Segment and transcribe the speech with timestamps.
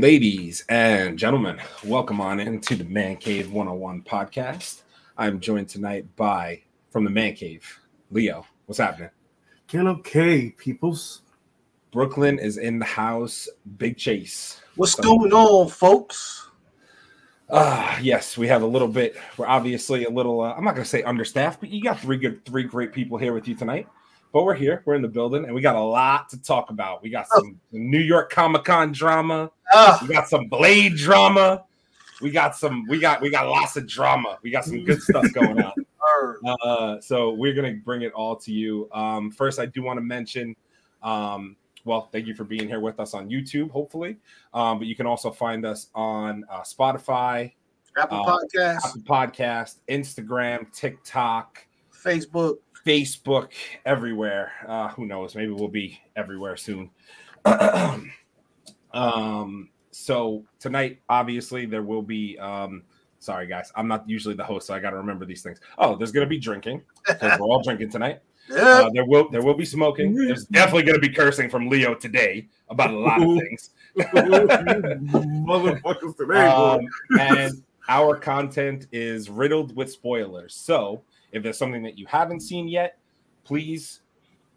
[0.00, 4.80] Ladies and gentlemen, welcome on into the Man Cave 101 podcast.
[5.18, 7.78] I'm joined tonight by from the Man Cave,
[8.10, 8.46] Leo.
[8.64, 9.10] What's happening?
[9.68, 11.20] Caleb K, peoples.
[11.92, 13.46] Brooklyn is in the house.
[13.76, 14.62] Big Chase.
[14.76, 16.48] What's so, going on, folks?
[17.50, 19.18] Ah, uh, yes, we have a little bit.
[19.36, 20.40] We're obviously a little.
[20.40, 23.18] Uh, I'm not going to say understaffed, but you got three good, three great people
[23.18, 23.86] here with you tonight.
[24.32, 27.02] But we're here, we're in the building, and we got a lot to talk about.
[27.02, 27.40] We got oh.
[27.40, 27.76] some oh.
[27.76, 29.50] New York Comic Con drama.
[30.02, 31.64] We got some Blade drama.
[32.20, 32.86] We got some.
[32.88, 33.20] We got.
[33.20, 34.38] We got lots of drama.
[34.42, 35.72] We got some good stuff going on.
[36.62, 38.88] Uh, so we're gonna bring it all to you.
[38.92, 40.56] Um, first, I do want to mention.
[41.02, 43.70] Um, well, thank you for being here with us on YouTube.
[43.70, 44.16] Hopefully,
[44.52, 47.52] um, but you can also find us on uh, Spotify,
[47.96, 53.52] Apple uh, Podcast, Apple Podcast, Instagram, TikTok, Facebook, Facebook,
[53.84, 54.52] everywhere.
[54.66, 55.34] Uh, who knows?
[55.34, 56.90] Maybe we'll be everywhere soon.
[58.92, 62.38] um, so tonight, obviously, there will be.
[62.38, 62.82] Um,
[63.18, 65.60] sorry, guys, I'm not usually the host, so I got to remember these things.
[65.78, 68.20] Oh, there's going to be drinking because we're all drinking tonight.
[68.50, 70.12] Uh, there will there will be smoking.
[70.12, 73.70] There's definitely going to be cursing from Leo today about a lot of things.
[75.46, 76.80] Motherfuckers today, um,
[77.20, 80.56] and our content is riddled with spoilers.
[80.56, 82.98] So if there's something that you haven't seen yet,
[83.44, 84.00] please,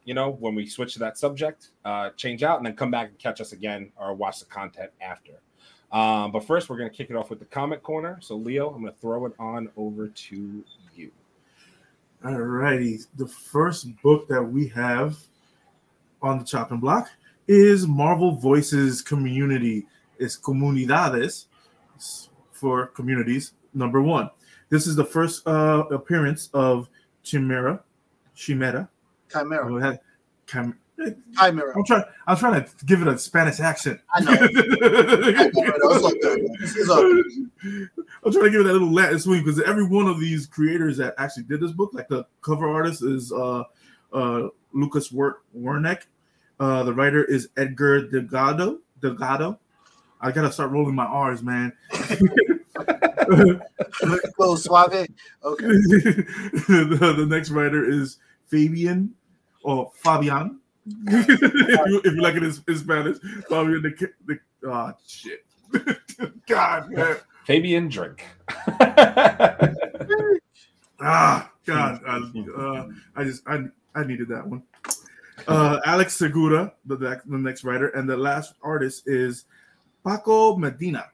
[0.06, 3.10] you know, when we switch to that subject, uh, change out and then come back
[3.10, 5.34] and catch us again or watch the content after.
[5.92, 8.18] Um, but first, we're going to kick it off with the comic corner.
[8.22, 10.64] So, Leo, I'm going to throw it on over to
[10.96, 11.12] you.
[12.26, 13.00] All righty.
[13.18, 15.18] The first book that we have
[16.22, 17.10] on the chopping block
[17.48, 19.86] is Marvel Voices Community.
[20.18, 21.46] It's Comunidades
[22.52, 24.30] for communities, number one.
[24.70, 26.90] This is the first uh, appearance of
[27.24, 27.84] Chimera.
[28.36, 28.90] Chimera.
[29.34, 30.00] Chimera.
[30.48, 30.78] Chim-
[31.38, 31.74] Chimera.
[31.76, 32.04] I'm trying.
[32.28, 34.00] I'm trying to give it a Spanish accent.
[34.14, 34.32] I know.
[38.24, 40.98] I'm trying to give it that little Latin swing because every one of these creators
[40.98, 43.64] that actually did this book, like the cover artist is uh,
[44.14, 46.04] uh, Lucas Werneck.
[46.60, 48.80] Uh, the writer is Edgar Delgado.
[49.02, 49.60] Delgado.
[50.22, 51.74] I gotta start rolling my R's, man.
[54.38, 55.08] Go suave.
[55.44, 55.66] Okay.
[55.68, 59.14] the, the, next writer is Fabian
[59.64, 60.60] or Fabian.
[61.08, 61.28] if,
[61.88, 63.18] you, if you like it in, in Spanish,
[63.50, 64.38] Fabian the, the
[64.68, 65.46] oh shit.
[66.48, 67.18] God man.
[67.46, 68.26] Fabian drink.
[71.00, 72.02] ah God.
[72.06, 72.22] I,
[72.58, 73.64] uh, I just I
[73.96, 74.64] I needed that one.
[75.48, 79.46] Uh, Alex Segura, the, the next writer, and the last artist is
[80.06, 81.08] Paco Medina.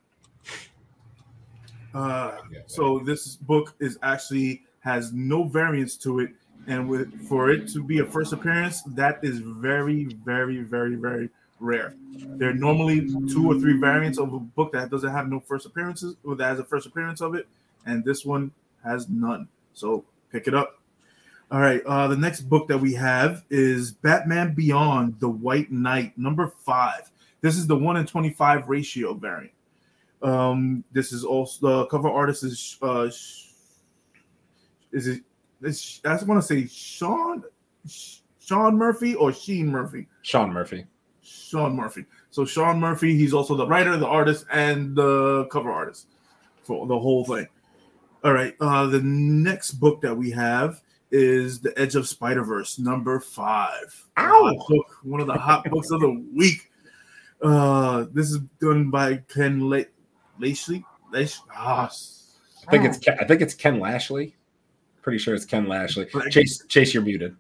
[1.94, 2.38] Uh,
[2.68, 6.32] so this book is actually has no variance to it,
[6.70, 11.30] and with for it to be a first appearance, that is very, very, very, very
[11.60, 11.96] rare.
[12.14, 15.66] There are normally two or three variants of a book that doesn't have no first
[15.66, 17.48] appearances, or that has a first appearance of it,
[17.86, 18.52] and this one
[18.84, 19.48] has none.
[19.74, 20.80] So pick it up.
[21.52, 21.82] All right.
[21.86, 27.10] Uh, the next book that we have is Batman Beyond: The White Knight, number five.
[27.42, 29.54] This is the one in twenty-five ratio variant.
[30.22, 33.10] Um, this is also the cover artist is uh,
[34.92, 35.24] is it?
[35.64, 37.44] I just want to say Sean
[38.40, 40.08] Sean Murphy or Sheen Murphy.
[40.22, 40.86] Sean Murphy.
[41.22, 42.06] Sean Murphy.
[42.32, 46.08] So Sean Murphy, he's also the writer, the artist, and the cover artist
[46.64, 47.48] for the whole thing.
[48.24, 48.56] All right.
[48.60, 54.08] Uh, the next book that we have is The Edge of Spider Verse, number five.
[54.18, 54.66] Ow!
[54.68, 56.70] Book, one of the hot books of the week.
[57.42, 59.90] Uh, this is done by Ken Lake.
[60.40, 60.86] Lashley.
[61.12, 61.90] Lash, ah,
[62.68, 64.36] I think it's Ken, I think it's Ken Lashley.
[65.10, 66.06] Pretty sure it's Ken Lashley.
[66.30, 67.36] Chase, Chase, you're muted.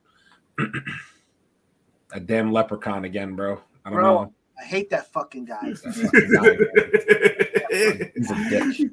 [2.11, 3.61] a damn leprechaun again, bro.
[3.85, 4.33] I don't bro, know.
[4.59, 5.59] I hate that fucking guy.
[5.61, 8.91] That fucking guy He's a dick.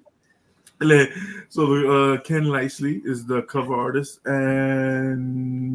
[1.49, 5.73] So uh, Ken Lashley is the cover artist, and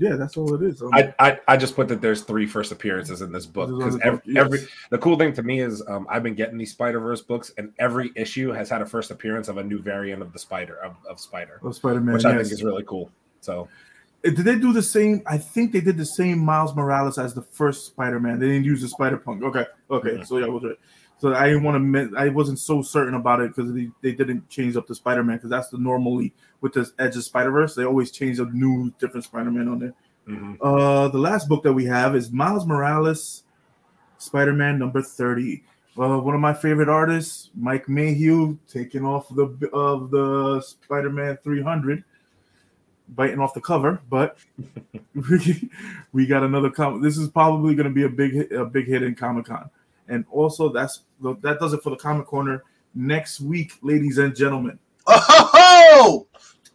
[0.00, 0.80] yeah, that's all it is.
[0.82, 3.98] Um, I, I, I just put that there's three first appearances in this book because
[4.02, 4.44] every, yes.
[4.44, 4.60] every
[4.90, 7.72] the cool thing to me is um, I've been getting these Spider Verse books, and
[7.78, 10.94] every issue has had a first appearance of a new variant of the Spider of,
[11.10, 13.10] of Spider of Spider Man, which I think is really cool.
[13.40, 13.68] So
[14.24, 15.22] uh, did they do the same?
[15.26, 18.38] I think they did the same Miles Morales as the first Spider Man.
[18.38, 19.42] They didn't use the Spider Punk.
[19.42, 20.22] Okay, okay, mm-hmm.
[20.22, 20.78] so yeah, was right.
[21.24, 22.18] So I didn't want to.
[22.18, 25.38] I wasn't so certain about it because they, they didn't change up the Spider Man
[25.38, 28.92] because that's the normally with the Edge of Spider Verse they always change a new
[29.00, 29.94] different Spider Man on there.
[30.28, 30.56] Mm-hmm.
[30.60, 33.44] Uh, the last book that we have is Miles Morales,
[34.18, 35.64] Spider Man number thirty.
[35.98, 41.38] Uh, one of my favorite artists, Mike Mayhew, taking off the of the Spider Man
[41.42, 42.04] three hundred,
[43.08, 44.02] biting off the cover.
[44.10, 44.36] But
[46.12, 46.68] we, got another.
[46.68, 49.70] Com- this is probably going to be a big a big hit in Comic Con
[50.08, 52.62] And also, that's that does it for the Comic Corner.
[52.94, 56.26] Next week, ladies and gentlemen, Oh,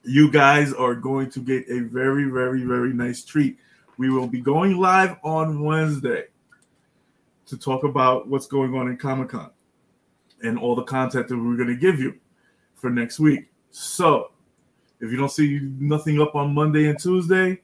[0.04, 3.58] you guys are going to get a very, very, very nice treat.
[3.98, 6.26] We will be going live on Wednesday
[7.48, 9.50] to talk about what's going on in Comic Con
[10.44, 12.18] and all the content that we're going to give you
[12.76, 13.50] for next week.
[13.72, 14.32] So,
[15.02, 17.62] if you don't see nothing up on Monday and Tuesday,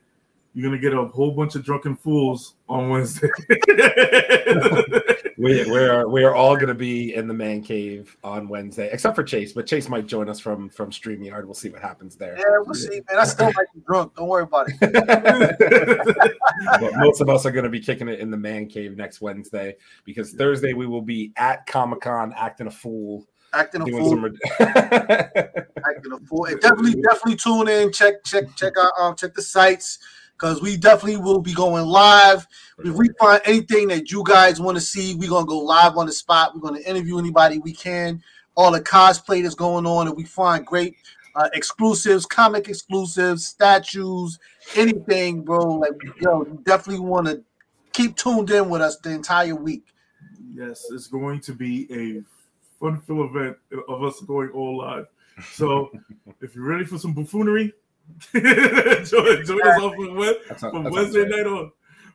[0.56, 3.30] you're gonna get a whole bunch of drunken fools on Wednesday.
[5.38, 8.90] we, we are we are all going to be in the man cave on Wednesday,
[8.92, 9.52] except for Chase.
[9.52, 11.44] But Chase might join us from from Streamyard.
[11.44, 12.38] We'll see what happens there.
[12.38, 13.20] yeah, we'll see, man.
[13.20, 14.16] I still might be drunk.
[14.16, 14.80] Don't worry about it.
[16.80, 19.20] but most of us are going to be kicking it in the man cave next
[19.20, 19.76] Wednesday
[20.06, 23.28] because Thursday we will be at Comic Con acting a fool.
[23.54, 24.10] Acting a Doing fool.
[24.10, 24.26] some...
[24.60, 26.46] acting a fool.
[26.46, 27.92] And definitely, definitely tune in.
[27.92, 30.00] Check, check, check out, um, check the sites
[30.38, 32.46] because we definitely will be going live.
[32.80, 36.06] If we find anything that you guys want to see, we're gonna go live on
[36.06, 36.54] the spot.
[36.54, 38.22] We're gonna interview anybody we can.
[38.56, 40.96] All the cosplay that's going on, and we find great
[41.36, 44.40] uh, exclusives, comic exclusives, statues,
[44.76, 45.60] anything, bro.
[45.60, 45.92] Like,
[46.22, 47.44] yo, you definitely want to
[47.92, 49.84] keep tuned in with us the entire week.
[50.54, 52.24] yes, it's going to be a
[52.80, 55.08] fun-filled event of us going all live.
[55.52, 55.92] So,
[56.42, 57.74] if you're ready for some buffoonery,
[58.34, 61.30] join, join us off from, Wed- That's from that Wednesday right.
[61.30, 61.72] night on.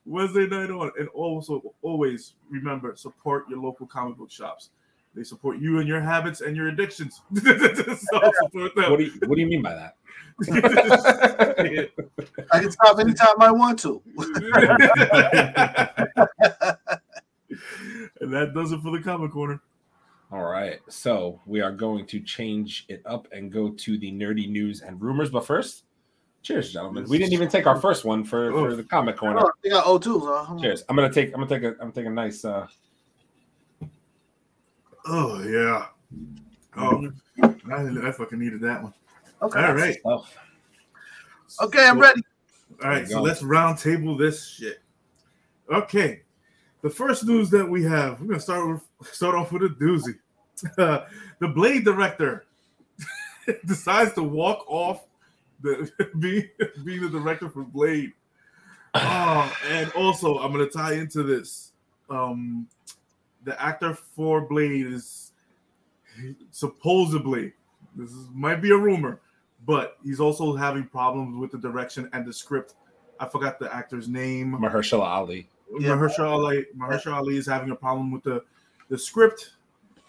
[0.07, 4.71] Wednesday night on, and also always remember support your local comic book shops.
[5.15, 7.21] They support you and your habits and your addictions.
[7.35, 8.91] so support them.
[8.91, 9.97] What do you What do you mean by that?
[12.53, 14.01] I can stop anytime I want to.
[18.21, 19.61] and that does it for the comic corner.
[20.33, 24.49] All right, so we are going to change it up and go to the nerdy
[24.49, 25.29] news and rumors.
[25.29, 25.85] But first,
[26.43, 27.05] cheers, gentlemen.
[27.09, 29.41] We didn't even take our first one for, for the comic corner.
[29.41, 30.05] Oh, they got O2.
[30.05, 30.59] So.
[30.61, 30.85] Cheers.
[30.89, 31.35] I'm gonna take.
[31.35, 31.69] I'm gonna take a.
[31.73, 32.45] I'm gonna take a nice.
[32.45, 32.67] uh
[35.07, 35.87] Oh yeah.
[36.77, 37.11] Oh,
[37.43, 38.95] I, I fucking needed that one.
[39.43, 39.59] Okay.
[39.59, 40.37] All right, stuff.
[41.63, 42.23] Okay, I'm ready.
[42.85, 43.09] all right.
[43.09, 44.81] So let's round table this shit.
[45.73, 46.23] Okay,
[46.83, 50.19] the first news that we have, we're gonna start with start off with a doozy.
[51.39, 52.45] the Blade director
[53.67, 55.07] decides to walk off
[55.63, 56.49] the being
[56.85, 58.13] being the director for Blade.
[58.95, 61.73] Oh, and also I'm gonna tie into this.
[62.09, 62.67] Um,
[63.45, 65.33] the actor for Blade is
[66.51, 67.53] supposedly
[67.95, 69.21] this is, might be a rumor,
[69.67, 72.75] but he's also having problems with the direction and the script.
[73.19, 74.53] I forgot the actor's name.
[74.53, 75.49] Mahershala Ali.
[75.79, 75.91] Yeah.
[75.91, 78.43] Mahershala Ali, Mahershala Ali is having a problem with the,
[78.89, 79.53] the script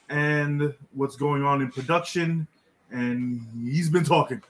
[0.09, 2.47] and what's going on in production,
[2.91, 4.41] and he's been talking.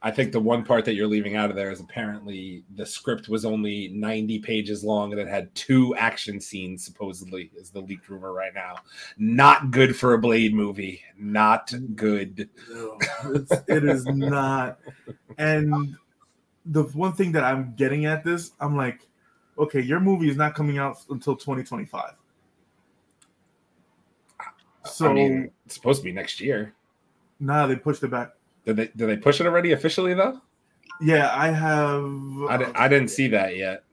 [0.00, 3.28] I think the one part that you're leaving out of there is apparently the script
[3.28, 8.08] was only 90 pages long and it had two action scenes, supposedly, is the leaked
[8.08, 8.76] rumor right now.
[9.16, 11.02] Not good for a Blade movie.
[11.18, 12.48] Not good.
[13.24, 14.78] It's, it is not.
[15.36, 15.96] And
[16.64, 19.07] the one thing that I'm getting at this, I'm like,
[19.58, 22.12] okay, your movie is not coming out until 2025.
[24.84, 26.74] So I mean, it's supposed to be next year.
[27.40, 28.32] nah, they pushed it back.
[28.64, 30.40] Did they did they push it already officially though?
[31.00, 32.04] Yeah, I have.
[32.48, 33.84] I, di- I didn't see that yet.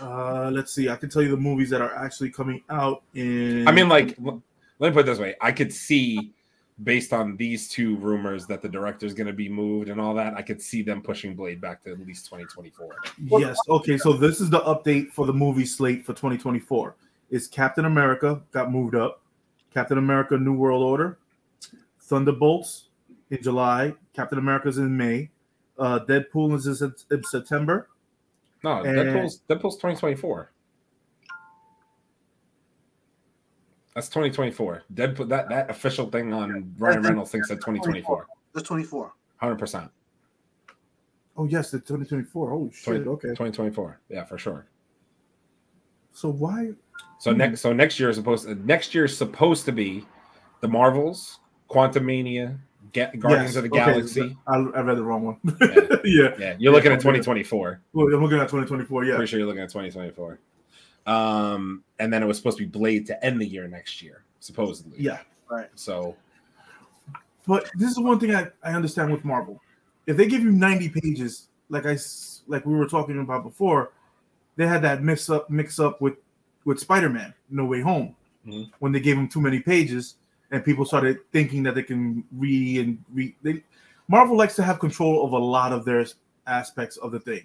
[0.00, 0.88] Uh, let's see.
[0.88, 3.66] I can tell you the movies that are actually coming out in.
[3.66, 6.32] I mean, like, let me put it this way: I could see,
[6.82, 10.34] based on these two rumors, that the director's going to be moved and all that.
[10.34, 12.94] I could see them pushing Blade back to at least 2024.
[13.40, 13.56] yes.
[13.68, 16.94] Okay, so this is the update for the movie slate for 2024.
[17.30, 19.22] Is Captain America got moved up?
[19.72, 21.18] Captain America: New World Order,
[22.00, 22.88] Thunderbolts
[23.30, 23.94] in July.
[24.14, 25.30] Captain America's in May.
[25.78, 27.88] Uh, Deadpool is in, in September.
[28.62, 30.50] No, And- Deadpool's Deadpool's 2024.
[33.96, 34.82] That's 2024.
[34.92, 38.26] Deadpool that that official thing on Ryan Reynolds thinks that 2024.
[38.52, 39.00] That's 24.
[39.38, 39.90] 100 percent
[41.38, 42.52] Oh yes, the 2024.
[42.52, 42.84] Oh shit.
[42.84, 43.28] Twenty- Okay.
[43.28, 43.98] 2024.
[44.10, 44.66] Yeah, for sure.
[46.12, 46.72] So why?
[47.18, 47.38] So Hmm.
[47.38, 50.04] next so next year is supposed next year is supposed to be
[50.60, 52.58] the Marvels, Quantumania,
[52.92, 54.36] Guardians Yes, of the okay, Galaxy.
[54.46, 55.36] I, I read the wrong one.
[55.58, 55.96] Yeah.
[56.04, 56.34] yeah.
[56.38, 57.80] Yeah, you're looking Yeah, at 2024.
[57.94, 59.04] Well, I'm looking at 2024.
[59.04, 59.16] Yeah.
[59.16, 60.38] Pretty sure you're looking at 2024.
[61.06, 64.24] Um, and then it was supposed to be Blade to end the year next year,
[64.40, 64.98] supposedly.
[64.98, 65.18] Yeah.
[65.50, 65.68] Right.
[65.76, 66.16] So
[67.46, 69.60] But this is one thing I, I understand with Marvel.
[70.06, 71.96] If they give you 90 pages, like I
[72.48, 73.92] like we were talking about before,
[74.56, 76.14] they had that mix up mix up with
[76.64, 78.14] with Spider-Man No Way Home
[78.46, 78.70] Mhm.
[78.78, 80.16] when they gave him too many pages
[80.52, 83.62] and people started thinking that they can re and re they
[84.08, 86.06] Marvel likes to have control of a lot of their
[86.46, 87.44] aspects of the thing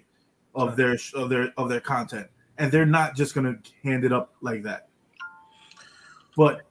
[0.54, 2.28] of their of their of their content
[2.62, 4.86] and they're not just going to hand it up like that.
[6.36, 6.62] but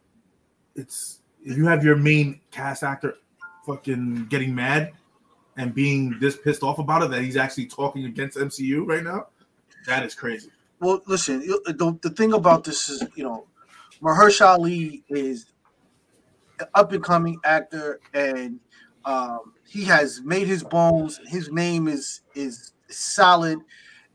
[0.73, 3.15] it's if you have your main cast actor
[3.65, 4.93] fucking getting mad
[5.57, 9.27] and being this pissed off about it that he's actually talking against MCU right now,
[9.85, 10.49] that is crazy.
[10.79, 13.45] Well, listen, the, the thing about this is, you know,
[14.01, 15.47] Mahershala Ali is
[16.61, 18.61] an up and coming actor, and
[19.03, 21.19] um, he has made his bones.
[21.27, 23.59] His name is is solid,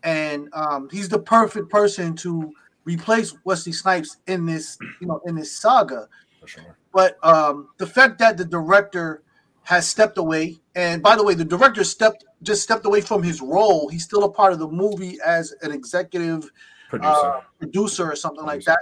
[0.03, 2.53] and um, he's the perfect person to
[2.85, 6.09] replace Wesley Snipes in this, you know, in this saga.
[6.41, 6.76] For sure.
[6.93, 9.23] But um, the fact that the director
[9.65, 13.41] has stepped away, and by the way, the director stepped just stepped away from his
[13.41, 13.88] role.
[13.88, 16.50] He's still a part of the movie as an executive
[16.88, 17.11] Producer.
[17.11, 18.81] uh, producer or something like that,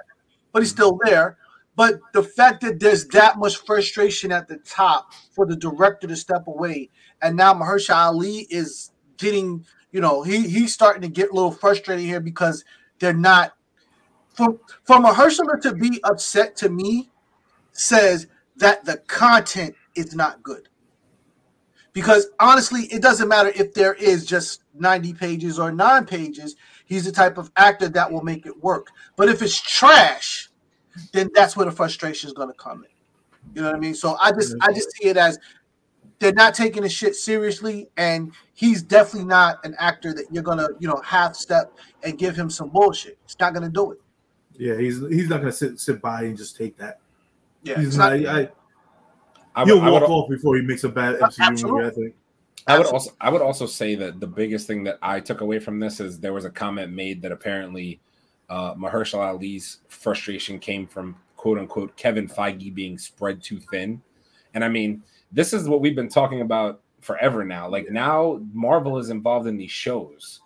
[0.52, 1.38] but he's still there.
[1.76, 6.14] But the fact that there's that much frustration at the top for the director to
[6.14, 6.90] step away,
[7.22, 11.52] and now Mahershala Ali is getting, you know, he he's starting to get a little
[11.52, 12.64] frustrated here because
[12.98, 13.52] they're not.
[14.30, 17.12] For for Mahershala to be upset to me
[17.70, 20.68] says that the content is not good.
[21.92, 26.56] Because honestly, it doesn't matter if there is just 90 pages or nine pages.
[26.86, 28.88] He's the type of actor that will make it work.
[29.14, 30.50] But if it's trash,
[31.12, 32.90] then that's where the frustration is going to come in.
[33.54, 33.94] You know what I mean?
[33.94, 35.38] So I just I just see it as
[36.24, 40.68] they're not taking the shit seriously, and he's definitely not an actor that you're gonna
[40.78, 41.70] you know half step
[42.02, 43.18] and give him some bullshit.
[43.24, 44.00] It's not gonna do it.
[44.56, 46.98] Yeah, he's he's not gonna sit sit by and just take that.
[47.62, 48.18] Yeah, he's not.
[48.18, 48.48] not- I,
[49.54, 51.82] I he'll I walk would, off before he makes a bad MCU Absolutely.
[51.82, 51.86] movie.
[51.86, 52.14] I think.
[52.66, 55.58] I would also I would also say that the biggest thing that I took away
[55.58, 58.00] from this is there was a comment made that apparently
[58.48, 64.00] uh, Mahershala Ali's frustration came from quote unquote Kevin Feige being spread too thin,
[64.54, 67.68] and I mean this is what we've been talking about forever now.
[67.68, 70.40] Like now Marvel is involved in these shows,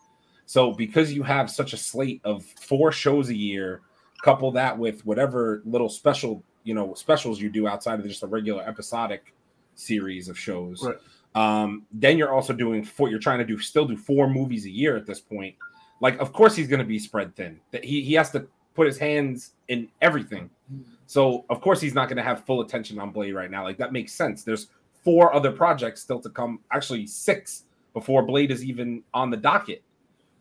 [0.47, 3.83] so because you have such a slate of four shows a year,
[4.23, 8.27] couple that with whatever little special you know specials you do outside of just a
[8.27, 9.33] regular episodic
[9.75, 10.97] series of shows Right.
[11.37, 14.71] um then you're also doing four you're trying to do still do four movies a
[14.71, 15.55] year at this point
[16.01, 18.49] like of course he's going to be spread thin that he, he has to
[18.79, 20.49] put his hands in everything.
[20.73, 20.83] Mm-hmm.
[21.07, 23.65] So of course he's not going to have full attention on blade right now.
[23.65, 24.45] Like that makes sense.
[24.45, 24.69] There's
[25.05, 29.83] four other projects still to come actually six before blade is even on the docket.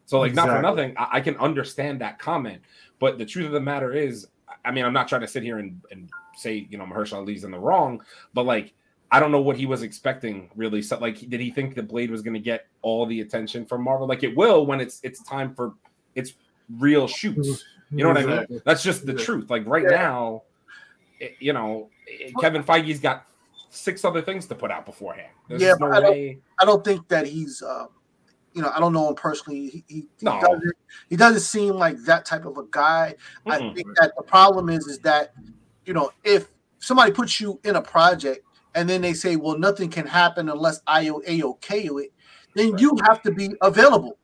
[0.06, 2.62] So like not for nothing I, I can understand that comment.
[3.00, 4.27] But the truth of the matter is
[4.63, 7.44] i mean i'm not trying to sit here and, and say you know mahershala ali's
[7.44, 8.01] in the wrong
[8.34, 8.74] but like
[9.12, 10.82] I don't know what he was expecting really.
[10.82, 13.82] So, like, did he think the Blade was going to get all the attention from
[13.84, 14.06] Marvel?
[14.06, 15.75] Like, it will when it's it's time for
[16.15, 16.34] its
[16.77, 17.48] real shoots.
[17.48, 17.76] Mm-hmm.
[17.91, 18.62] You know what I mean?
[18.65, 19.24] That's just the Yeah.
[19.24, 19.50] truth.
[19.50, 19.98] Like right Yeah.
[19.98, 20.44] now,
[21.20, 23.25] it- you know, it- Kevin Feige's got
[23.70, 25.32] six other things to put out beforehand.
[25.48, 27.89] There's Yeah, no I don't- I don't think that he's, um,
[28.53, 29.70] you know, I don't know him personally.
[29.70, 30.34] He, he, No.
[30.34, 30.74] he, doesn't,
[31.10, 33.15] he doesn't seem like that type of a guy.
[33.46, 33.75] I Mm-mm.
[33.75, 35.34] think that the problem is, is that,
[35.86, 39.89] you know, if somebody puts you in a project and then they say, well, nothing
[39.89, 42.12] can happen unless I okay it,
[42.56, 42.82] then Right.
[42.82, 44.17] you have to be available.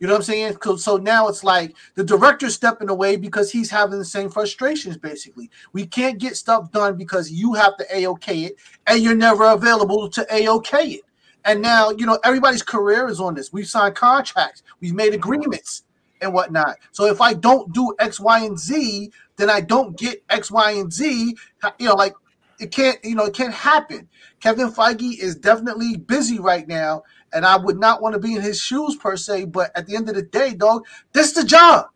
[0.00, 0.56] You know what I'm saying?
[0.78, 4.96] So now it's like the director's stepping away because he's having the same frustrations.
[4.96, 9.44] Basically, we can't get stuff done because you have to a-okay it, and you're never
[9.44, 11.00] available to a-okay it.
[11.44, 13.52] And now you know everybody's career is on this.
[13.52, 15.82] We've signed contracts, we've made agreements
[16.20, 16.76] and whatnot.
[16.92, 20.72] So if I don't do X, Y, and Z, then I don't get X, Y,
[20.72, 21.36] and Z.
[21.78, 22.14] You know, like
[22.60, 22.98] it can't.
[23.04, 24.08] You know, it can't happen.
[24.40, 28.42] Kevin Feige is definitely busy right now, and I would not want to be in
[28.42, 29.46] his shoes per se.
[29.46, 31.86] But at the end of the day, dog, this is the job.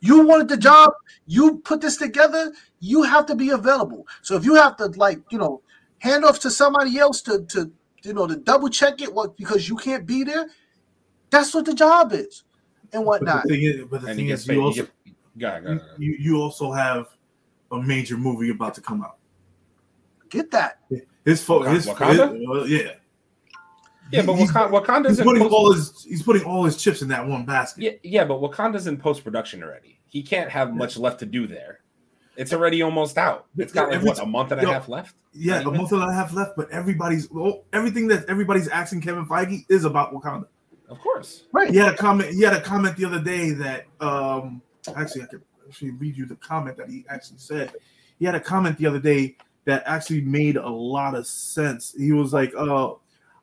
[0.00, 0.92] You wanted the job.
[1.26, 2.52] You put this together.
[2.80, 4.06] You have to be available.
[4.22, 5.62] So if you have to, like, you know,
[5.98, 7.72] hand off to somebody else to, to
[8.04, 10.46] you know, to double check it, what because you can't be there.
[11.30, 12.44] That's what the job is,
[12.92, 13.42] and But whatnot.
[13.42, 14.92] the thing is, but the thing is, you he also get-
[15.38, 17.08] go go go you, you also have
[17.70, 19.16] a major movie about to come out.
[20.30, 20.78] Get that.
[21.24, 22.38] His fo- Wakanda- his, Wakanda?
[22.38, 22.92] his- uh, yeah.
[24.10, 26.76] Yeah, but he's, Wakanda, Wakanda's he's in putting post- all his he's putting all his
[26.76, 27.82] chips in that one basket.
[27.82, 30.00] yeah, yeah, but Wakanda's in post production already.
[30.06, 31.80] He can't have much left to do there.
[32.36, 33.46] It's already almost out.
[33.56, 35.16] It's got like what a month and a yo, half left.
[35.32, 39.26] Yeah, a month and a half left, but everybody's well, everything that everybody's asking Kevin
[39.26, 40.46] Feige is about Wakanda.
[40.88, 41.44] Of course.
[41.52, 41.70] Right.
[41.70, 42.32] He had a comment.
[42.32, 44.62] He had a comment the other day that um
[44.96, 47.72] actually I could actually read you the comment that he actually said.
[48.18, 51.94] He had a comment the other day that actually made a lot of sense.
[51.98, 52.94] He was like, "Uh,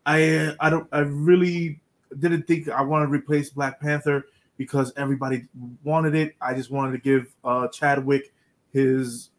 [0.05, 1.79] I I don't I really
[2.19, 4.25] didn't think I wanted to replace Black Panther
[4.57, 5.45] because everybody
[5.83, 6.35] wanted it.
[6.41, 8.33] I just wanted to give uh Chadwick
[8.71, 9.29] his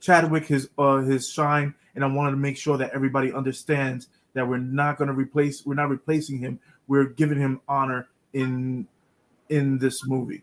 [0.00, 4.46] Chadwick his uh his shine, and I wanted to make sure that everybody understands that
[4.46, 6.60] we're not going to replace we're not replacing him.
[6.86, 8.86] We're giving him honor in
[9.48, 10.42] in this movie.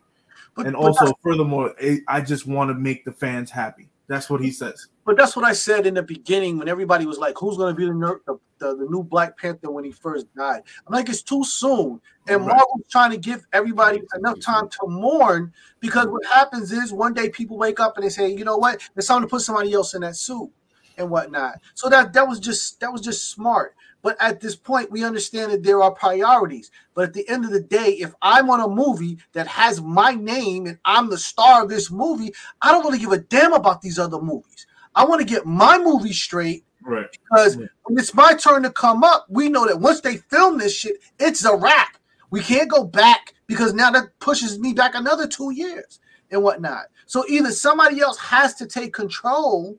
[0.55, 3.87] But, and but also, furthermore, I- I just want to make the fans happy.
[4.07, 4.87] That's what he says.
[5.05, 7.77] But that's what I said in the beginning when everybody was like, "Who's going to
[7.77, 11.43] be the, the the new Black Panther when he first died?" I'm like, it's too
[11.43, 12.55] soon, and Right.
[12.55, 17.29] Marvel's trying to give everybody enough time to mourn because what happens is one day
[17.29, 18.81] people wake up and they say, "You know what?
[18.95, 20.51] It's time to put somebody else in that suit
[20.97, 23.75] and whatnot." So that that was just that was just smart.
[24.03, 26.71] But at this point, we understand that there are priorities.
[26.95, 30.13] But at the end of the day, if I'm on a movie that has my
[30.13, 33.81] name and I'm the star of this movie, I don't really give a damn about
[33.81, 34.65] these other movies.
[34.95, 37.05] I want to get my movie straight Right.
[37.11, 37.69] because when
[37.99, 41.45] it's my turn to come up, we know that once they film this shit, it's
[41.45, 41.97] a wrap.
[42.31, 45.99] We can't go back because now that pushes me back another two years
[46.31, 46.85] and whatnot.
[47.05, 49.77] So either somebody else has to take control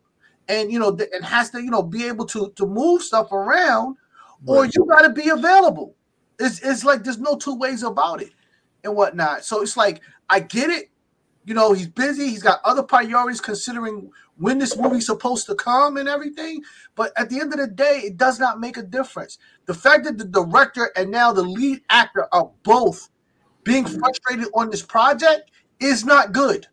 [0.48, 3.32] and you know th- and has to you know be able to to move stuff
[3.32, 3.96] around,
[4.46, 5.94] or you got to be available.
[6.38, 8.32] It's it's like there's no two ways about it
[8.84, 9.44] and whatnot.
[9.44, 10.90] So it's like I get it.
[11.44, 12.28] You know, he's busy.
[12.28, 16.62] He's got other priorities considering when this movie's supposed to come and everything.
[16.94, 19.38] But at the end of the day, it does not make a difference.
[19.66, 23.08] The fact that the director and now the lead actor are both
[23.64, 26.66] being frustrated on this project is not good.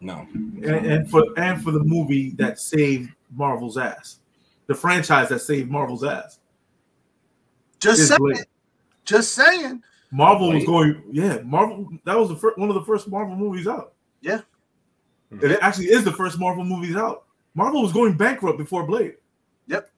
[0.00, 0.26] No.
[0.32, 4.20] and, and for and for the movie that saved Marvel's ass,
[4.66, 6.38] the franchise that saved Marvel's ass.
[7.80, 8.18] Just saying.
[8.18, 8.46] Blade.
[9.04, 9.82] Just saying.
[10.12, 11.38] Marvel was going, yeah.
[11.44, 13.94] Marvel that was the first one of the first Marvel movies out.
[14.20, 14.40] Yeah.
[15.30, 17.24] And it actually is the first Marvel movies out.
[17.54, 19.14] Marvel was going bankrupt before Blade.
[19.66, 19.90] Yep.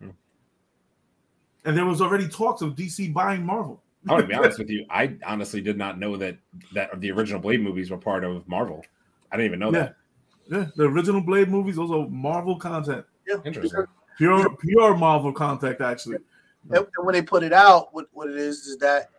[1.65, 3.83] And there was already talks of DC buying Marvel.
[4.09, 4.85] I want to be honest with you.
[4.91, 6.37] I honestly did not know that
[6.75, 8.85] that the original Blade movies were part of Marvel.
[9.31, 9.91] I didn't even know Yeah.
[10.51, 13.07] Yeah, the original Blade movies, those are Marvel content.
[13.27, 13.37] Yeah.
[13.45, 13.85] Interesting.
[14.19, 16.17] Pure pure Marvel content, actually.
[16.69, 19.11] And, and when they put it out, what, what it is is that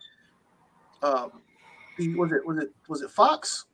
[1.02, 1.42] um
[1.98, 3.66] was it was it was it Fox?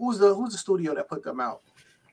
[0.00, 1.60] Who was the who's the studio that put them out?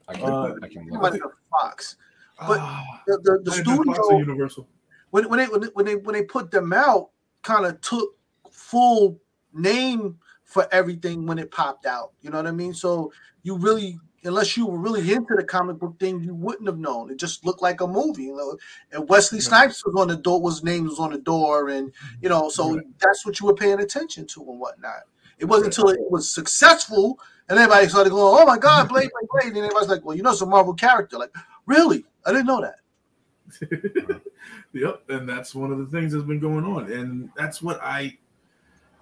[0.09, 1.01] I can, Uh, I can look.
[1.01, 1.95] might Fox.
[2.37, 4.67] But Ah, The, the, the might Fox studio Universal.
[5.11, 7.11] when, when they when they- when they put them out,
[7.43, 8.09] kind of took
[8.51, 9.17] full
[9.53, 12.11] name for everything when it popped out.
[12.21, 12.73] You know what I mean?
[12.73, 13.11] So
[13.43, 17.09] you really, unless you were really into the comic book thing, you wouldn't have known.
[17.09, 18.23] It just looked like a movie.
[18.23, 18.57] You know,
[18.91, 19.43] and Wesley Right.
[19.45, 20.41] Snipes was on the door.
[20.41, 22.85] Was name was on the door, and you know, so Right.
[22.99, 25.03] that's what you were paying attention to and whatnot.
[25.39, 27.19] It wasn't until it was successful
[27.49, 30.23] and everybody started going, "Oh my God, Blade, Blade, Blade!" And everybody's like, "Well, you
[30.23, 32.05] know, some Marvel character." Like, really?
[32.25, 34.21] I didn't know that.
[34.73, 38.17] Yep, and that's one of the things that's been going on, and that's what I,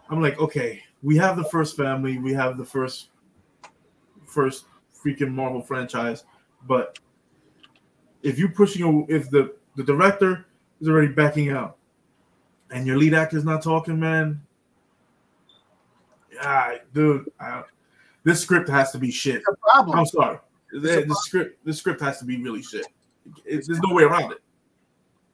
[0.10, 3.10] I'm like, okay, we have the first family, we have the first,
[4.26, 6.24] first freaking Marvel franchise,
[6.66, 6.98] but
[8.24, 10.46] if you pushing, if the the director
[10.80, 11.78] is already backing out,
[12.72, 14.42] and your lead actor's not talking, man,
[16.34, 17.64] yeah, dude, I,
[18.26, 19.36] this script has to be shit.
[19.38, 20.00] It's problem.
[20.00, 20.40] I'm sorry,
[20.74, 22.86] the, the script, the script has to be really shit.
[23.46, 24.40] It, there's no way around it.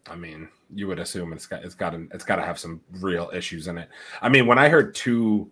[0.07, 2.81] I mean, you would assume it's got it's got to, it's got to have some
[2.99, 3.89] real issues in it.
[4.21, 5.49] I mean, when I heard two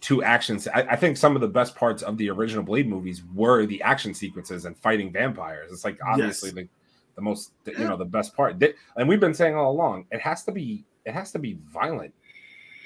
[0.00, 3.22] two actions, I, I think some of the best parts of the original Blade movies
[3.34, 5.72] were the action sequences and fighting vampires.
[5.72, 6.54] It's like obviously Yes.
[6.54, 6.68] the
[7.16, 8.60] the most you know the best part.
[8.60, 11.58] Th- And we've been saying all along, it has to be it has to be
[11.72, 12.12] violent.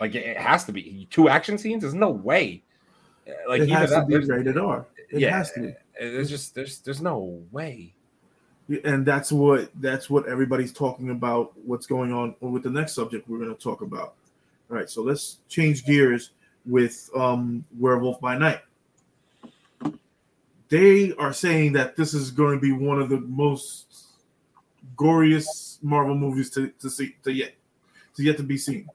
[0.01, 1.83] Like it, it has to be two action scenes.
[1.83, 2.63] There's no way.
[3.49, 4.87] Like it has that- to be rated R.
[5.11, 5.75] It yeah, has to be.
[5.99, 7.93] There's just there's there's no way.
[8.85, 13.29] and that's what that's what everybody's talking about what's going on with the next subject
[13.29, 14.15] we're going to talk about
[14.71, 16.31] all right so let's change gears
[16.65, 18.61] with um werewolf by night
[20.69, 24.05] they are saying that this is going to be one of the most
[24.97, 27.53] goriest marvel movies to, to see to yet
[28.15, 28.89] to yet to be seen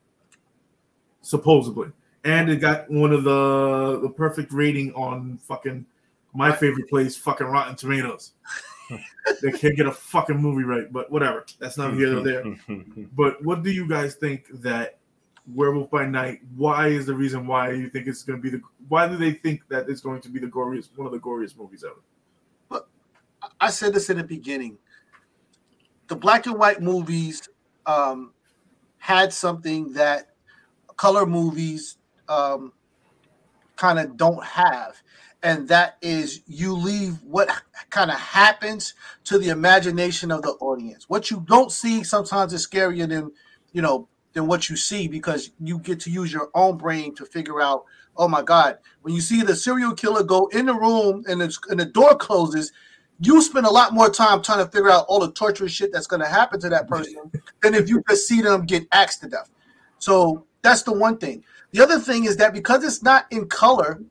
[1.21, 1.89] supposedly
[2.26, 5.86] and it got one of the the perfect rating on fucking
[6.34, 8.34] my favorite place fucking rotten tomatoes
[9.42, 11.46] they can't get a fucking movie right, but whatever.
[11.60, 12.44] That's not here or there.
[13.14, 14.98] But what do you guys think that
[15.54, 16.42] Werewolf by Night?
[16.56, 18.62] Why is the reason why you think it's going to be the?
[18.88, 21.58] Why do they think that it's going to be the goriest, one of the goriest
[21.58, 22.02] movies ever?
[22.70, 22.88] But
[23.60, 24.78] I said this in the beginning.
[26.08, 27.48] The black and white movies
[27.86, 28.34] um,
[28.98, 30.30] had something that
[30.98, 31.98] color movies
[32.30, 32.74] um,
[33.76, 35.02] kind of don't have,
[35.44, 37.50] and that is you leave what
[37.90, 38.94] kind of happens
[39.26, 41.10] to the imagination of the audience.
[41.10, 43.32] What you don't see sometimes is scarier than
[43.74, 47.26] you know than what you see because you get to use your own brain to
[47.26, 47.86] figure out.
[48.18, 48.78] Oh my God!
[49.02, 52.16] When you see the serial killer go in the room and the, and the door
[52.16, 52.72] closes,
[53.20, 56.08] you spend a lot more time trying to figure out all the torturous shit that's
[56.08, 59.28] going to happen to that person than if you just see them get axed to
[59.28, 59.50] death.
[60.00, 61.44] So that's the one thing.
[61.76, 64.02] The other thing is that because it's not in color,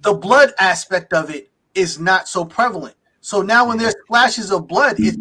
[0.00, 2.96] the blood aspect of it is not so prevalent.
[3.20, 5.18] So now when there's splashes of blood, it's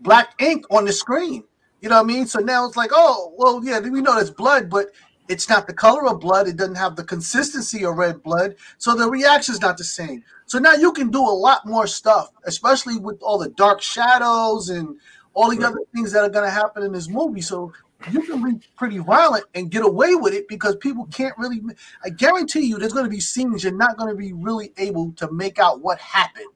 [0.00, 1.44] black ink on the screen.
[1.80, 2.26] You know what I mean?
[2.26, 4.88] So now it's like, oh, well, yeah, we know it's blood, but
[5.30, 6.48] it's not the color of blood.
[6.48, 8.56] It doesn't have the consistency of red blood.
[8.76, 10.22] So the reaction's not the same.
[10.44, 14.68] So now you can do a lot more stuff, especially with all the dark shadows
[14.68, 14.98] and
[15.32, 15.68] all the right.
[15.68, 17.40] other things that are going to happen in this movie.
[17.40, 17.72] So
[18.10, 21.60] you can be pretty violent and get away with it because people can't really.
[22.04, 25.12] I guarantee you, there's going to be scenes you're not going to be really able
[25.12, 26.48] to make out what happened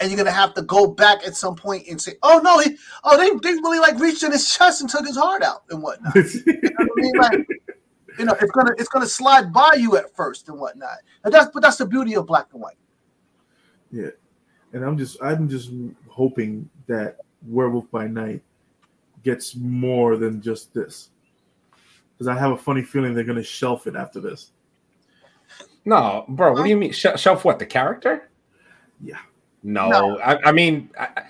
[0.00, 2.76] and you're gonna have to go back at some point and say, "Oh no, he,
[3.04, 5.82] oh they, they really like reached in his chest and took his heart out and
[5.82, 7.12] whatnot." you, know what I mean?
[7.16, 7.46] like,
[8.18, 10.98] you know, it's gonna it's gonna slide by you at first and whatnot.
[11.24, 12.76] And that's but that's the beauty of black and white.
[13.90, 14.10] Yeah,
[14.72, 15.70] and I'm just I'm just
[16.08, 18.42] hoping that Werewolf by Night
[19.22, 21.10] gets more than just this,
[22.12, 24.52] because I have a funny feeling they're gonna shelf it after this.
[25.84, 26.52] No, bro.
[26.52, 27.44] What do you mean shelf?
[27.44, 28.30] What the character?
[29.00, 29.18] Yeah.
[29.62, 30.18] No, no.
[30.20, 31.22] I, I, mean, I,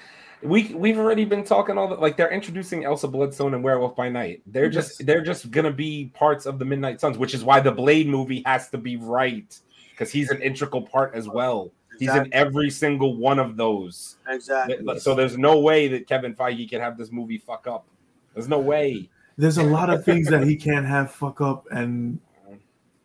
[0.42, 4.08] we we've already been talking all the like they're introducing Elsa Bloodstone and Werewolf by
[4.08, 4.42] Night.
[4.46, 5.06] They're just yes.
[5.06, 8.42] they're just gonna be parts of the Midnight Suns, which is why the Blade movie
[8.46, 9.58] has to be right
[9.90, 11.72] because he's an integral part as well.
[12.00, 12.24] Exactly.
[12.24, 14.16] He's in every single one of those.
[14.28, 14.98] Exactly.
[14.98, 17.86] So there's no way that Kevin Feige can have this movie fuck up.
[18.34, 19.08] There's no way.
[19.36, 22.18] There's a lot of things that he can't have fuck up, and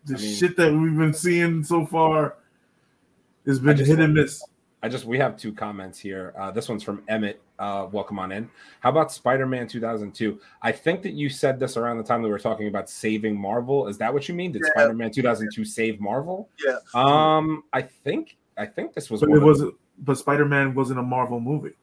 [0.06, 2.38] the I mean, shit that we've been seeing so far
[3.46, 4.44] has been hit and miss.
[4.82, 6.34] I just we have two comments here.
[6.38, 7.42] Uh, this one's from Emmett.
[7.58, 8.50] Uh, welcome on in.
[8.82, 10.42] How about Spider-Man 2002?
[10.62, 13.40] I think that you said this around the time that we were talking about saving
[13.40, 13.88] Marvel.
[13.88, 14.52] Is that what you mean?
[14.52, 14.72] Did yeah.
[14.72, 16.50] Spider-Man 2002 save Marvel?
[16.66, 16.80] Yeah.
[16.94, 19.22] Um, I think I think this was.
[19.22, 19.64] But it was,
[20.00, 21.76] but Spider-Man wasn't a Marvel movie.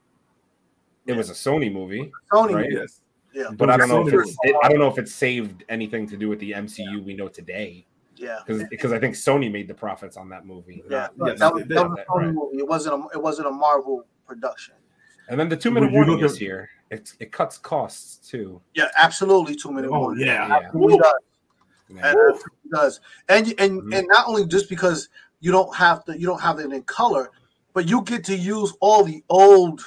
[1.07, 2.13] It was a Sony movie.
[2.33, 2.71] Sony, right?
[2.71, 3.01] yes.
[3.33, 3.51] Yeah.
[3.53, 6.17] But I don't know if it's, it, I don't know if it saved anything to
[6.17, 7.87] do with the MCU we know today.
[8.17, 10.83] Yeah, because because I think Sony made the profits on that movie.
[10.91, 12.35] Yeah, that, that, was, that was a Sony right.
[12.35, 12.59] movie.
[12.59, 14.75] It wasn't a it wasn't a Marvel production.
[15.29, 16.69] And then the two minute warning is here.
[16.91, 18.61] It it cuts costs too.
[18.75, 20.27] Yeah, absolutely two minute oh, warning.
[20.27, 21.13] Yeah, absolutely does.
[21.89, 22.11] Yeah.
[22.11, 22.41] And,
[22.73, 23.01] does.
[23.29, 23.93] And and mm-hmm.
[23.95, 25.09] and not only just because
[25.41, 27.31] you don't have to you don't have it in color,
[27.73, 29.81] but you get to use all the old,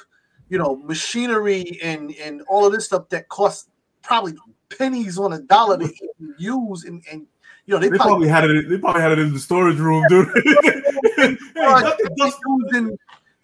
[0.48, 3.68] you know, machinery and and all of this stuff that costs
[4.02, 4.34] probably
[4.76, 5.92] pennies on a dollar to
[6.38, 7.26] use and, and
[7.66, 8.68] you know, they, they probably, probably, had it.
[8.68, 10.28] They probably had it in the storage room, dude.
[11.16, 12.96] hey, dust, using, you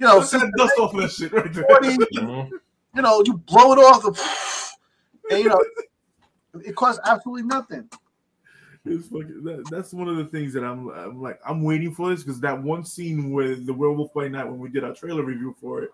[0.07, 1.65] know, dust, dust off of that shit right there.
[1.65, 2.55] 40, mm-hmm.
[2.95, 5.65] you know, you blow it off, the, and you know,
[6.63, 7.89] it costs absolutely nothing.
[8.87, 12.09] It's fucking, that, that's one of the things that I'm, I'm like I'm waiting for
[12.09, 15.23] this because that one scene with the werewolf by night when we did our trailer
[15.23, 15.91] review for it,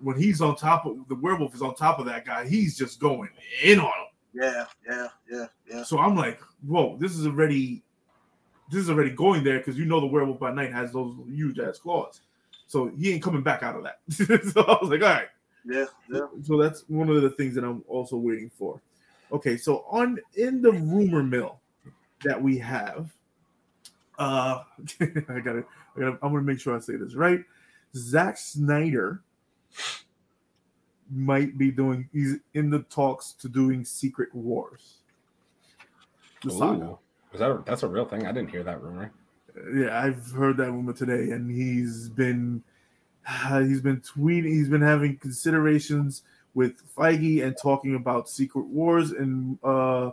[0.00, 2.98] when he's on top of the werewolf is on top of that guy, he's just
[2.98, 3.30] going
[3.62, 3.92] in on him.
[4.34, 5.82] Yeah, yeah, yeah, yeah.
[5.84, 7.82] So I'm like, whoa, this is already
[8.70, 11.58] this is already going there because you know the werewolf by night has those huge
[11.58, 12.20] ass claws.
[12.66, 14.00] So he ain't coming back out of that.
[14.52, 15.28] so I was like, all right.
[15.64, 16.26] Yeah, yeah.
[16.42, 18.80] So that's one of the things that I'm also waiting for.
[19.32, 21.60] Okay, so on in the rumor mill
[22.24, 23.12] that we have,
[24.18, 24.60] uh
[25.00, 25.64] I gotta,
[25.96, 27.40] I gotta I'm gonna make sure I say this right.
[27.94, 29.22] Zack Snyder
[31.10, 34.98] might be doing he's in the talks to doing Secret Wars.
[36.42, 36.98] The saga.
[37.32, 38.26] Is that a, that's a real thing?
[38.26, 39.12] I didn't hear that rumor.
[39.74, 42.62] Yeah, I've heard that rumor today, and he's been
[43.26, 46.22] uh, he's been tweeting, he's been having considerations
[46.54, 50.10] with Feige and talking about Secret Wars, and uh,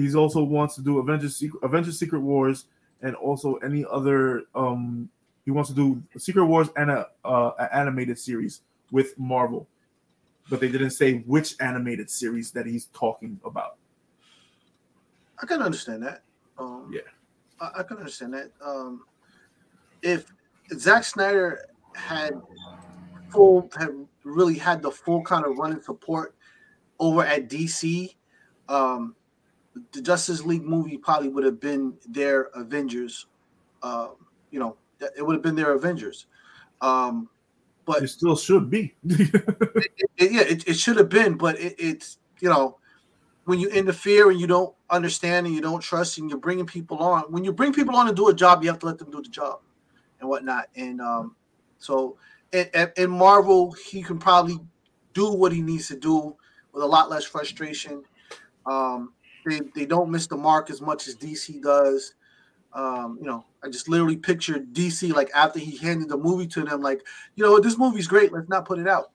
[0.00, 2.66] he's also wants to do Avengers Secret Avengers Secret Wars,
[3.02, 5.08] and also any other um
[5.44, 9.66] he wants to do Secret Wars and a uh, an animated series with Marvel
[10.48, 13.76] but they didn't say which animated series that he's talking about.
[15.40, 16.22] I can understand that.
[16.58, 17.02] Um, yeah,
[17.60, 18.50] I, I, can understand that.
[18.64, 19.04] Um,
[20.02, 20.32] if
[20.76, 22.40] Zack Snyder had
[23.30, 23.90] full, had
[24.24, 26.34] really had the full kind of running support
[26.98, 28.14] over at DC,
[28.68, 29.14] um,
[29.92, 33.26] the Justice League movie probably would have been their Avengers.
[33.82, 34.08] Uh,
[34.50, 36.26] you know, it would have been their Avengers.
[36.80, 37.28] Um,
[37.84, 38.94] but it still should be.
[39.04, 42.78] it, it, yeah, it, it should have been, but it's you know
[43.44, 46.98] when you interfere and you don't understand and you don't trust and you're bringing people
[46.98, 47.22] on.
[47.32, 49.22] When you bring people on to do a job, you have to let them do
[49.22, 49.60] the job
[50.20, 50.66] and whatnot.
[50.76, 51.34] And um,
[51.78, 52.18] so
[52.52, 54.60] in, in Marvel, he can probably
[55.14, 56.36] do what he needs to do
[56.72, 58.04] with a lot less frustration.
[58.66, 59.14] Um,
[59.46, 62.14] they, they don't miss the mark as much as DC does.
[62.72, 66.64] Um, you know, I just literally pictured DC like after he handed the movie to
[66.64, 67.02] them, like,
[67.34, 69.10] you know, this movie's great, let's not put it out.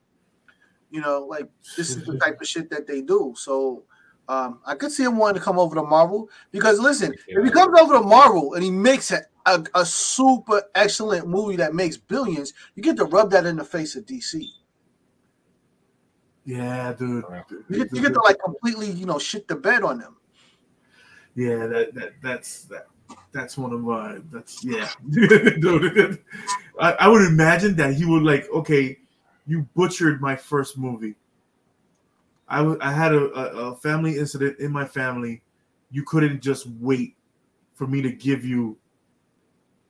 [0.90, 3.34] You know, like this is the type of shit that they do.
[3.36, 3.84] So
[4.28, 7.50] um, I could see him wanting to come over to Marvel because listen, if he
[7.50, 11.96] comes over to Marvel and he makes an a, a super excellent movie that makes
[11.96, 14.46] billions, you get to rub that in the face of DC.
[16.44, 17.24] Yeah, dude.
[17.68, 20.16] You get, you get to like completely, you know, shit the bed on them.
[21.34, 22.86] Yeah, that, that that's that
[23.32, 24.88] that's one of my that's yeah.
[25.10, 26.22] dude,
[26.80, 28.98] I, I would imagine that he would like, okay,
[29.46, 31.14] you butchered my first movie.
[32.46, 35.42] I, w- I had a, a, a family incident in my family.
[35.90, 37.16] You couldn't just wait
[37.74, 38.76] for me to give you.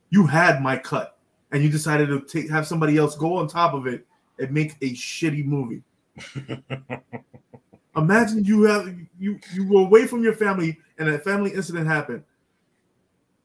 [0.09, 1.17] You had my cut,
[1.51, 4.05] and you decided to take have somebody else go on top of it
[4.39, 5.83] and make a shitty movie.
[7.95, 12.23] Imagine you have you you were away from your family and a family incident happened,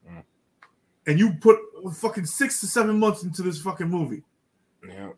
[0.09, 0.23] Mm.
[1.07, 1.57] and you put
[1.93, 4.23] fucking six to seven months into this fucking movie.
[4.87, 5.09] Yeah.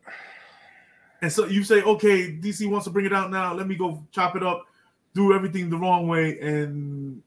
[1.21, 3.53] And so you say, okay, DC wants to bring it out now.
[3.53, 4.65] Let me go chop it up,
[5.13, 7.23] do everything the wrong way, and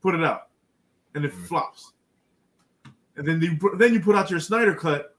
[0.00, 0.48] put it out,
[1.14, 1.46] and it Mhm.
[1.46, 1.92] flops.
[3.16, 5.16] And then you put, then you put out your Snyder cut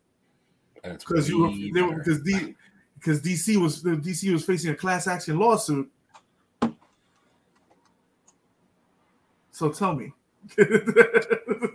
[0.83, 1.99] because you were way they were better.
[2.03, 2.55] because D
[2.99, 5.89] because DC was DC was facing a class action lawsuit.
[9.51, 10.13] So tell me,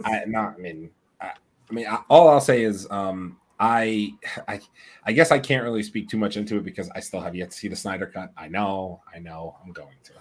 [0.04, 0.54] I not.
[0.54, 1.32] I mean, I,
[1.70, 4.12] I mean, I, all I'll say is, um, I,
[4.46, 4.61] I,
[5.04, 7.50] I guess I can't really speak too much into it because I still have yet
[7.50, 8.30] to see the Snyder cut.
[8.37, 10.12] I know, I know, I'm going to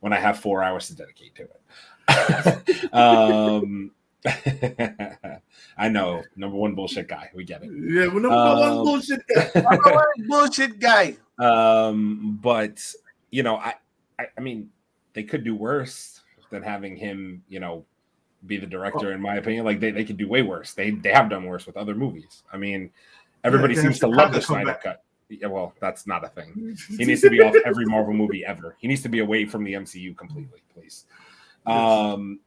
[0.00, 2.92] when I have four hours to dedicate to it.
[2.94, 3.90] um,
[5.78, 7.30] I know, number one bullshit guy.
[7.34, 7.70] We get it.
[7.72, 9.20] yeah, well, number Um, one bullshit.
[10.28, 11.16] Bullshit guy.
[11.38, 12.82] Um, but
[13.30, 13.74] you know, I,
[14.18, 14.70] I, I mean,
[15.12, 17.84] they could do worse than having him, you know,
[18.46, 19.12] be the director.
[19.12, 20.72] In my opinion, like they, they could do way worse.
[20.72, 22.42] They they have done worse with other movies.
[22.52, 22.90] I mean,
[23.44, 24.82] everybody they seems to love the Snyder back.
[24.82, 25.02] cut.
[25.28, 26.76] Yeah, well, that's not a thing.
[26.96, 28.76] He needs to be off every Marvel movie ever.
[28.78, 31.06] He needs to be away from the MCU completely, please.
[31.66, 32.38] Um,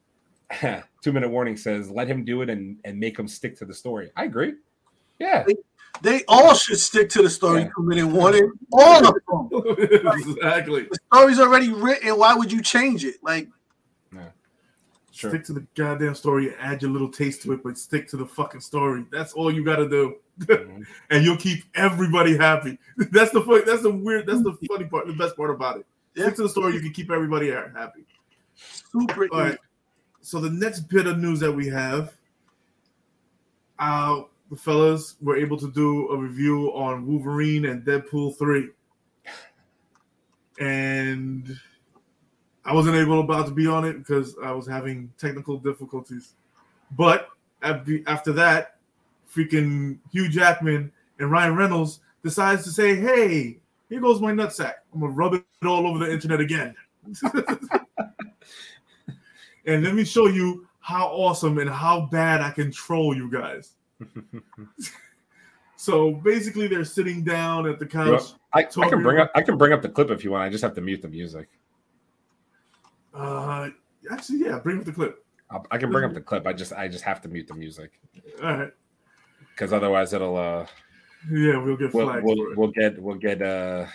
[1.01, 3.73] two minute warning says let him do it and and make him stick to the
[3.73, 4.11] story.
[4.15, 4.53] I agree.
[5.19, 5.45] Yeah,
[6.01, 7.69] They all should stick to the story Yeah.
[7.75, 8.51] two minute warning.
[8.71, 9.75] All of them.
[9.79, 10.83] exactly.
[10.83, 12.17] The story's already written.
[12.17, 13.15] Why would you change it?
[13.21, 13.49] Like,
[15.11, 15.29] sure.
[15.31, 18.25] Stick to the goddamn story, add your little taste to it, but stick to the
[18.25, 19.05] fucking story.
[19.11, 20.85] That's all you got to do, Mhm.
[21.09, 22.79] and you'll keep everybody happy.
[23.11, 24.25] That's the fun, that's the weird.
[24.27, 25.07] That's the funny part.
[25.07, 25.85] The best part about it.
[26.15, 26.23] Yeah.
[26.25, 26.73] Stick to the story.
[26.75, 28.05] You can keep everybody happy.
[28.55, 29.27] super.
[29.33, 29.57] All right.
[30.21, 32.13] So the next bit of news that we have,
[33.79, 38.69] uh, the fellas were able to do a review on Wolverine and Deadpool three,
[40.59, 41.57] and
[42.65, 46.33] I wasn't able about to be on it because I was having technical difficulties.
[46.97, 47.29] But
[47.61, 48.75] after that,
[49.33, 54.73] freaking Hugh Jackman and Ryan Reynolds decides to say, "Hey, here goes my nutsack.
[54.93, 56.75] I'm gonna rub it all over the internet again."
[59.69, 63.73] and let me show you how awesome and how bad I can troll you guys.
[65.81, 68.33] So basically, they're sitting down at the couch.
[68.51, 70.43] I, I can bring up I can bring up the clip if you want.
[70.43, 71.47] I just have to mute the music.
[73.13, 73.69] Uh,
[74.11, 75.23] actually, yeah, bring up the clip.
[75.49, 76.45] I'll, I can bring up the clip.
[76.45, 77.91] I just I just have to mute the music
[78.43, 78.73] All right.
[79.55, 80.65] because otherwise it'll uh
[81.31, 83.85] Yeah, we'll get we'll, flagged we'll, we'll get we'll get uh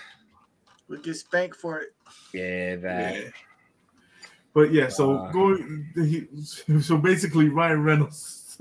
[0.89, 1.89] We'll get spanked for it.
[2.33, 3.29] yeah that Yeah.
[4.55, 5.33] But yeah, so Uh.
[5.33, 6.29] going, he,
[6.81, 8.57] so basically, Ryan Reynolds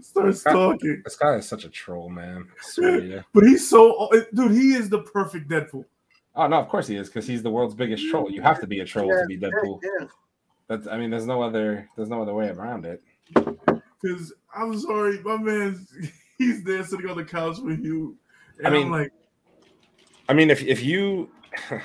[0.00, 2.48] starts talking, this guy is such a troll man.
[2.50, 3.24] I swear to you.
[3.32, 4.52] but he's so dude.
[4.52, 5.84] He is the perfect Deadpool.
[6.36, 8.30] Oh no, of course he is because he's the world's biggest troll.
[8.30, 9.80] You have to be a troll to be Deadpool.
[9.82, 10.06] Yeah,
[10.68, 13.02] That's I mean there's no other there's no other way around it.
[13.34, 15.86] Because I'm sorry, my man,
[16.38, 18.16] he's there sitting on the couch with you,
[18.58, 19.12] and I mean, I'm like,
[20.28, 21.30] I mean, if if you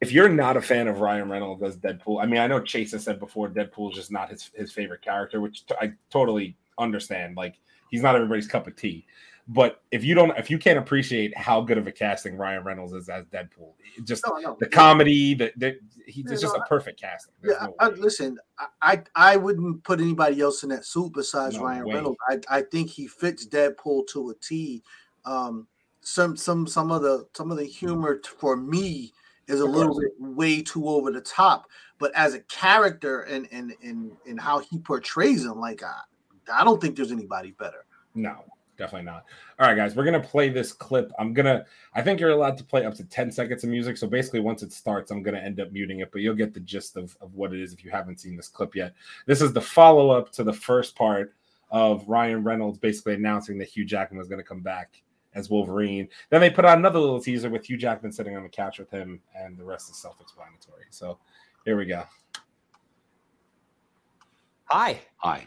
[0.00, 2.92] if you're not a fan of Ryan Reynolds as Deadpool, I mean, I know Chase
[2.92, 6.56] has said before Deadpool is just not his his favorite character, which t- I totally
[6.78, 7.36] understand.
[7.36, 7.56] Like
[7.90, 9.06] he's not everybody's cup of tea.
[9.50, 12.92] But if you don't, if you can't appreciate how good of a casting Ryan Reynolds
[12.92, 13.72] is as Deadpool,
[14.04, 14.56] just no, no.
[14.60, 17.32] the comedy, the, the he's it's just a perfect casting.
[17.40, 18.38] There's Yeah, I, listen.
[18.82, 21.94] I, I wouldn't put anybody else in that suit besides Ryan way.
[21.94, 22.18] Reynolds.
[22.28, 24.82] I, I think he fits Deadpool to a T.
[25.24, 25.66] Um,
[26.02, 29.14] some some some of the some of the humor for me
[29.48, 31.68] is a little bit way too over the top.
[31.98, 36.00] But as a character and and and and how he portrays him, like I,
[36.52, 37.84] I don't think there's anybody better.
[38.14, 38.44] No,
[38.76, 39.24] definitely not.
[39.58, 41.10] All right, guys, we're gonna play this clip.
[41.18, 41.64] I'm gonna.
[41.94, 43.96] I think you're allowed to play up to 10 seconds of music.
[43.96, 46.60] So basically, once it starts, I'm gonna end up muting it, but you'll get the
[46.60, 48.94] gist of, of what it is if you haven't seen this clip yet.
[49.26, 51.34] This is the follow-up to the first part
[51.70, 55.02] of Ryan Reynolds basically announcing that Hugh Jackman was gonna come back
[55.34, 56.08] as Wolverine.
[56.30, 58.90] Then they put out another little teaser with Hugh Jackman sitting on the couch with
[58.90, 60.84] him, and the rest is self-explanatory.
[60.90, 61.18] So
[61.64, 62.04] here we go.
[64.66, 65.00] Hi.
[65.18, 65.46] Hi.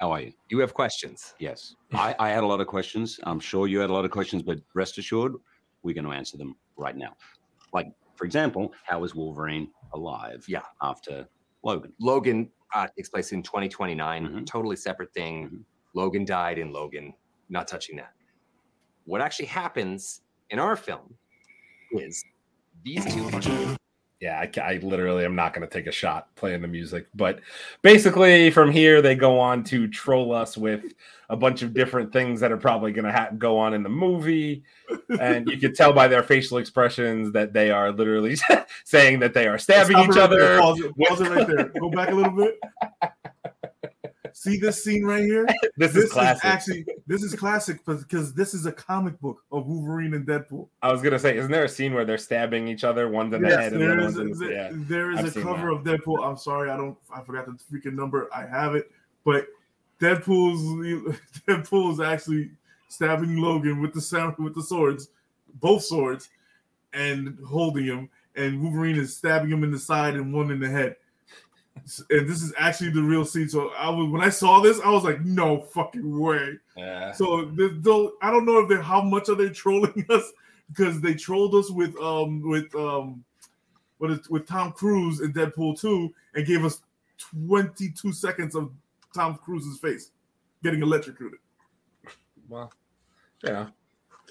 [0.00, 0.32] How are you?
[0.48, 1.34] You have questions.
[1.38, 1.76] Yes.
[1.92, 3.20] I, I had a lot of questions.
[3.22, 5.34] I'm sure you had a lot of questions, but rest assured,
[5.82, 7.14] we're going to answer them right now.
[7.72, 7.86] Like,
[8.16, 10.44] for example, how is Wolverine alive?
[10.48, 10.62] Yeah.
[10.82, 11.26] After
[11.62, 11.92] Logan.
[12.00, 14.26] Logan uh, takes place in 2029.
[14.26, 14.46] Mhm.
[14.46, 15.48] Totally separate thing.
[15.48, 15.64] Mhm.
[15.94, 17.14] Logan died in Logan.
[17.48, 18.12] Not touching that.
[19.04, 21.14] What actually happens in our film
[21.92, 22.24] is
[22.84, 23.76] these two.
[24.20, 27.40] Yeah, I, I literally am not going to take a shot playing the music, but
[27.82, 30.84] basically from here they go on to troll us with
[31.28, 33.88] a bunch of different things that are probably going to ha- go on in the
[33.88, 34.62] movie,
[35.18, 38.36] and you can tell by their facial expressions that they are literally
[38.84, 40.58] saying that they are stabbing Stop each it right other.
[40.60, 41.72] Pause it, pause it right there.
[41.80, 42.60] Go back a little bit.
[44.34, 45.46] See this scene right here?
[45.76, 49.66] This, This is is actually this is classic because this is a comic book of
[49.66, 50.68] Wolverine and Deadpool.
[50.82, 53.42] I was gonna say, isn't there a scene where they're stabbing each other, one's in
[53.42, 54.70] the Yes, head and the is, one's in the yeah.
[54.72, 55.94] there is I've a cover that.
[55.94, 56.24] of Deadpool.
[56.24, 56.96] I'm sorry, I don't.
[57.14, 58.28] I forgot the freaking number.
[58.34, 58.90] I have it,
[59.24, 59.46] but
[60.00, 62.50] Deadpool's Deadpool's actually
[62.88, 65.08] stabbing Logan with the sound with the swords,
[65.60, 66.28] both swords,
[66.92, 70.68] and holding him, and Wolverine is stabbing him in the side and one in the
[70.68, 70.96] head.
[72.10, 73.48] And this is actually the real scene.
[73.48, 76.58] So I was when I saw this, I was like, no fucking way.
[76.76, 77.12] yeah.
[77.12, 80.32] So this, though I don't know if they how much are they trolling us
[80.68, 83.24] because they trolled us with um with um
[83.98, 86.80] what is with Tom Cruise in Deadpool 2 and gave us
[87.46, 88.70] 22 seconds of
[89.14, 90.10] Tom Cruise's face
[90.62, 91.38] getting electrocuted.
[92.48, 92.72] Well,
[93.44, 93.66] yeah.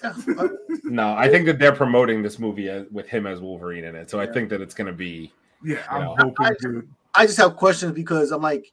[0.03, 0.13] Yeah,
[0.83, 4.09] No, I think that they're promoting this movie as, with him as Wolverine in it,
[4.09, 4.31] so I Yeah.
[4.33, 5.31] think that it's gonna be.
[5.63, 6.15] Yeah, I'm Yeah.
[6.17, 6.89] hoping dude.
[7.13, 8.71] I just have questions because I'm like,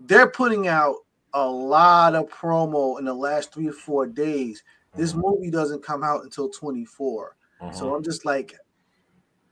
[0.00, 0.96] they're putting out
[1.34, 4.62] a lot of promo in the last three or four days.
[4.94, 5.20] This Mm-hmm.
[5.22, 7.36] movie doesn't come out until 24.
[7.70, 8.54] So I'm just like,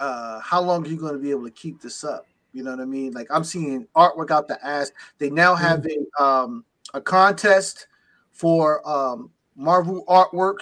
[0.00, 2.26] uh, how long are you going to be able to keep this up?
[2.52, 3.12] You know what I mean?
[3.12, 4.92] Like I'm seeing artwork out the ass.
[5.18, 7.88] They now have a um a contest
[8.30, 10.58] for um Marvel artwork.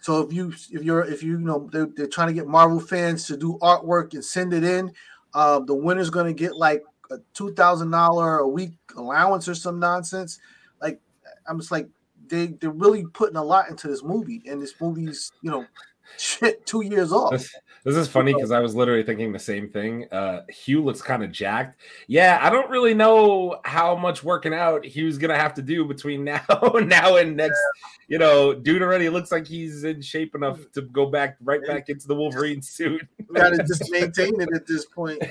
[0.00, 2.78] So if you if you're if you, you know they're, they're trying to get Marvel
[2.80, 4.92] fans to do artwork and send it in,
[5.34, 9.54] um, the winner's going to get like a two thousand dollar a week allowance or
[9.54, 10.38] some nonsense.
[10.80, 11.00] Like
[11.46, 11.88] I'm just like
[12.28, 15.66] they they're really putting a lot into this movie, and this movie's you know
[16.18, 17.46] shit two years off.
[17.84, 20.06] This, this is funny because I was literally thinking the same thing.
[20.10, 21.76] Uh, Hugh looks kind of jacked.
[22.08, 26.24] Yeah, I don't really know how much working out Hugh's gonna have to do between
[26.24, 26.42] now,
[26.82, 27.60] now and next.
[28.08, 31.88] You know, dude already looks like he's in shape enough to go back right back
[31.88, 33.06] into the Wolverine suit.
[33.28, 35.22] We got to just maintain it at this point.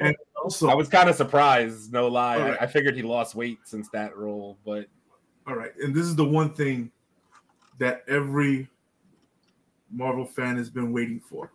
[0.00, 2.36] and also, I was kind of surprised, no lie.
[2.36, 2.58] All right.
[2.60, 4.86] I, I figured he lost weight since that role, but
[5.46, 6.92] all right, and this is the one thing
[7.78, 8.68] that every
[9.90, 11.50] Marvel fan has been waiting for.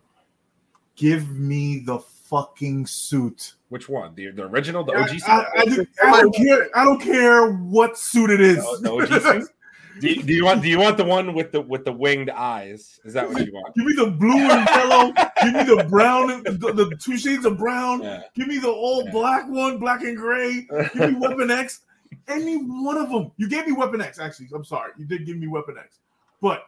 [0.96, 3.54] Give me the fucking suit.
[3.70, 4.16] which one?
[4.16, 5.30] The, the original, the OG suit?
[5.30, 6.70] I- I do- I don't care.
[6.76, 8.58] I don't care what suit it is.
[8.58, 9.50] The- the OG suit?
[10.02, 12.30] Do you, do you want do you want the one with the with the winged
[12.30, 13.00] eyes?
[13.06, 13.74] Is that what you want?
[13.76, 15.14] Give me the blue and yellow.
[15.42, 18.04] Give me the brown, the, the two shades of brown.
[18.04, 18.24] Yeah.
[18.36, 19.12] Give me the all Yeah.
[19.12, 20.68] black one, black and gray.
[20.94, 21.80] Give me Weapon X.
[22.28, 23.32] Any one of them.
[23.38, 24.20] You gave me Weapon X.
[24.20, 24.92] Actually, I'm sorry.
[24.98, 26.00] You did give me Weapon X,
[26.42, 26.66] but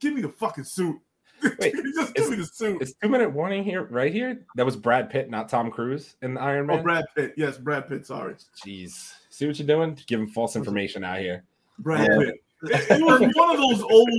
[0.00, 0.98] give me the fucking suit.
[1.60, 2.80] Wait, just give me the suit.
[2.82, 4.44] It's two minute warning here, right here.
[4.56, 6.80] That was Brad Pitt, not Tom Cruise in the Iron Man.
[6.80, 7.34] Oh, Brad Pitt.
[7.36, 8.06] Yes, Brad Pitt.
[8.06, 8.34] Sorry,
[8.64, 9.98] Jeez, see what you're doing?
[10.06, 11.44] Giving false information out here.
[11.78, 12.18] Brad Yeah.
[12.18, 12.42] Pitt.
[12.60, 14.10] It, it was one of those old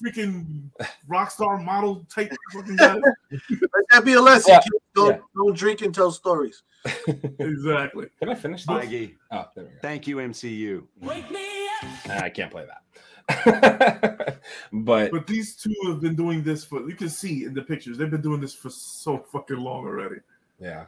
[0.00, 0.62] freaking
[1.08, 3.00] rock star model type fucking guys.
[3.32, 4.52] Let that be a lesson.
[4.52, 4.60] Yeah.
[4.94, 5.18] Don't, Yeah.
[5.34, 6.62] don't drink and tell stories.
[7.40, 8.06] Exactly.
[8.20, 8.76] Can I finish this?
[8.76, 9.76] Feige, Oh, there we go.
[9.82, 10.84] thank you, MCU.
[11.02, 12.82] Ah, I can't play that.
[14.72, 17.98] but But these two have been doing this for you can see in the pictures,
[17.98, 20.16] they've been doing this for so fucking long already.
[20.60, 20.86] yeah,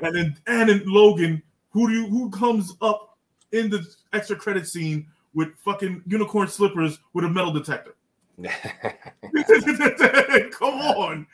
[0.00, 3.18] And then and in Logan, who do you who comes up
[3.52, 7.94] in the extra credit scene with fucking unicorn slippers with a metal detector?
[10.52, 11.26] Come on.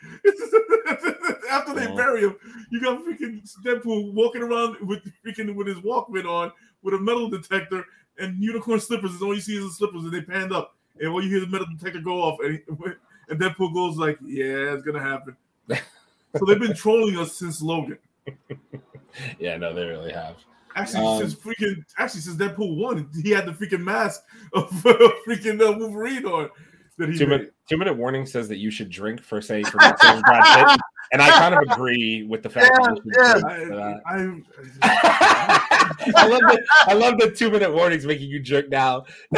[1.49, 2.35] After they bury him,
[2.87, 6.51] got freaking Deadpool walking around with freaking with his Walkman on
[6.83, 7.85] with a metal detector
[8.19, 9.11] and unicorn slippers.
[9.13, 11.39] And all you see is the slippers, and they panned up, and all you hear
[11.39, 12.61] the metal detector go off, and, he,
[13.29, 15.35] and Deadpool goes like, "Yeah, it's gonna happen."
[15.69, 17.97] so they've been trolling us since Logan.
[19.39, 20.37] yeah, no, they really have.
[20.75, 24.23] Actually, Um, since freaking actually since Deadpool one, he had the freaking mask
[24.53, 24.69] of
[25.27, 26.49] freaking uh, Wolverine on.
[26.97, 27.37] That he Two made.
[27.37, 30.79] minute two minute warning says that you should drink for say for Brad Pitt,
[31.11, 34.01] and I kind of agree with the fact that you Yeah, drink for that.
[34.07, 35.59] I, I,
[36.17, 39.05] I love the I love the two minute warnings making you jerk now.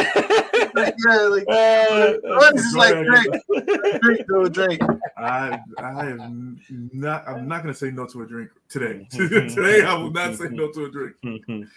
[0.76, 4.82] yeah, like Uh, what is this like drink, drink, no drink.
[5.18, 6.60] I I am
[6.94, 7.28] not.
[7.28, 9.08] I'm not gonna say no to a drink today.
[9.12, 11.16] today, I will not say no to a drink.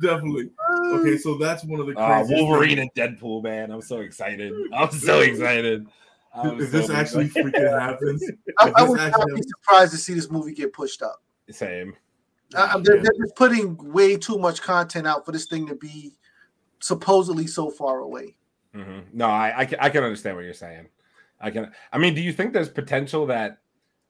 [0.00, 0.50] Definitely.
[0.92, 3.70] Okay, so that's one of the Uh, craziest Wolverine and Deadpool, man.
[3.70, 4.52] I'm so excited.
[4.72, 5.86] I'm so excited.
[6.34, 7.52] I'm If this actually excited.
[7.54, 8.24] freaking happens,
[8.58, 11.22] I, If I would not actually be surprised to see this movie get pushed up.
[11.50, 11.94] same.
[12.54, 15.74] I, I- they're, they're just putting way too much content out for this thing to
[15.74, 16.14] be
[16.80, 18.36] supposedly so far away.
[18.74, 19.04] Mhm.
[19.12, 20.88] No, I, I can I can understand what you're saying.
[21.40, 21.72] I can.
[21.92, 23.58] I mean, do you think there's potential that?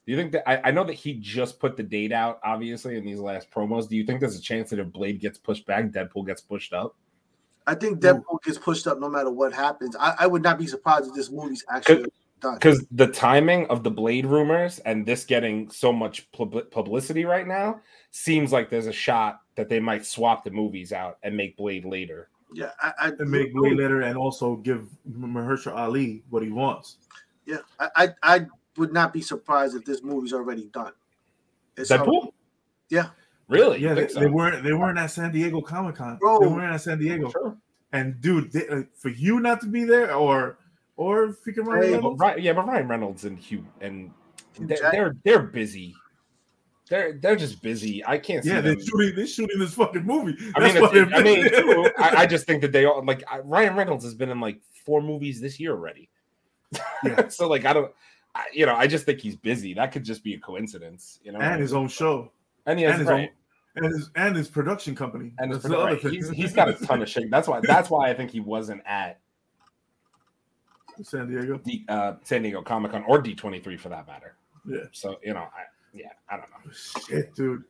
[0.06, 2.96] Do you think that I, I know that he just put the date out, obviously,
[2.96, 3.88] in these last promos.
[3.88, 6.72] Do you think there's a chance that if Blade gets pushed back, Deadpool gets pushed
[6.72, 6.96] up?
[7.66, 9.94] I think Deadpool gets pushed up no matter what happens.
[9.96, 12.06] I, I would not be surprised if this movie's actually
[12.40, 12.54] done.
[12.54, 17.46] Because the timing of the Blade rumors and this getting so much pub- publicity right
[17.46, 21.58] now seems like there's a shot that they might swap the movies out and make
[21.58, 22.30] Blade later.
[22.52, 26.96] Yeah, I, I and make way later, and also give Mahershala Ali what he wants.
[27.46, 28.46] Yeah, I, I I
[28.76, 30.92] would not be surprised if this movie's already done.
[31.76, 32.32] It's already- Deadpool?
[32.88, 33.10] Yeah.
[33.48, 33.80] Really?
[33.80, 34.20] Yeah, they, so?
[34.20, 34.62] they weren't.
[34.62, 36.18] They weren't at San Diego Comic Con.
[36.20, 37.30] They weren't at San Diego.
[37.30, 37.56] Sure.
[37.92, 40.58] And dude, they, uh, for you not to be there, or
[40.96, 44.10] or freaking Ryan Hey, But Reynolds, Ryan, yeah, but Ryan Reynolds and Hugh and
[44.54, 45.94] Hugh they're, they're they're busy.
[46.88, 48.04] They're they're just busy.
[48.06, 48.76] I can't see yeah, them.
[48.76, 49.16] they're shooting.
[49.16, 50.36] They're shooting this fucking movie.
[50.54, 53.22] I mean, That's why I mean, too, I, I just think that they all like
[53.30, 56.08] I, Ryan Reynolds has been in like four movies this year already.
[57.04, 57.28] Yeah.
[57.28, 57.92] so like I don't,
[58.34, 59.74] I, you know, I just think he's busy.
[59.74, 61.40] That could just be a coincidence, you know.
[61.40, 62.32] and his own show,
[62.66, 63.30] and he has and his right.
[63.76, 65.32] own, and his and his production company.
[65.38, 66.02] and his, That's the other right.
[66.02, 66.12] thing.
[66.12, 67.30] he's he's got a ton of shit.
[67.30, 69.20] That's why that's why I think he wasn't at
[71.02, 71.58] San Diego.
[71.58, 74.36] D, uh, San Diego Comic Con or D twenty three for that matter.
[74.66, 74.84] Yeah.
[74.92, 76.72] So you know, I, yeah, I don't know.
[77.08, 77.64] Shit, dude,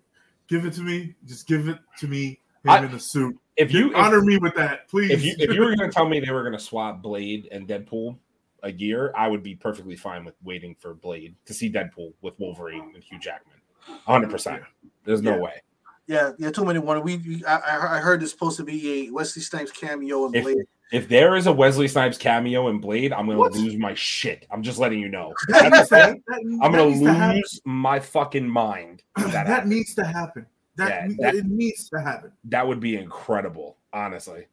[0.48, 1.14] give it to me.
[1.26, 2.40] Just give it to me.
[2.64, 3.36] Him I- in the suit.
[3.56, 5.10] If you if, honor me with that, please.
[5.10, 7.48] if you if you were going to tell me they were going to swap Blade
[7.50, 8.16] and Deadpool
[8.62, 12.38] a year, I would be perfectly fine with waiting for Blade to see Deadpool with
[12.38, 13.56] Wolverine and Hugh Jackman.
[14.04, 14.30] 100.
[14.30, 14.62] percent
[15.04, 15.40] There's no Yeah.
[15.42, 15.62] way.
[16.06, 17.02] Yeah, yeah, too many one.
[17.02, 20.32] We, we I, I I heard there's supposed to be a Wesley Snipes cameo in
[20.32, 20.56] Blade.
[20.58, 23.52] If there is a Wesley Snipes cameo in Blade, I'm going What?
[23.52, 24.46] to lose my shit.
[24.50, 25.34] I'm just letting you know.
[25.48, 29.02] that, that, that, I'm that going needs to to lose my fucking mind.
[29.18, 30.46] That, That, needs to happen.
[30.76, 32.32] That, Yeah, that- it needs to happen.
[32.44, 33.76] that would be incredible.
[33.92, 34.46] Honestly,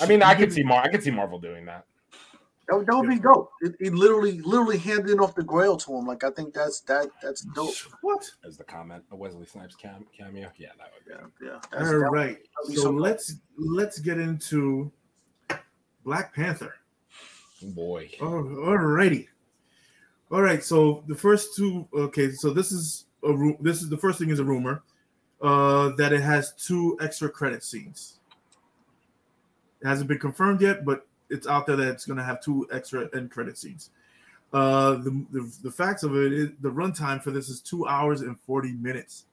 [0.00, 0.82] I mean, I could see Mar.
[0.82, 1.84] I could see Marvel doing that.
[2.68, 3.50] That, would- that would be dope.
[3.62, 6.06] It, it literally literally handing off the Grail to him.
[6.06, 7.72] Like I think that's that that's dope.
[8.02, 8.28] What?
[8.46, 10.50] As the comment, a Wesley Snipes cam- cameo.
[10.58, 11.12] Yeah, that would be.
[11.46, 11.58] Yeah, yeah.
[11.72, 12.36] That's, All that- right.
[12.36, 14.92] that'd be So so- let's let's get into
[16.08, 16.74] Black Panther.
[17.62, 18.08] Boy.
[18.22, 19.26] Oh, alrighty.
[20.30, 20.64] All right.
[20.64, 21.86] So the first two.
[21.92, 22.32] Okay.
[22.32, 24.82] So this is a ru- this is the first thing is a rumor
[25.42, 28.20] uh, that it has two extra credit scenes.
[29.82, 32.66] It hasn't been confirmed yet, but it's out there that it's going to have two
[32.72, 33.90] extra end credit scenes.
[34.50, 38.22] Uh, the, the the facts of it is the runtime for this is two hours
[38.22, 39.26] and forty minutes.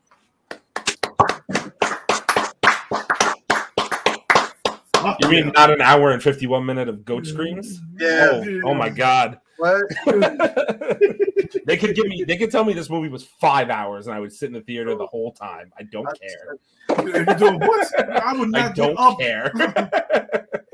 [5.20, 7.34] You mean not an hour and 51 minute of goat mm-hmm.
[7.34, 7.82] screams?
[8.00, 8.30] Yeah.
[8.32, 9.40] Oh, oh my god.
[9.58, 9.84] What?
[11.66, 14.20] they could give me they could tell me this movie was five hours and I
[14.20, 15.72] would sit in the theater the whole time.
[15.78, 16.58] I don't care.
[17.06, 18.00] You doing what?
[18.00, 19.20] I would I not don't get up.
[19.20, 19.52] care.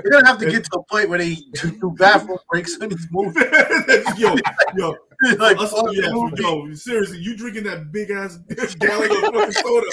[0.03, 2.89] You're gonna have to get to a point where they do, do bathroom breaks in
[2.89, 3.39] this movie.
[4.17, 4.35] yo,
[4.75, 4.95] yo,
[5.37, 8.39] like, us, fuck the yo, seriously, you drinking that big ass
[8.79, 9.85] gallon of fucking soda,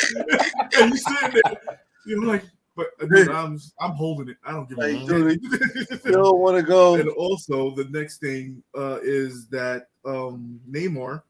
[0.80, 2.42] and you sitting there, you're like,
[2.78, 4.36] but uh, dude, I'm, I'm holding it.
[4.46, 6.00] I don't give a Like, shit.
[6.06, 6.94] You don't want to go.
[6.94, 11.22] and also, the next thing uh, is that um, Namor,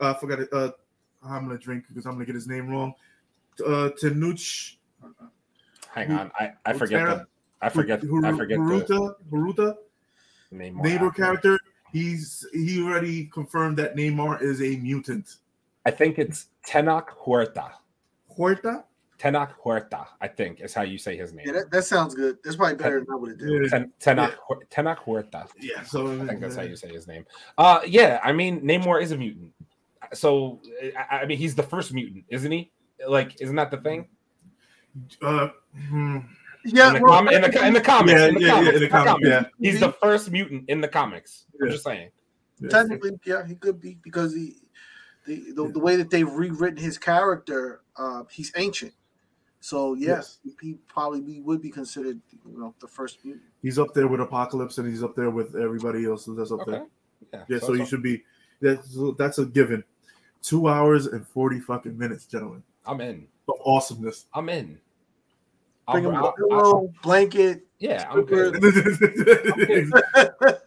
[0.00, 0.48] uh, I forgot it.
[0.52, 0.72] Uh,
[1.24, 2.92] I'm gonna drink because I'm gonna get his name wrong.
[3.64, 4.76] Uh, Tanuch
[5.94, 6.30] Hang on.
[6.38, 7.26] I, I forget Hutera- the
[7.62, 9.74] I forget I Huru- forget the Haruta, Haruta,
[10.50, 10.76] name.
[10.78, 11.58] Namor character.
[11.92, 15.36] He's he already confirmed that Namor is a mutant.
[15.86, 17.70] I think it's Tenoch Huerta.
[18.36, 18.84] Huerta?
[19.18, 21.46] Tenoch Huerta, I think is how you say his name.
[21.46, 22.36] Yeah, that, that sounds good.
[22.44, 23.48] That's probably better than I would have did.
[23.48, 25.48] Yeah, Ten, Tenoch, Hu- Huerta.
[25.58, 25.82] yeah.
[25.82, 27.24] So I think that's how you say his name.
[27.56, 29.52] Uh, yeah, I mean, Namor is a mutant.
[30.12, 30.60] So,
[31.10, 32.70] I, I mean, he's the first mutant, isn't he?
[33.08, 34.08] Like, isn't that the thing?
[35.22, 35.48] Uh,
[35.88, 36.18] hmm.
[36.64, 38.70] Yeah, in, the well, com- in, the, in the comics, Yeah, in the yeah, yeah,
[38.72, 39.44] in the comics, yeah.
[39.60, 41.44] He's the first mutant in the comics.
[41.60, 41.72] I'm Yeah.
[41.72, 42.10] just saying.
[42.68, 44.56] technically, yeah, he could be because he,
[45.26, 48.92] the the, the way that they've rewritten his character, uh, he's ancient.
[49.66, 53.42] So yes, he probably be, would be considered, you know, the first mutant.
[53.62, 56.70] He's up there with Apocalypse, and he's up there with everybody else that's up Okay.
[56.70, 56.86] there.
[57.34, 57.42] Yeah.
[57.48, 58.22] Yeah, so, so- you should be.
[58.60, 59.82] That's that's a given.
[60.40, 62.62] Two hours and forty fucking minutes, gentlemen.
[62.86, 63.26] I'm in.
[63.48, 64.26] The awesomeness.
[64.32, 64.78] I'm in.
[65.90, 68.54] Bring I'll- him a I'll- pillow, blanket, Yeah, I'm good.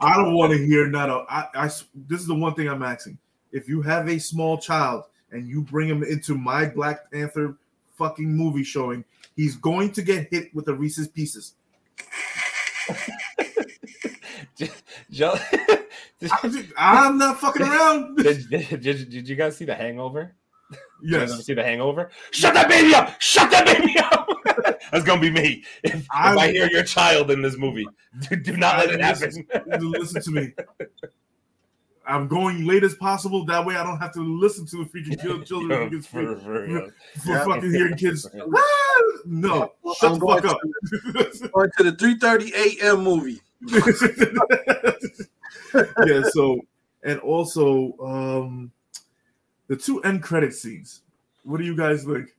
[0.01, 1.25] I don't want to hear none of.
[1.29, 1.67] I, I.
[1.67, 3.17] This is the one thing I'm asking.
[3.53, 7.55] If you have a small child and you bring him into my Black Panther
[7.99, 9.03] fucking movie showing,
[9.35, 11.53] he's going to get hit with the Reese's Pieces.
[15.11, 15.37] Joe,
[16.43, 18.17] I'm, I'm not fucking around.
[18.23, 20.35] did, did, did, did you guys see the Hangover?
[20.71, 22.11] Did you yes, see the Hangover?
[22.31, 23.19] Shut that baby up!
[23.19, 24.27] Shut that baby up!
[24.91, 27.87] That's gonna be me if, if I, I- hear your child in this movie.
[28.29, 29.47] Do, do not let it happen.
[29.79, 30.53] listen to me.
[32.09, 33.45] I'm going late as possible.
[33.45, 36.43] That way, I don't have to listen to the freaking children Yeah, freaking for- speak
[36.43, 37.45] for- for, Yeah.
[37.45, 38.27] fucking hearing kids.
[38.55, 41.51] "Ah!" No, Well, shut I'm the going fuck up.
[41.53, 43.03] Going to the 3:30 a.m.
[43.03, 43.41] movie.
[46.05, 46.23] yeah.
[46.31, 46.61] So,
[47.03, 48.71] and also, um,
[49.67, 51.01] the two end credit scenes.
[51.43, 52.29] What do you guys think?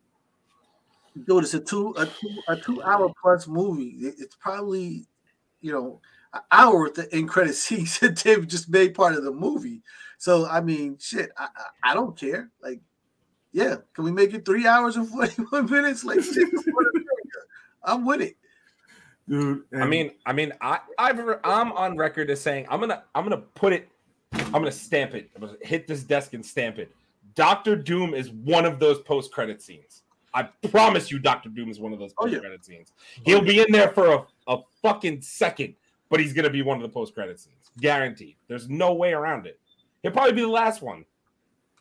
[1.27, 3.89] Dude, it's a two a two a two hour plus movie.
[4.07, 5.07] It- It's probably
[5.61, 5.99] you know an
[6.51, 9.83] hour with the end credit scenes that they've just made part of the movie.
[10.19, 12.51] So I mean, shit, I I, I don't care.
[12.63, 12.81] Like,
[13.53, 16.05] yeah, can we make it three hours and forty one minutes?
[16.05, 16.49] Like, shit,
[17.83, 18.37] I'm with it.
[19.29, 23.25] Dude, I mean, I mean, I I've I'm on record as saying I'm gonna I'm
[23.25, 23.89] gonna put it,
[24.33, 25.31] I'm gonna stamp it.
[25.35, 26.93] I'm gonna hit this desk and stamp it.
[27.35, 30.03] Doctor Doom is one of those post credit scenes.
[30.35, 32.41] I promise you, Doctor Doom is one of those Oh, post yeah.
[32.41, 32.93] credit scenes.
[33.25, 35.75] He'll oh, be in there for a, a fucking second,
[36.11, 38.37] but he's gonna be one of the post credit scenes, guaranteed.
[38.49, 39.59] There's no way around it.
[40.03, 41.05] He'll probably be the last one.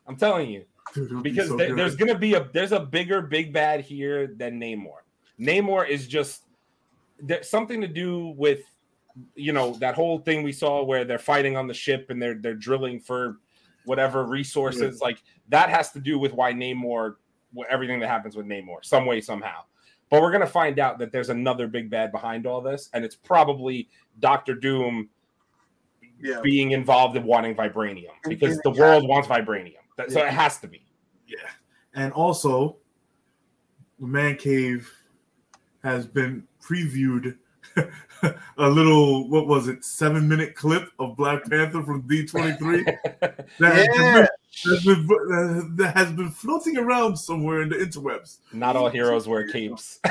[0.08, 2.80] I'm telling you dude, it'll be because so there- there's gonna be a there's a
[2.80, 5.00] bigger big bad here than Namor.
[5.40, 6.44] Namor is just
[7.22, 8.62] there's something to do with
[9.36, 12.36] you know that whole thing we saw where they're fighting on the ship and they're
[12.36, 13.38] they're drilling for
[13.86, 15.18] whatever resources like
[15.50, 17.16] that has to do with why Namor
[17.70, 19.64] everything that happens with Namor some way somehow.
[20.10, 23.16] But we're gonna find out that there's another big bad behind all this, and it's
[23.16, 23.89] probably
[24.20, 25.10] Doctor Doom
[26.22, 26.41] Yeah.
[26.41, 29.76] being involved in wanting vibranium because and- the world wants vibranium.
[29.97, 30.84] That- So it has to be.
[31.28, 31.38] Yeah.
[31.93, 32.78] And also,
[33.99, 34.91] the Man Cave
[35.84, 37.38] has been previewed
[38.57, 42.84] a little, what was it, seven minute clip of Black Panther from D23
[43.20, 44.14] that, has Yeah.
[44.22, 44.28] been,
[44.66, 48.39] that's been, uh, that has been floating around somewhere in the interwebs.
[48.52, 50.00] Not all heroes wear capes.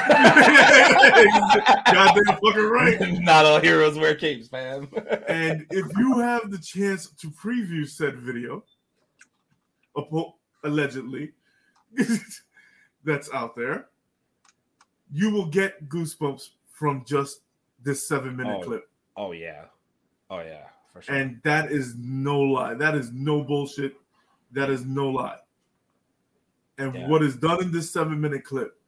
[1.93, 3.01] Goddamn fucking right.
[3.21, 4.89] Not all heroes wear capes, man.
[5.29, 8.65] And if you have the chance to preview said video,
[10.65, 11.33] allegedly,
[13.05, 13.89] that's out there,
[15.13, 17.41] you will get goosebumps from just
[17.83, 18.65] this seven minute Oh.
[18.65, 18.89] clip.
[19.17, 19.65] oh yeah,
[20.31, 21.15] oh yeah, for sure.
[21.15, 22.75] And that is no lie.
[22.75, 23.95] That is no bullshit.
[24.53, 25.39] That is no lie.
[26.79, 27.09] And Yeah.
[27.09, 28.79] what is done in this seven minute clip,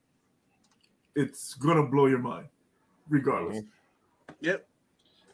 [1.17, 2.49] it's gonna blow your mind,
[3.09, 3.59] regardless.
[3.59, 4.33] Mm-hmm.
[4.41, 4.67] Yep.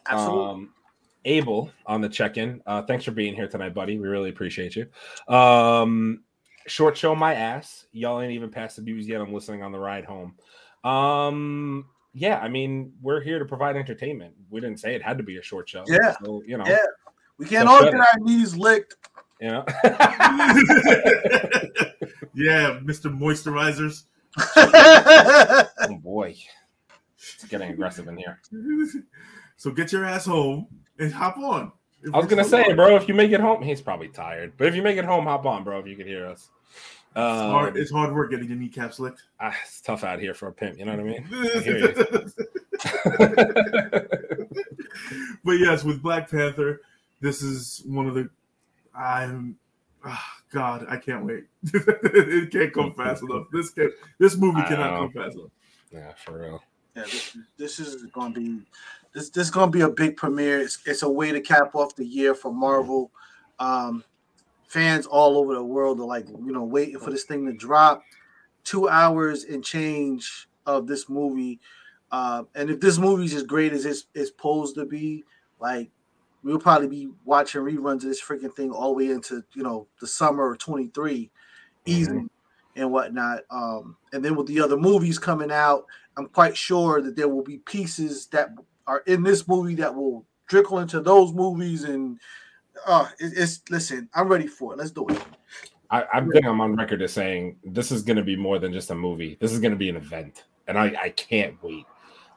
[0.09, 0.45] Absolutely.
[0.51, 0.73] Um,
[1.25, 2.63] Abel on the check-in.
[2.67, 3.99] Uh, thanks for being here tonight, buddy.
[3.99, 4.87] We really appreciate you.
[5.33, 6.23] Um,
[6.67, 7.87] short show my ass.
[7.93, 9.21] Y'all ain't even past the views yet.
[9.21, 10.37] I'm listening on the ride home.
[10.85, 14.35] Um, yeah, I mean, we're here to provide entertainment.
[14.51, 15.85] We didn't say it had to be a short show.
[15.89, 16.15] Yeah.
[16.25, 16.79] so, you know, Yeah.
[17.39, 18.97] we can't so all get our knees licked.
[19.41, 19.65] You know.
[22.35, 23.11] yeah, Mr.
[23.11, 24.05] Moisturizers.
[25.89, 26.35] oh boy,
[27.19, 28.41] it's getting aggressive in here.
[29.57, 30.67] so get your ass home
[30.99, 31.73] and hop on.
[32.03, 34.53] If I was gonna say, bro, if you make it home, he's probably tired.
[34.57, 35.79] But if you make it home, hop on, bro.
[35.81, 36.49] If you can hear us.
[37.19, 39.23] It's hard, Um, it's hard work getting your kneecaps licked.
[39.41, 40.79] ah, it's tough out here for a pimp.
[40.79, 41.27] You know what I mean?
[41.33, 41.47] I
[45.45, 46.83] but yes, with Black Panther,
[47.23, 48.29] this is one of the.
[48.97, 49.57] I'm.
[50.05, 51.45] ah, God, I can't wait.
[51.63, 53.47] it can't come fast enough.
[53.53, 54.99] This can This movie cannot know.
[55.01, 55.51] come fast enough.
[55.93, 56.63] yeah, for real.
[56.95, 58.63] Yeah, this, this is going to be
[59.13, 60.61] this this is going to be a big premiere.
[60.61, 63.11] It's, it's a way to cap off the year for Marvel.
[63.59, 64.05] Um,
[64.69, 68.03] fans all over the world are like you know waiting for this thing to drop.
[68.65, 71.61] Two hours and change of this movie,
[72.11, 75.25] uh, and if this movie's as great as it's, it's posed to be,
[75.61, 75.89] like
[76.47, 79.89] we'll probably be watching reruns of this freaking thing all the way into you know
[80.01, 81.31] the summer of twenty three,
[81.85, 82.27] easy
[82.77, 83.41] and whatnot.
[83.51, 85.87] Um, and then with the other movies coming out,
[86.17, 88.51] I'm quite sure that there will be pieces that
[88.87, 91.85] are in this movie that will trickle into those movies.
[91.85, 92.19] And
[92.87, 94.79] uh, it, it's listen, I'm ready for it.
[94.79, 95.21] Let's do it.
[95.91, 98.73] I, I think I'm on record as saying this is going to be more than
[98.73, 99.37] just a movie.
[99.41, 101.87] This is going to be an event, and I, I can't wait.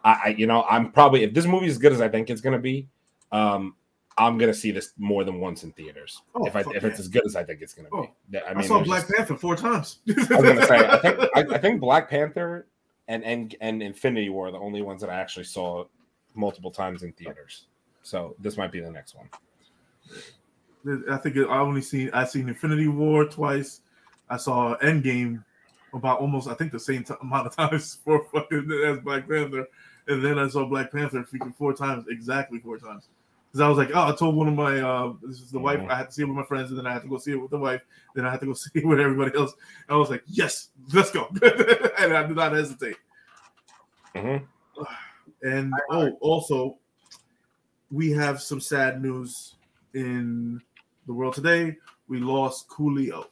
[0.04, 2.30] I, I, you know, I'm probably if this movie is as good as I think
[2.30, 2.88] it's going to be,
[3.32, 3.76] um,
[4.20, 6.22] I'm going to see this more than once in theaters.
[6.36, 8.12] Oh, if I if it's as good as I think it's going to Oh, be,
[8.32, 10.00] Yeah, I I, saw Black just- Panther four times.
[10.10, 12.68] I was say I think I, I think Black Panther
[13.08, 15.86] and and and Infinity War are the only ones that I actually saw
[16.36, 17.66] multiple times in theaters.
[18.04, 19.30] So this might be the next one.
[21.12, 23.82] I think I only seen I seen Infinity War twice.
[24.30, 25.44] I saw Endgame
[25.94, 29.68] about almost I think the same t- amount of times for fucking as Black Panther,
[30.08, 33.08] and then I saw Black Panther freaking four times exactly four times.
[33.52, 35.80] Because I was like, oh, I told one of my uh, this is the wife.
[35.80, 35.90] Mhm.
[35.90, 37.32] I had to see it with my friends, and then I had to go see
[37.32, 37.82] it with the wife.
[38.14, 39.54] Then I had to go see it with everybody else.
[39.88, 41.28] I was like, yes, let's go,
[42.00, 42.98] and I did not hesitate.
[44.16, 44.46] Mhm.
[45.42, 46.78] And oh, also,
[47.92, 49.56] we have some sad news
[49.94, 50.62] in
[51.08, 51.78] the world today.
[52.10, 53.28] We lost Coolio.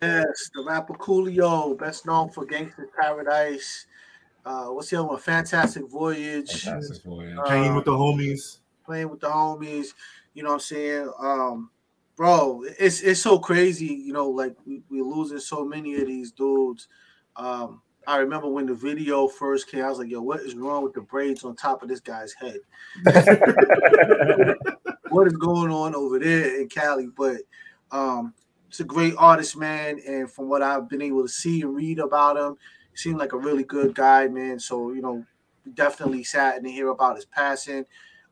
[0.00, 3.86] Yes, the rapper Coolio, best known for Gangster Paradise.
[4.44, 5.18] Uh, what's the other one?
[5.18, 6.62] Fantastic Voyage.
[6.62, 7.36] Fantastic Voyage.
[7.36, 8.58] Uh, Hanging with the homies.
[8.86, 9.88] Playing with the homies.
[10.34, 11.12] You know what I'm saying?
[11.18, 11.70] Um,
[12.16, 13.86] bro, it's it's so crazy.
[13.86, 16.88] You know, like we, we're losing so many of these dudes.
[17.36, 20.84] Um, I remember when the video first came, I was like, yo, what is wrong
[20.84, 22.60] with the braids on top of this guy's head?
[25.08, 27.08] what is going on over there in Cali?
[27.16, 27.38] But
[27.90, 28.32] um,
[28.68, 30.00] it's a great artist, man.
[30.06, 32.56] And from what I've been able to see and read about him,
[32.92, 34.60] he seemed like a really good guy, man.
[34.60, 35.24] So, you know,
[35.74, 37.86] definitely saddened to hear about his passing.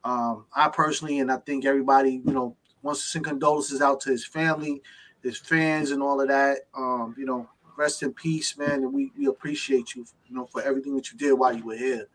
[0.05, 4.11] Um, I personally, and I think everybody, you know, wants to send condolences out to
[4.11, 4.83] his family,
[5.23, 6.59] his fans, and all of that.
[6.77, 8.85] Um, you know, rest in peace, man.
[8.85, 11.77] And we, we appreciate you, you know, for everything that you did while you were
[11.77, 12.07] here.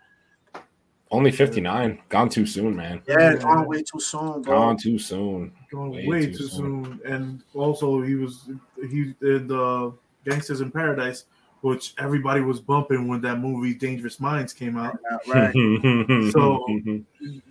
[1.12, 2.00] Only 59.
[2.10, 3.02] Gone too soon, man.
[3.08, 4.56] Yeah, it's gone way too soon, bro.
[4.56, 5.52] Gone too soon.
[5.72, 6.86] Gone Way way, too too, soon.
[6.86, 7.02] soon.
[7.04, 8.48] And also, he was
[8.90, 9.92] he did the
[10.24, 11.26] Gangsters in Paradise,
[11.62, 14.98] which everybody was bumping when that movie Dangerous Minds came out.
[15.28, 15.54] Right.
[16.32, 16.66] So-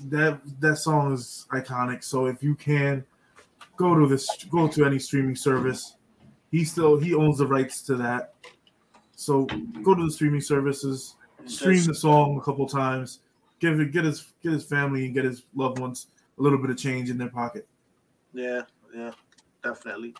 [0.08, 2.02] That that song is iconic.
[2.04, 3.04] So if you can
[3.76, 5.96] go to this, go to any streaming service.
[6.50, 8.34] He still he owns the rights to that.
[9.16, 9.44] So
[9.82, 13.20] go to the streaming services, stream the song a couple times,
[13.60, 16.06] give it get his get his family and get his loved ones
[16.38, 17.66] a little bit of change in their pocket.
[18.32, 18.62] Yeah,
[18.94, 19.10] yeah,
[19.62, 20.14] definitely,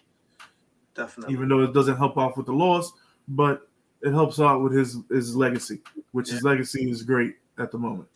[0.95, 1.33] definitely.
[1.35, 2.93] even though it doesn't help off with the loss,
[3.29, 3.68] but
[4.03, 5.81] it helps out with his his legacy,
[6.13, 8.09] which his legacy is great at the moment.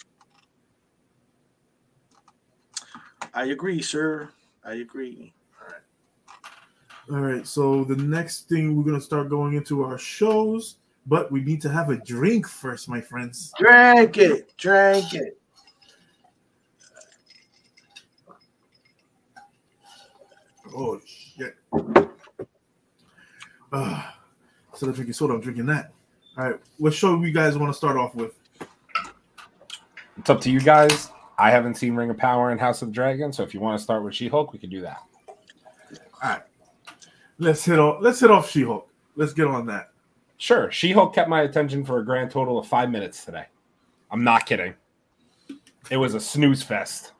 [3.34, 4.28] I agree, sir.
[4.64, 5.32] I agree.
[7.10, 10.76] All right, so the next thing we're gonna start going into our shows,
[11.06, 13.52] but we need to have a drink first, my friends.
[13.58, 15.38] Drink it, drink it.
[20.74, 21.56] Oh shit!
[23.72, 24.10] Uh,
[24.82, 25.92] instead of drinking soda, I'm drinking that.
[26.36, 28.32] All right, what show you guys want to start off with?
[30.18, 31.10] It's up to you guys.
[31.38, 33.78] I haven't seen Ring of Power and House of the Dragon, so if you want
[33.78, 34.98] to start with She Hulk, we can do that.
[36.20, 36.42] All right,
[37.38, 38.02] let's hit off.
[38.02, 38.88] Let's hit off She-Hulk.
[39.14, 39.90] Let's get on that.
[40.38, 40.70] Sure.
[40.72, 43.44] She Hulk kept my attention for a grand total of five minutes today.
[44.10, 44.74] I'm not kidding.
[45.90, 47.12] It was a snooze fest.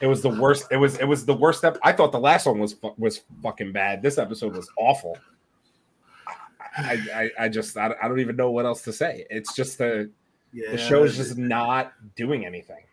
[0.00, 0.66] It was the worst.
[0.70, 1.62] It was it was the worst.
[1.62, 4.00] Ep- I thought the last one was was fucking bad.
[4.00, 5.18] This episode was awful.
[6.76, 9.26] I I, I just I, I don't even know what else to say.
[9.30, 10.10] It's just the
[10.52, 12.84] Yeah, the show is just not doing anything.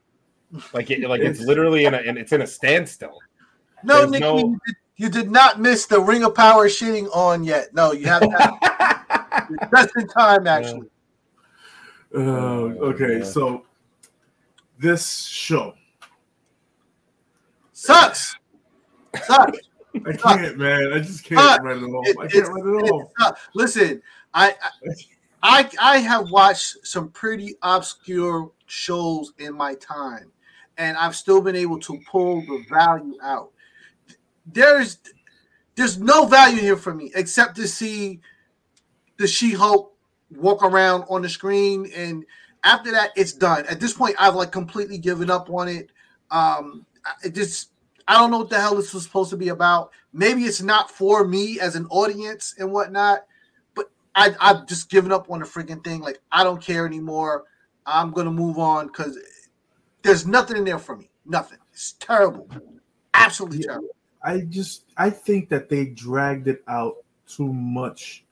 [0.74, 3.20] Like it like it's literally in a and it's in a standstill.
[3.84, 7.08] No, There's Nick, no- you, did, you did not miss the Ring of Power shitting
[7.16, 7.74] on yet.
[7.74, 9.50] No, you have not.
[9.76, 10.90] just in time, actually.
[12.16, 13.24] Uh, okay, yeah.
[13.24, 13.66] so
[14.80, 15.74] this show,
[17.74, 18.36] Sucks.
[19.24, 19.60] Sucks.
[20.06, 20.94] I can't, man.
[20.94, 21.64] I just can't Fuck.
[21.64, 22.08] write it off.
[22.08, 23.12] It- I can't write it off.
[23.20, 24.02] Uh, listen,
[24.34, 24.56] I,
[25.44, 30.32] I I have watched some pretty obscure shows in my time,
[30.78, 33.52] and I've still been able to pull the value out.
[34.46, 35.00] There's
[35.76, 38.20] there's no value here for me except to see
[39.18, 39.94] the She-Hulk
[40.36, 42.26] walk around on the screen, and
[42.64, 43.66] after that, it's done.
[43.68, 45.90] At this point, I've like completely given up on it.
[46.32, 46.86] Um,
[47.24, 47.70] it just
[48.08, 49.92] I don't know what the hell this was supposed to be about.
[50.14, 53.26] Maybe it's not for me as an audience and whatnot,
[53.76, 56.00] but I, I've just given up on the freaking thing.
[56.02, 57.44] Like, I don't care anymore.
[57.86, 59.18] I'm going to move on because
[60.04, 61.10] there's nothing in there for me.
[61.26, 61.60] Nothing.
[61.74, 62.50] It's terrible.
[63.14, 63.66] Absolutely Yeah.
[63.68, 63.90] terrible.
[64.24, 66.96] I just I think that they dragged it out
[67.28, 68.24] too much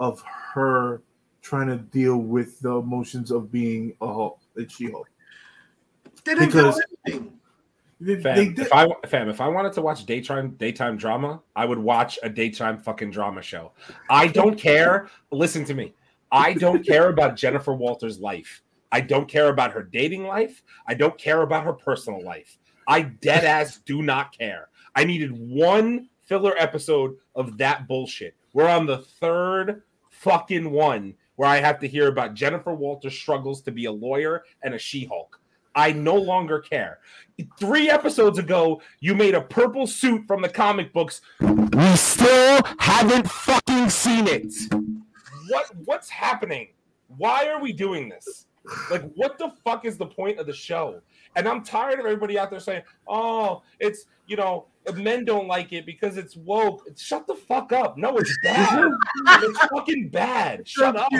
[0.00, 1.02] of her
[1.40, 5.08] trying to deal with the emotions of being a Hulk, a She-Hulk.
[6.24, 7.35] They didn't Because- do anything.
[7.98, 11.64] They, Fam, they if I fam, if I wanted to watch daytime daytime drama, I
[11.64, 13.72] would watch a daytime fucking drama show.
[14.10, 15.08] I don't care.
[15.30, 15.94] Listen to me.
[16.30, 18.62] I don't care about Jennifer Walters' life.
[18.92, 20.62] I don't care about her dating life.
[20.86, 22.58] I don't care about her personal life.
[22.86, 24.68] I dead ass do not care.
[24.94, 28.34] I needed one filler episode of that bullshit.
[28.52, 31.14] We're on the third fucking one.
[31.36, 34.78] where I have to hear about Jennifer Walters' struggles to be a lawyer and a
[34.78, 35.38] She Hulk.
[35.76, 36.98] I no longer care.
[37.60, 41.20] Three episodes ago, you made a purple suit from the comic books.
[41.40, 44.54] We still haven't fucking seen it.
[45.50, 46.68] What what's happening?
[47.18, 48.46] Why are we doing this?
[48.90, 51.00] Like, what the fuck is the point of the show?
[51.36, 55.72] And I'm tired of everybody out there saying, "Oh, it's you know, men don't like
[55.72, 57.98] it because it's woke." Shut the fuck up.
[57.98, 58.90] No, it's bad.
[59.26, 60.66] it's fucking bad.
[60.66, 61.12] Shut up.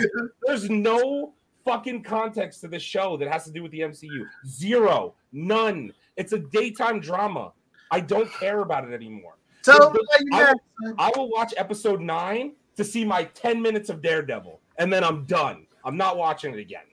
[0.47, 1.35] There's no
[1.67, 4.25] fucking context to this show that has to do with the MCU.
[4.47, 5.93] Zero, none.
[6.17, 7.53] It's a daytime drama.
[7.91, 9.35] I don't care about it anymore.
[9.62, 10.95] Tell But- them why you I will.
[10.99, 15.25] I will watch episode nine to see my 10 minutes of Daredevil, and then I'm
[15.25, 15.67] done.
[15.85, 16.85] I'm not watching it again.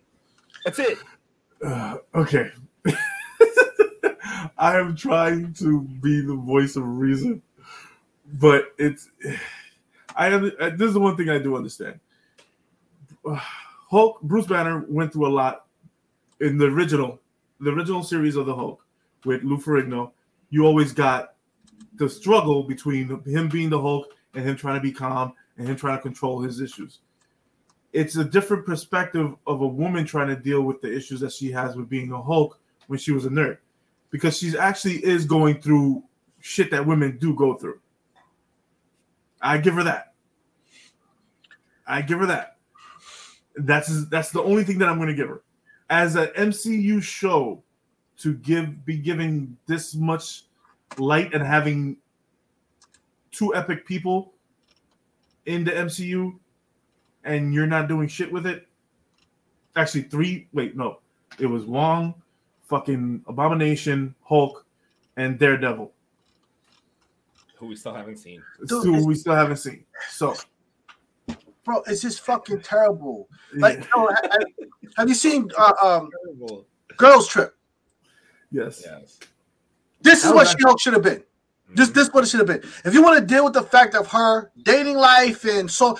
[0.66, 0.98] That's it.
[1.64, 2.52] Uh, okay.
[4.58, 7.42] I am trying to be the voice of reason,
[8.34, 9.10] but it's.
[10.16, 10.52] I am.
[10.60, 12.00] uh, This is the one thing I do understand.
[13.94, 15.68] Hulk, Bruce Banner went through a lot
[16.42, 17.22] in the original,
[17.60, 18.86] the original series of the Hulk
[19.24, 20.12] with Lou Ferrigno.
[20.50, 21.36] You always got
[21.96, 25.76] the struggle between him being the Hulk and him trying to be calm and him
[25.76, 27.00] trying to control his issues
[27.94, 31.52] it's a different perspective of a woman trying to deal with the issues that she
[31.52, 33.60] has with being a Hulk when she was a nerd,
[34.10, 36.04] because she's actually is going through
[36.42, 37.80] shit that women do go through.
[39.42, 40.14] I give her that.
[41.86, 42.53] I give her that.
[43.56, 45.42] That's that's the only thing that I'm going to give her.
[45.90, 47.62] As an MCU show,
[48.20, 50.46] to give be giving this much
[50.98, 51.98] light and having
[53.32, 54.34] two epic people
[55.46, 56.38] in the MCU
[57.24, 58.68] and you're not doing shit with it.
[59.76, 60.48] Actually, three.
[60.54, 61.00] Wait, no,
[61.40, 62.14] it was Wong,
[62.64, 64.66] fucking Abomination, Hulk,
[65.18, 65.92] and Daredevil.
[67.56, 68.44] Who we still haven't seen.
[68.62, 69.86] It's Dude, two we still haven't seen.
[70.10, 70.36] So,
[71.64, 71.82] bro.
[71.88, 73.28] It's just fucking terrible.
[73.56, 74.38] Like, yeah, no, I, I,
[74.98, 76.10] have you seen uh, um,
[76.98, 77.56] Girls Trip?
[78.52, 79.20] yes, Yes.
[80.02, 81.24] This is what She Hulk should have been.
[81.76, 82.70] This this what it should have been.
[82.86, 85.98] If you want to deal with the fact of her dating life and so,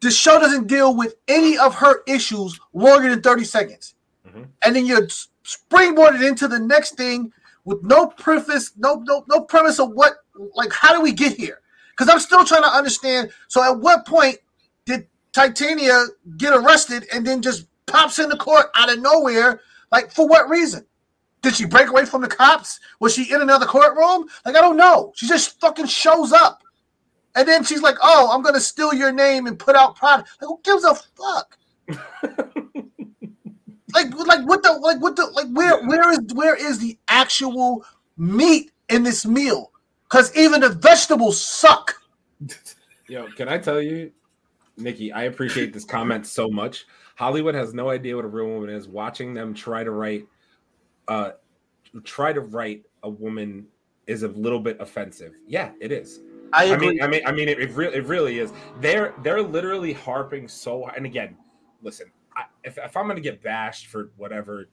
[0.00, 3.94] the show doesn't deal with any of her issues longer than thirty seconds,
[4.26, 4.48] Mhm.
[4.64, 7.32] and then you're s- springboarded into the next thing
[7.64, 10.14] with no preface, no no no premise of what
[10.54, 11.60] like how do we get here?
[11.90, 13.30] Because I'm still trying to understand.
[13.48, 14.38] So at what point
[14.84, 16.06] did Titania
[16.36, 19.60] get arrested and then just pops into court out of nowhere?
[19.90, 20.86] Like for what reason?
[21.42, 22.78] Did she break away from the cops?
[23.00, 24.28] Was she in another courtroom?
[24.44, 25.12] Like I don't know.
[25.16, 26.62] She just fucking shows up,
[27.34, 30.48] and then she's like, "Oh, I'm gonna steal your name and put out product." Like
[30.48, 31.58] who gives a fuck?
[33.92, 37.84] like, like what the, like what the, like where, where is, where is the actual
[38.16, 39.72] meat in this meal?
[40.04, 41.94] Because even the vegetables suck.
[43.08, 44.12] Yo, can I tell you,
[44.76, 46.86] Nikki, I appreciate this comment so much.
[47.16, 48.88] Hollywood has no idea what a real woman is.
[48.88, 50.26] Watching them try to write,
[51.08, 51.32] uh,
[52.04, 53.66] try to write a woman
[54.06, 55.34] is a little bit offensive.
[55.46, 56.20] Yeah, it is.
[56.52, 58.52] I I mean, I mean, I mean, it, it really, it really is.
[58.80, 60.86] They're they're literally harping so.
[60.88, 61.36] And again,
[61.82, 64.68] listen, I, if if I'm gonna get bashed for whatever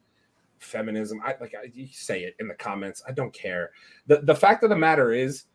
[0.60, 3.02] feminism, I like I, you say it in the comments.
[3.08, 3.72] I don't care.
[4.08, 5.45] the The fact of the matter is,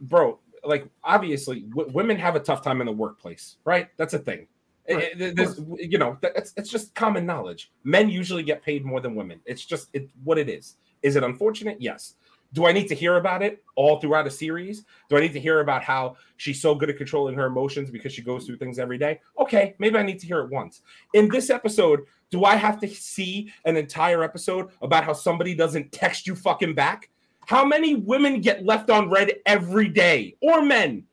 [0.00, 3.88] bro, like obviously, w- women have a tough time in the workplace, right?
[3.96, 4.46] That's a thing.
[4.88, 7.72] Eh, right, eh, it- there's- you know, it's it's just common knowledge.
[7.84, 9.40] Men usually get paid more than women.
[9.46, 10.76] It's just it what it is.
[11.02, 11.80] Is it unfortunate?
[11.80, 12.14] Yes.
[12.52, 14.84] Do I need to hear about it all throughout a series?
[15.10, 18.12] Do I need to hear about how she's so good at controlling her emotions because
[18.12, 19.20] she goes through things every day?
[19.38, 20.82] Okay, maybe I need to hear it once.
[21.12, 25.90] In this episode, do I have to see an entire episode about how somebody doesn't
[25.90, 27.10] text you fucking back?
[27.46, 31.04] How many women get left on red every day or men?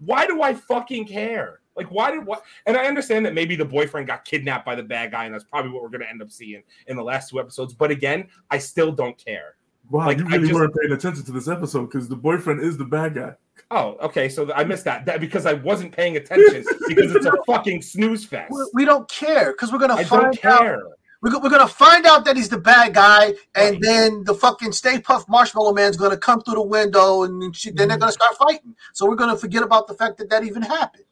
[0.00, 1.60] Why do I fucking care?
[1.76, 2.42] Like, why did what?
[2.66, 5.44] And I understand that maybe the boyfriend got kidnapped by the bad guy, and that's
[5.44, 7.72] probably what we're going to end up seeing in the last two episodes.
[7.72, 9.54] But again, I still don't care.
[9.90, 12.60] wow, Like, you I really just- weren't paying attention to this episode because the boyfriend
[12.62, 13.34] is the bad guy.
[13.70, 14.28] Oh, okay.
[14.28, 15.04] So I missed that.
[15.06, 18.52] That because I wasn't paying attention because it's a fucking snooze fest.
[18.52, 20.80] we, we don't care because we're gonna I find don't out.
[21.24, 21.32] Care.
[21.32, 23.78] We're, we're gonna find out that he's the bad guy, and Right.
[23.82, 27.70] then the fucking Stay Puft Marshmallow Man's gonna come through the window, and then she-
[27.70, 28.74] then they're gonna start fighting.
[28.92, 31.04] So we're gonna forget about the fact that that even happened.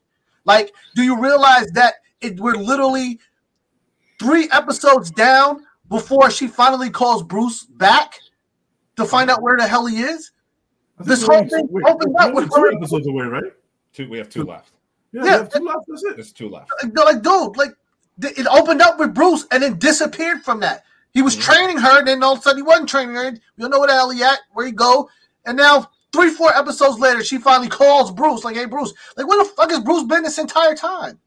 [0.44, 3.18] Like, do you realize that it, we're literally
[4.20, 8.14] three episodes down before she finally calls Bruce back
[8.96, 10.30] to find out where the hell he is?
[11.00, 13.52] This whole thing wait, opened we're up with only her- two episodes away, right?
[13.92, 14.08] Two.
[14.08, 14.72] We have two left.
[15.12, 15.22] Yeah, Yeah.
[15.24, 15.78] we have two left.
[15.88, 16.14] That's it.
[16.16, 16.70] There's two left.
[16.82, 17.76] Like, they're like, dude, like th-
[18.22, 20.84] it opened up with Bruce and then disappeared from that.
[21.12, 21.40] He was Mhm.
[21.42, 23.24] training her, and then all of a sudden he wasn't training her.
[23.30, 25.08] You don't know where the hell he at, where he go.
[25.46, 29.42] And now three, four episodes later, she finally calls Bruce, like, hey Bruce, like where
[29.42, 31.18] the fuck has Bruce been this entire time?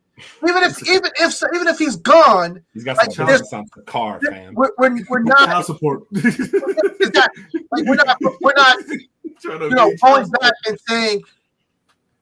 [0.47, 3.81] Even if even if even if he's gone, He's got Like, some business on the
[3.83, 4.53] car, fam.
[4.53, 6.03] we're, we're, we're not Child support.
[6.11, 8.77] like we're not we're not
[9.41, 11.21] Trying to you know going back and saying,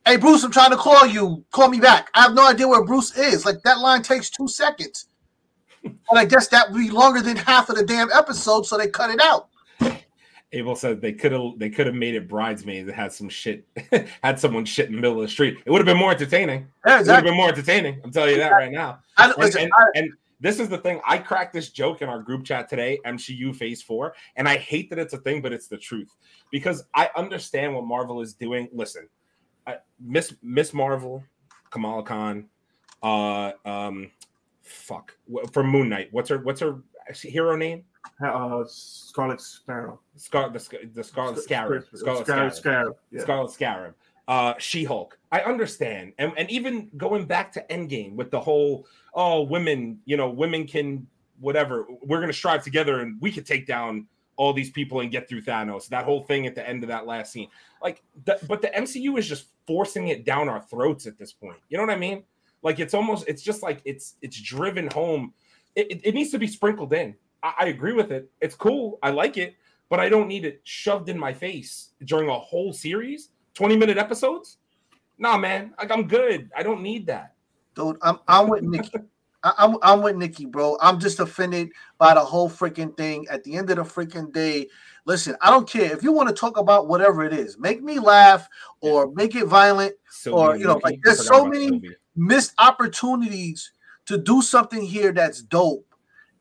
[0.07, 1.43] "Hey Bruce, I'm trying to call you.
[1.51, 3.45] Call me back." I have no idea where Bruce is.
[3.45, 5.07] Like that line takes two seconds,
[5.83, 8.87] but I guess that would be longer than half of the damn episode, so they
[8.87, 9.49] cut it out.
[10.53, 13.67] Abel said they could have they could have made it bridesmaids that had some shit
[14.23, 15.57] had someone shit in the middle of the street.
[15.65, 16.67] It would have been more entertaining.
[16.85, 17.99] Yeah, It would have been more entertaining.
[18.03, 18.99] I'm telling you that right now.
[19.17, 21.01] I, And, listen, and, I, and this is the thing.
[21.05, 24.89] I cracked this joke in our group chat today, MCU Phase Four, and I hate
[24.89, 26.15] that it's a thing, but it's the truth
[26.49, 28.69] because I understand what Marvel is doing.
[28.71, 29.09] Listen,
[29.67, 31.23] I, Miss Miss Marvel,
[31.69, 32.45] Kamala Khan,
[33.03, 34.09] uh, um,
[34.63, 35.15] fuck
[35.51, 36.07] from Moon Knight.
[36.11, 36.79] What's her What's her
[37.13, 37.83] hero name?
[38.25, 39.99] uh, Scarlet Sparrow.
[40.15, 41.83] Scar the, the Scarlet Scarab.
[41.93, 42.53] Scarlet Scarlet Scarab.
[42.55, 42.95] Scarab.
[43.11, 43.21] Yeah.
[43.21, 43.93] Scarlet Scarab,
[44.27, 45.17] uh, She Hulk.
[45.31, 50.17] I understand, and and even going back to Endgame with the whole oh women, you
[50.17, 51.07] know, women can
[51.39, 51.85] whatever.
[52.01, 54.07] We're gonna strive together, and we could take down
[54.37, 55.87] all these people and get through Thanos.
[55.89, 57.49] That whole thing at the end of that last scene,
[57.81, 61.57] like, the, but the MCU is just forcing it down our throats at this point.
[61.69, 62.23] You know what I mean?
[62.63, 65.33] Like it's almost, it's just like it's it's driven home.
[65.75, 67.15] It, it, it needs to be sprinkled in.
[67.43, 68.29] I, I agree with it.
[68.41, 68.97] It's cool.
[69.03, 69.55] I like it
[69.89, 73.97] but I don't need it shoved in my face during a whole series, 20 minute
[73.97, 74.57] episodes.
[75.17, 76.49] Nah, man, like I'm good.
[76.55, 77.33] I don't need that.
[77.75, 78.99] dude, I'm I'm with Nikki.
[79.57, 80.77] I'm I'm with Nikki, bro.
[80.81, 83.25] I'm just offended by the whole freaking thing.
[83.29, 84.67] At the end of the freaking day,
[85.05, 87.99] listen, I don't care if you want to talk about whatever it is, make me
[87.99, 88.47] laugh
[88.81, 89.93] or make it violent.
[90.09, 91.69] Sylvie Or, you know, like, there's so many-
[92.15, 93.71] missed opportunities
[94.05, 95.83] to do something here that's dope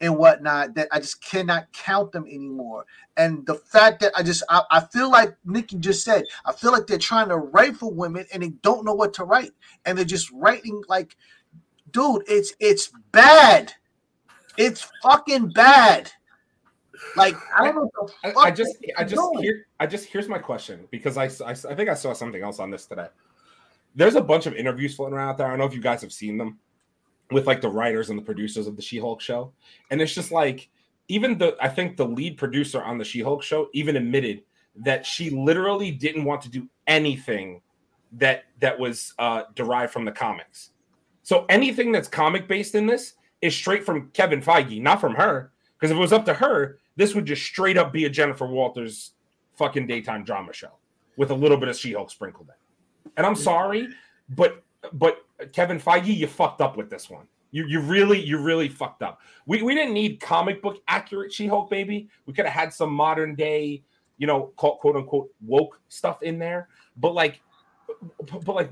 [0.00, 2.84] and whatnot that I just cannot count them anymore.
[3.16, 6.70] And the fact that I just I, I feel like Nikki just said, I feel
[6.72, 9.52] like they're trying to write for women and they don't know what to write.
[9.84, 11.16] And they're just writing like,
[11.96, 13.72] dude, it's it's bad.
[14.58, 16.12] It's fucking bad.
[17.16, 19.42] Like I don't know I, fuck I just, I just, doing.
[19.42, 22.58] here, I just, here's my question because I, I, I think I saw something else
[22.58, 23.08] on this today.
[23.94, 25.46] There's a bunch of interviews floating around out there.
[25.46, 26.58] I don't know if you guys have seen them
[27.30, 29.52] with like the writers and the producers of the She-Hulk show,
[29.90, 30.68] and it's just like
[31.08, 34.42] even the, I think the lead producer on the She-Hulk show even admitted
[34.76, 37.62] that she literally didn't want to do anything
[38.12, 40.70] that that was uh, derived from the comics.
[41.26, 45.50] So anything that's comic based in this is straight from Kevin Feige, not from her.
[45.74, 48.46] Because if it was up to her, this would just straight up be a Jennifer
[48.46, 49.10] Walters
[49.56, 50.70] fucking daytime drama show
[51.16, 53.10] with a little bit of She-Hulk sprinkled in.
[53.16, 53.88] And I'm sorry,
[54.36, 54.62] but
[54.92, 57.26] but Kevin Feige, you fucked up with this one.
[57.50, 59.20] You you really you really fucked up.
[59.46, 62.08] We we didn't need comic book accurate She-Hulk, baby.
[62.26, 63.82] We could have had some modern day,
[64.18, 66.68] you know, quote, quote unquote woke stuff in there.
[66.96, 67.40] But like,
[68.30, 68.70] but, but like,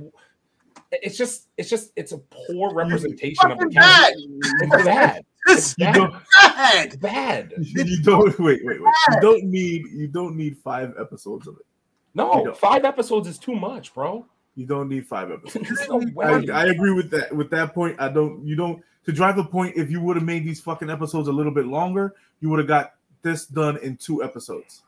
[0.93, 4.14] it's just it's just it's a poor representation of the Fucking bad.
[4.62, 5.24] It's bad.
[5.47, 5.95] This You bad.
[5.95, 6.87] don't, bad.
[6.87, 7.53] It's bad.
[7.89, 8.93] you don't wait, wait, wait.
[9.11, 11.66] You don't need you don't need five episodes of it.
[12.14, 14.26] No, five episodes is too much, bro.
[14.55, 15.68] You don't need five episodes.
[15.76, 16.45] There's no I.
[16.53, 17.35] I agree with that.
[17.35, 18.47] With that point, I don't.
[18.47, 19.76] You don't to drive the point.
[19.76, 22.68] If you would have made these fucking episodes a little bit longer, you would have
[22.68, 24.82] got this done in two episodes.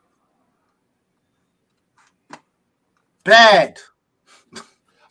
[3.25, 3.79] Bad.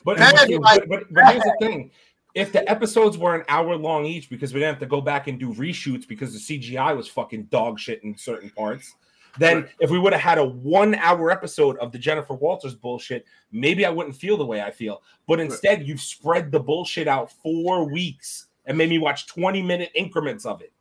[0.05, 1.91] But, Bad, but, but, but here's the thing:
[2.35, 5.27] if the episodes were an hour long each, because we didn't have to go back
[5.27, 8.95] and do reshoots because the CGI was fucking dog shit in certain parts,
[9.39, 9.69] then Right.
[9.79, 13.85] if we would have had a one hour episode of the Jennifer Walters bullshit, maybe
[13.85, 15.01] I wouldn't feel the way I feel.
[15.27, 19.91] But instead, you've spread the bullshit out four weeks and made me watch 20 minute
[19.95, 20.71] increments of it.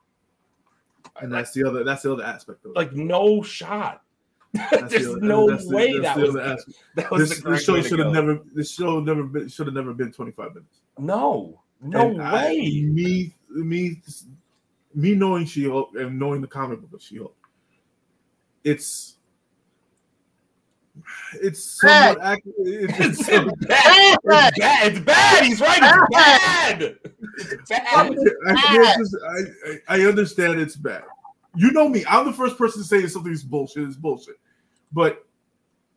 [1.20, 1.84] And that's the other.
[1.84, 2.76] That's the other aspect of it.
[2.76, 4.02] Like, no shot.
[4.70, 6.78] That's the There's no that's the- way that's that the was, other aspect.
[6.94, 8.38] that was This, the correct this show should have never.
[8.54, 9.48] This show never been.
[9.48, 10.78] Should have never been twenty five minutes.
[10.98, 12.82] No, no And I- way.
[12.82, 14.00] me, me,
[14.94, 17.34] me knowing She Hulk and knowing the comic book of She Hulk,
[18.62, 19.16] it's
[21.42, 22.54] it's somewhat accurate.
[22.56, 24.18] It's, It's it's, bad.
[24.24, 24.92] It's bad.
[24.92, 25.44] It's bad.
[25.44, 25.80] He's right.
[25.82, 26.82] It's bad.
[27.38, 28.16] It's bad.
[28.46, 29.16] I, can't just-
[29.88, 31.02] I, I I understand it's bad.
[31.56, 32.04] You know me.
[32.08, 33.84] I'm the first person to say something is bullshit.
[33.84, 34.36] It's bullshit.
[34.92, 35.26] But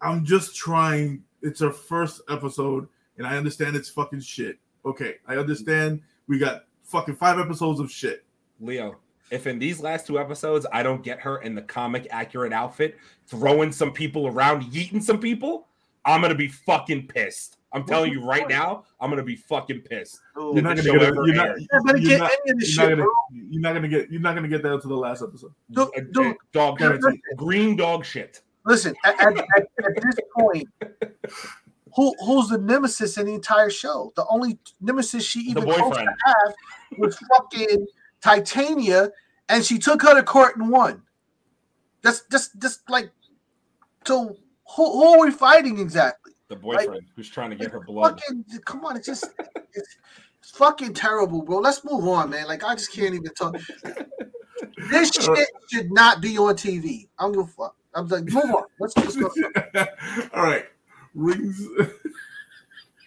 [0.02, 1.24] I'm just trying.
[1.42, 2.88] It's our first episode,
[3.18, 4.58] and I understand it's fucking shit.
[4.86, 6.02] Okay, I understand.
[6.28, 8.24] We got fucking five episodes of shit.
[8.60, 8.98] Leo,
[9.30, 12.98] if in these last two episodes I don't get her in the comic accurate outfit,
[13.28, 15.68] throwing some people around, yeeting some people,
[16.06, 17.57] I'm gonna be fucking pissed.
[17.74, 20.20] I'm telling you right now, I'm gonna be fucking pissed.
[20.36, 21.14] You're not gonna show get.
[21.14, 21.60] You're not.
[21.60, 23.10] You're not gonna you're get not- any of this you're not gonna-
[23.50, 24.10] You're not gonna get.
[24.12, 25.54] You're not gonna get that until the last episode.
[25.72, 27.14] Dude, dude, uh, dog Guaranteed.
[27.16, 27.38] shit.
[27.38, 28.42] Green dog shit.
[28.66, 30.68] listen, at, at, at, at this point,
[31.96, 34.12] who who's the nemesis in the entire show.
[34.16, 36.54] The only nemesis she even The to have
[36.98, 37.86] was fucking
[38.22, 39.12] Titania,
[39.50, 41.02] and she took her to court and won.
[42.02, 43.12] That's just just like
[44.06, 44.38] so.
[44.76, 46.34] Who, who are we fighting exactly?
[46.50, 48.22] The boyfriend who's trying to get her blood.
[48.22, 49.26] Fucking come on, it's just
[49.74, 49.98] it's,
[50.40, 51.60] it's fucking terrible, bro.
[51.60, 52.48] Let's move on, man.
[52.48, 53.58] Like I just can't even talk.
[54.90, 57.10] This shit should not be on TV.
[57.20, 57.76] I'm gonna fuck.
[57.94, 58.64] I'm like, move on.
[58.80, 59.30] Let's just go.
[60.34, 60.66] All right,
[61.14, 61.68] rings.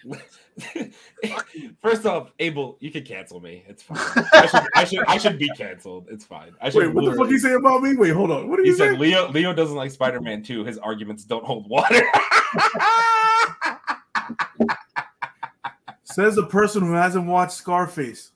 [1.81, 3.63] First off, Abel, you can cancel me.
[3.67, 3.97] It's fine.
[4.33, 6.07] I should, I should, I should be canceled.
[6.09, 6.51] It's fine.
[6.61, 6.79] I should.
[6.87, 7.95] Wait, what the fuck you say about me?
[7.95, 8.49] Wait, hold on.
[8.49, 8.89] What did He you say?
[8.91, 9.29] said Leo.
[9.31, 10.63] Leo doesn't like Spider-Man 2.
[10.65, 12.01] His arguments don't hold water.
[16.03, 18.31] Says the person who hasn't watched Scarface.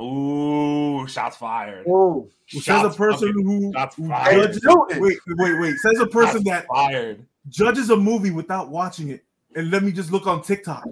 [0.00, 1.86] Ooh, shots fired.
[1.86, 2.28] Whoa.
[2.48, 4.52] Says a person fucking- who, shots who fired.
[4.52, 4.62] judges.
[5.00, 5.74] Wait, wait, wait.
[5.78, 7.24] Says a person shots that fired.
[7.48, 9.24] judges a movie without watching it.
[9.56, 10.84] And let me just look on TikTok.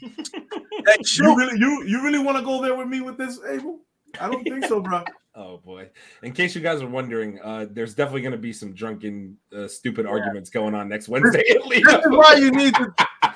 [0.00, 3.80] Hey, You really, you, you really want to go there with me with this, Abel?
[4.18, 5.04] I don't think so, bro.
[5.38, 5.90] Oh boy!
[6.22, 9.68] In case you guys are wondering, uh, there's definitely going to be some drunken, uh,
[9.68, 11.44] stupid arguments going on next Wednesday.
[11.50, 11.82] at Leo.
[11.84, 12.94] This is why you need to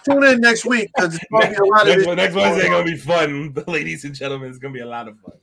[0.09, 2.17] tune in next week because it's going to be a lot next, this.
[2.17, 4.49] next Wednesday gonna be fun, ladies and gentlemen.
[4.49, 5.35] It's gonna be a lot of fun.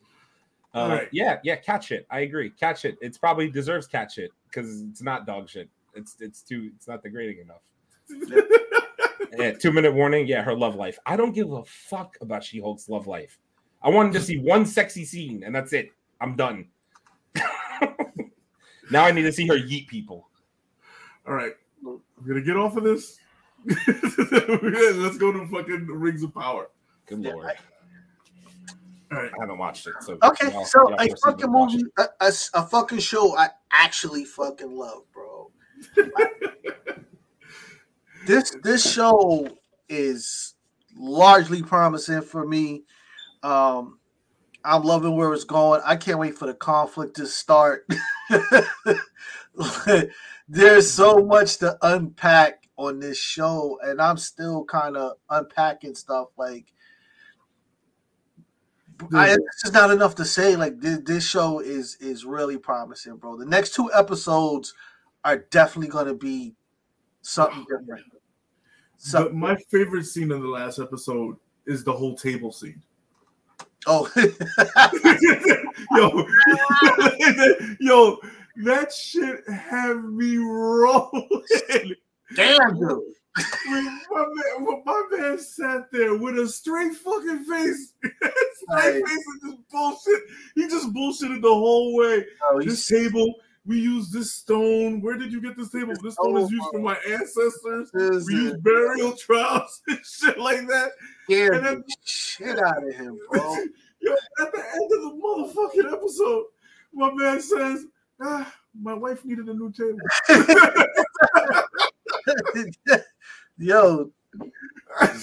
[0.73, 1.09] Uh, All right.
[1.11, 2.07] Yeah, yeah, catch it.
[2.09, 2.49] I agree.
[2.49, 2.97] Catch it.
[3.01, 5.69] It's probably deserves catch it because it's not dog shit.
[5.93, 6.71] It's it's too.
[6.75, 7.61] It's not degrading enough.
[9.37, 10.27] yeah, two minute warning.
[10.27, 10.97] Yeah, her love life.
[11.05, 13.37] I don't give a fuck about She Hulk's love life.
[13.81, 15.91] I wanted to see one sexy scene and that's it.
[16.19, 16.67] I'm done.
[18.91, 20.27] now I need to see her yeet people.
[21.27, 21.53] All right,
[21.85, 23.19] I'm gonna get off of this.
[23.65, 26.69] Let's go to fucking Rings of Power.
[27.05, 27.53] Good Yeah, lord.
[29.11, 29.93] All right, I haven't watched it.
[30.01, 34.25] So Okay, y'all- so y'all a fucking movie, a, a, a fucking show I actually
[34.25, 35.51] fucking love, bro.
[38.27, 39.47] This this show
[39.89, 40.53] is
[40.95, 42.83] largely promising for me.
[43.41, 43.99] Um,
[44.63, 45.81] I'm loving where it's going.
[45.85, 47.87] I can't wait for the conflict to start.
[50.49, 56.27] There's so much to unpack on this show, and I'm still kind of unpacking stuff
[56.37, 56.65] like
[59.13, 60.55] I, it's just not enough to say.
[60.55, 63.37] Like this, this show is is really promising, bro.
[63.37, 64.73] The next two episodes
[65.23, 66.55] are definitely going to be
[67.21, 68.05] something different.
[68.97, 72.81] But So, my favorite scene in the last episode is the whole table scene.
[73.85, 74.09] oh,
[75.95, 76.27] yo,
[77.79, 78.17] yo,
[78.63, 81.95] that shit had me rolling.
[82.35, 82.99] damn, dude.
[83.67, 89.25] When my man, when my man sat there with a straight fucking face, straight face
[89.43, 90.21] and just bullshit.
[90.55, 92.25] He just bullshitted the whole way.
[92.51, 93.31] Oh, This table,
[93.67, 95.01] we use this stone.
[95.01, 95.93] Where did you get this table?
[96.01, 97.91] This stone is used for my ancestors.
[97.93, 100.91] this We use burial troughs and shit like that.
[101.25, 103.57] scared and then- the shit out of him, bro.
[103.99, 106.45] Yo, at the end of the motherfucking episode,
[106.93, 107.85] my man says,
[108.21, 109.99] ah, my wife needed a new table.
[113.57, 114.11] Yo,
[114.99, 115.21] I'm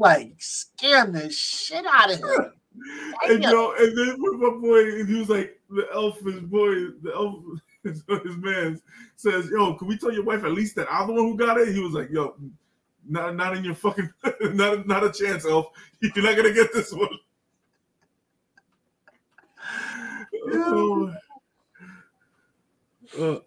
[0.00, 2.52] like, scam the shit out of him.
[3.28, 7.12] And yo, and then when my boy, he was like, the elf, his boy, the
[7.14, 7.36] elf,
[7.82, 8.80] his, his man
[9.16, 11.58] says, yo, can we tell your wife at least that I'm the one who got
[11.58, 11.74] it?
[11.74, 12.36] He was like, yo,
[13.08, 14.10] not, not in your fucking,
[14.54, 15.66] not, not a chance, elf.
[16.00, 17.08] You're not gonna get this one.
[20.52, 21.12] Oh.
[23.18, 23.38] Uh,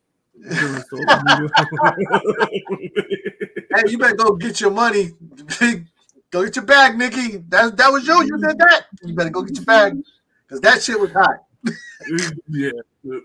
[3.72, 5.12] Hey, you better go get your money.
[6.32, 7.38] Go get your bag, Nikki.
[7.50, 8.24] That that was you.
[8.24, 8.86] You did that.
[9.04, 9.98] You better go get your bag
[10.48, 11.44] because that shit was hot.
[12.50, 12.72] yeah,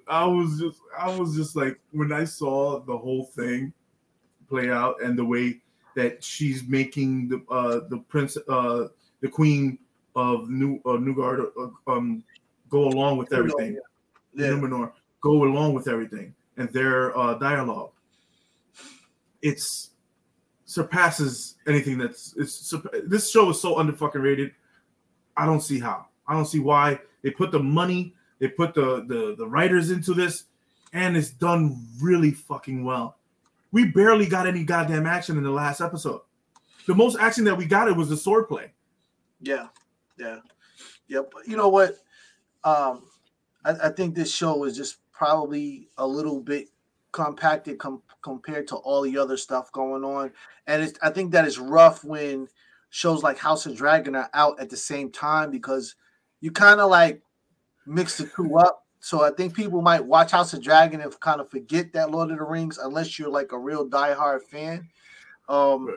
[0.08, 3.72] I was just, I was just like, when I saw the whole thing
[4.48, 5.60] play out and the way
[5.96, 8.88] that she's making the uh the prince uh
[9.20, 9.78] the queen
[10.16, 12.22] of New uh, Newgard uh, um
[12.68, 13.78] go along with everything,
[14.34, 14.48] Yeah.
[14.48, 17.92] Numenor go along with everything, and their uh dialogue,
[19.40, 19.90] it's
[20.74, 24.50] surpasses anything that's it's this show is so under fucking rated.
[25.36, 26.06] I don't see how.
[26.26, 30.14] I don't see why they put the money, they put the the the writers into
[30.14, 30.44] this,
[30.92, 33.18] and it's done really fucking well.
[33.70, 36.22] We barely got any goddamn action in the last episode.
[36.86, 38.70] The most action that we got it was the swordplay.
[39.40, 39.68] Yeah,
[40.18, 40.40] yeah,
[41.06, 41.32] yep.
[41.46, 41.98] You know what?
[42.64, 43.04] Um,
[43.64, 46.68] I, I think this show is just probably a little bit
[47.12, 50.32] compacted com- compared to all the other stuff going on,
[50.66, 52.48] and it's, I think that is rough when
[52.88, 55.94] shows like House of Dragon are out at the same time because
[56.40, 57.22] you kind of like
[57.86, 58.84] mix the two up.
[59.00, 62.30] So I think people might watch House of Dragon and kind of forget that Lord
[62.30, 64.88] of the Rings unless you're like a real diehard fan.
[65.48, 65.94] Um,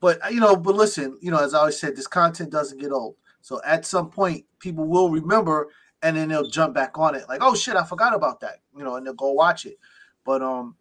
[0.00, 2.90] but you know, but listen, you know, as I always said, this content doesn't get
[2.90, 3.16] old.
[3.40, 5.68] So at some point, people will remember,
[6.02, 8.82] and then they'll jump back on it, like, oh shit, I forgot about that, you
[8.82, 9.78] know, and they'll go watch it.
[10.24, 10.76] But um,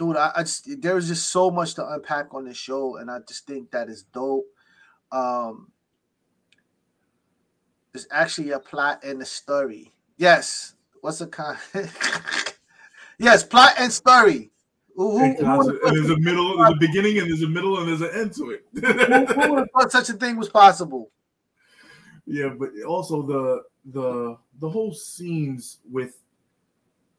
[0.00, 3.18] dude, I, I just there's just so much to unpack on this show, and I
[3.28, 4.46] just think that is dope.
[5.12, 5.70] Um,
[7.94, 9.92] it's actually a plot and a story.
[10.16, 11.56] Yes, what's the con?
[13.18, 14.50] yes, plot and story.
[14.96, 17.88] Who, who, who there's a- a middle, there's a beginning, and there's a middle, and
[17.88, 18.64] there's an end to it.
[18.74, 21.10] who- who would've thought such a thing was possible?
[22.26, 26.18] yeah, but also the the the whole scenes with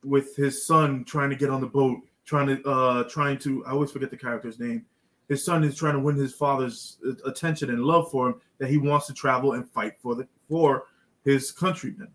[0.04, 2.00] with his son trying to get on the boat,
[2.32, 4.86] trying to uh trying to I always forget the character's name.
[5.28, 8.70] His son is trying to win his father's uh, attention and love for him that
[8.70, 10.86] he wants to travel and fight for the for
[11.26, 12.08] his countrymen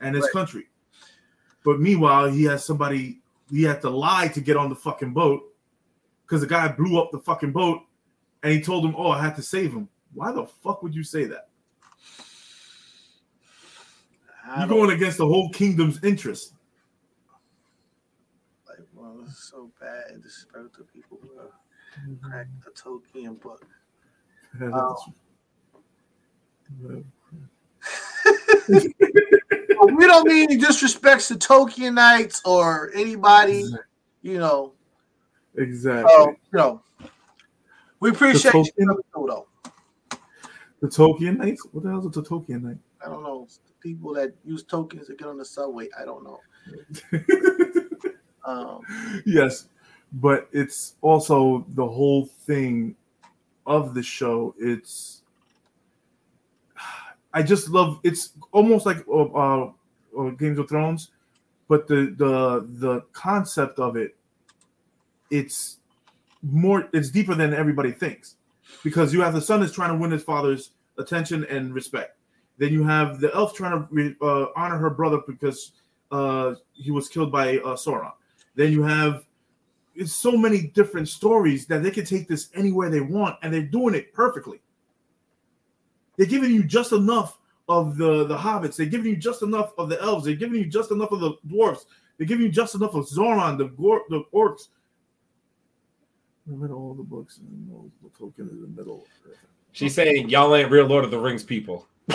[0.00, 0.32] and his Right.
[0.32, 0.64] country.
[1.64, 5.42] But meanwhile, he has somebody he had to lie to get on the fucking boat
[6.24, 7.80] because the guy blew up the fucking boat
[8.44, 11.02] and he told him, "Oh, I had to save him." Why the fuck would you
[11.02, 11.48] say that?
[14.58, 16.52] You're going against the whole kingdom's interest.
[19.30, 21.50] So bad and disrespectful to people who have
[22.08, 22.28] mm-hmm.
[22.28, 23.66] cracked the Tolkien book.
[24.58, 24.96] Um,
[28.68, 33.66] but we don't mean any disrespects to Tolkienites or anybody,
[34.22, 34.72] you know.
[35.58, 36.10] Exactly.
[36.16, 36.82] So, you know,
[38.00, 39.46] we appreciate The you Tolkien- coming though.
[40.80, 41.66] The Tolkien Knights?
[41.72, 42.78] What the hell is a Tolkien Knight?
[43.04, 43.46] I don't know
[43.86, 45.88] people that use tokens to get on the subway.
[45.98, 46.40] I don't know.
[48.46, 48.80] Um,
[49.26, 49.68] yes,
[50.12, 52.94] but it's also the whole thing
[53.66, 54.54] of the show.
[54.58, 55.22] It's
[57.34, 58.00] I just love.
[58.02, 59.72] It's almost like uh, uh,
[60.18, 61.10] uh, Games of Thrones,
[61.68, 64.16] but the the the concept of it,
[65.30, 65.78] it's
[66.42, 66.88] more.
[66.94, 68.36] It's deeper than everybody thinks,
[68.84, 72.16] because you have the son is trying to win his father's attention and respect.
[72.58, 75.72] Then you have the elf trying to uh, honor her brother because
[76.10, 78.12] uh, he was killed by uh, Sauron.
[78.56, 79.24] Then you have
[79.94, 83.62] it's so many different stories that they can take this anywhere they want, and they're
[83.62, 84.60] doing it perfectly.
[86.16, 87.38] They're giving you just enough
[87.68, 88.76] of the the hobbits.
[88.76, 90.24] They're giving you just enough of the elves.
[90.24, 91.86] They're giving you just enough of the dwarfs.
[92.18, 94.68] They're giving you just enough of Sauron, the Gor- the orcs.
[96.48, 99.04] I read all the books, and no, the token is in the middle.
[99.72, 101.86] She's saying y'all ain't real Lord of the Rings people.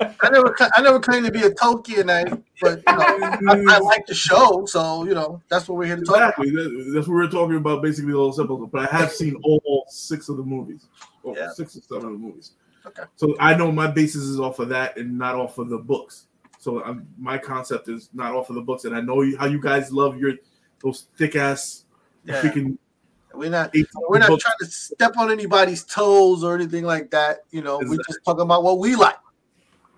[0.00, 4.06] I never, I never claimed to be a Tolkienite, but you know, I, I like
[4.06, 6.28] the show, so you know that's what we're here to talk about.
[6.38, 6.50] Exactly.
[6.50, 7.82] That- That's what we're talking about.
[7.82, 8.66] Basically, the whole simple.
[8.66, 10.86] But I have seen all six of the movies,
[11.22, 11.50] or Yeah.
[11.52, 12.52] six or seven of the movies.
[12.86, 13.02] Okay.
[13.16, 16.26] So I know my basis is off of that and not off of the books.
[16.58, 19.60] So I'm, my concept is not off of the books, and I know how you
[19.60, 20.32] guys love your
[20.82, 21.84] those thick ass
[22.24, 22.40] Yeah.
[22.42, 22.78] freaking.
[23.32, 23.74] We're not,
[24.08, 27.38] we're not trying to step on anybody's toes or anything like that.
[27.50, 29.16] You know, we're just talking about what we like.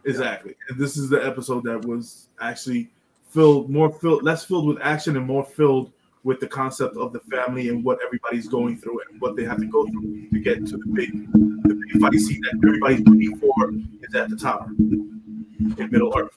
[0.06, 0.54] Exactly.
[0.68, 2.90] And this is the episode that was actually
[3.28, 5.92] filled more filled less filled with action and more filled
[6.22, 9.58] with the concept of the family and what everybody's going through and what they have
[9.58, 13.36] to go through to get to the big the big fight scene that everybody's waiting
[13.38, 13.72] for
[14.02, 16.32] is at the tower in Middle Earth.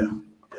[0.00, 0.08] Yeah.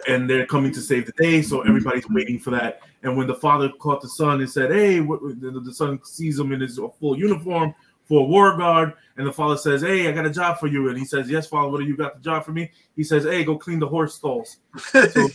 [0.08, 2.80] And they're coming to save the day, so everybody's waiting for that.
[3.04, 6.40] And when the father caught the son and said, "Hey," what, the, the son sees
[6.40, 7.76] him in his full uniform
[8.12, 10.90] for a war guard, and the father says, "Hey, I got a job for you."
[10.90, 11.70] And he says, "Yes, father.
[11.70, 14.16] What do you got the job for me?" He says, "Hey, go clean the horse
[14.16, 14.58] stalls."
[14.92, 15.30] So,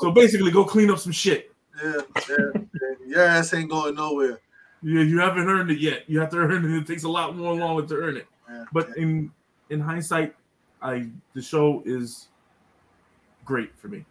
[0.00, 1.50] so basically, go clean up some shit.
[1.82, 2.62] Yeah, yeah,
[3.06, 3.22] yeah.
[3.38, 4.40] Ass ain't going nowhere.
[4.82, 6.04] You, you haven't earned it yet.
[6.06, 6.76] You have to earn it.
[6.76, 8.26] It takes a lot more longer to earn it.
[8.50, 9.32] Yeah, But in
[9.70, 10.34] in hindsight,
[10.82, 12.28] I the show is
[13.46, 14.04] great for me.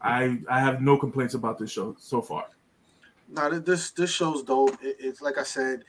[0.00, 2.46] I I have no complaints about this show so far.
[3.28, 4.78] No, th- this this show's dope.
[4.80, 5.82] It, it's like I said,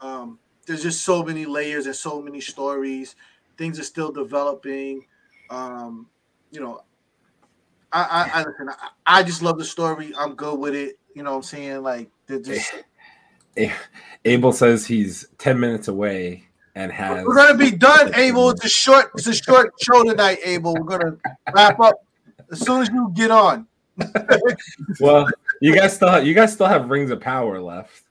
[0.00, 3.16] um, there's just so many layers and so many stories.
[3.56, 5.06] Things are still developing.
[5.50, 6.06] Um,
[6.50, 6.82] you know,
[7.92, 8.88] I I, I, listen, I
[9.20, 10.12] I just love the story.
[10.18, 10.98] I'm good with it.
[11.14, 11.82] You know what I'm saying?
[11.82, 12.72] Like they're just
[14.24, 18.50] Abel says he's 10 minutes away and has we're gonna be done, Abel.
[18.50, 20.74] It's a short it's a short show tonight, Abel.
[20.74, 21.16] We're gonna
[21.54, 22.04] wrap up
[22.50, 23.66] as soon as you get on.
[25.00, 25.28] well,
[25.60, 28.02] you guys still have, you guys still have rings of power left.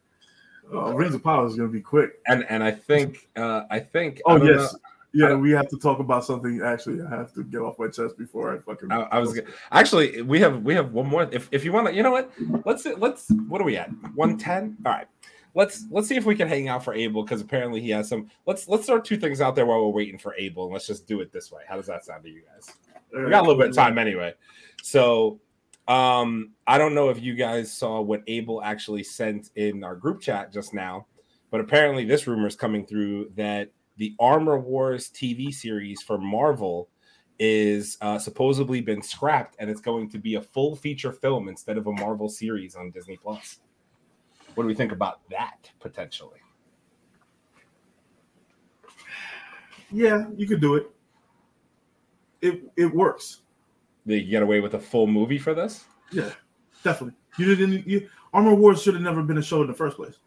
[0.72, 2.19] Uh, Rings of Power is gonna be quick.
[2.27, 4.80] And and I think uh I think Oh I yes, know-
[5.14, 5.35] yeah.
[5.35, 6.61] We have to talk about something.
[6.64, 8.91] Actually, I have to get off my chest before I fucking.
[8.91, 9.40] I, I was
[9.72, 11.27] actually we have we have one more.
[11.31, 12.31] If if you want to, you know what?
[12.65, 13.90] Let's let's what are we at?
[14.15, 14.77] One ten.
[14.85, 15.07] All right.
[15.56, 18.27] Let's let's see if we can hang out for Abel because apparently he has some.
[18.48, 21.06] Let's let's throw two things out there while we're waiting for Abel and let's just
[21.06, 21.61] do it this way.
[21.69, 22.73] How does that sound to you guys?
[23.14, 24.34] We got a little bit of time anyway.
[24.81, 25.40] So
[25.88, 30.22] um I don't know if you guys saw what Abel actually sent in our group
[30.22, 31.07] chat just now,
[31.51, 36.89] But apparently, this rumor is coming through that the Armor Wars TV series for Marvel
[37.39, 41.77] is uh, supposedly been scrapped, and it's going to be a full feature film instead
[41.77, 43.60] of a Marvel series on Disney Plus.
[44.55, 46.39] What do we think about that potentially?
[49.91, 50.89] Yeah, you could do it.
[52.41, 53.43] It it works.
[54.05, 55.85] They get away with a full movie for this?
[56.11, 56.31] Yeah,
[56.84, 57.15] definitely.
[57.38, 57.88] You didn't.
[57.88, 60.17] You, Armor Wars should have never been a show in the first place.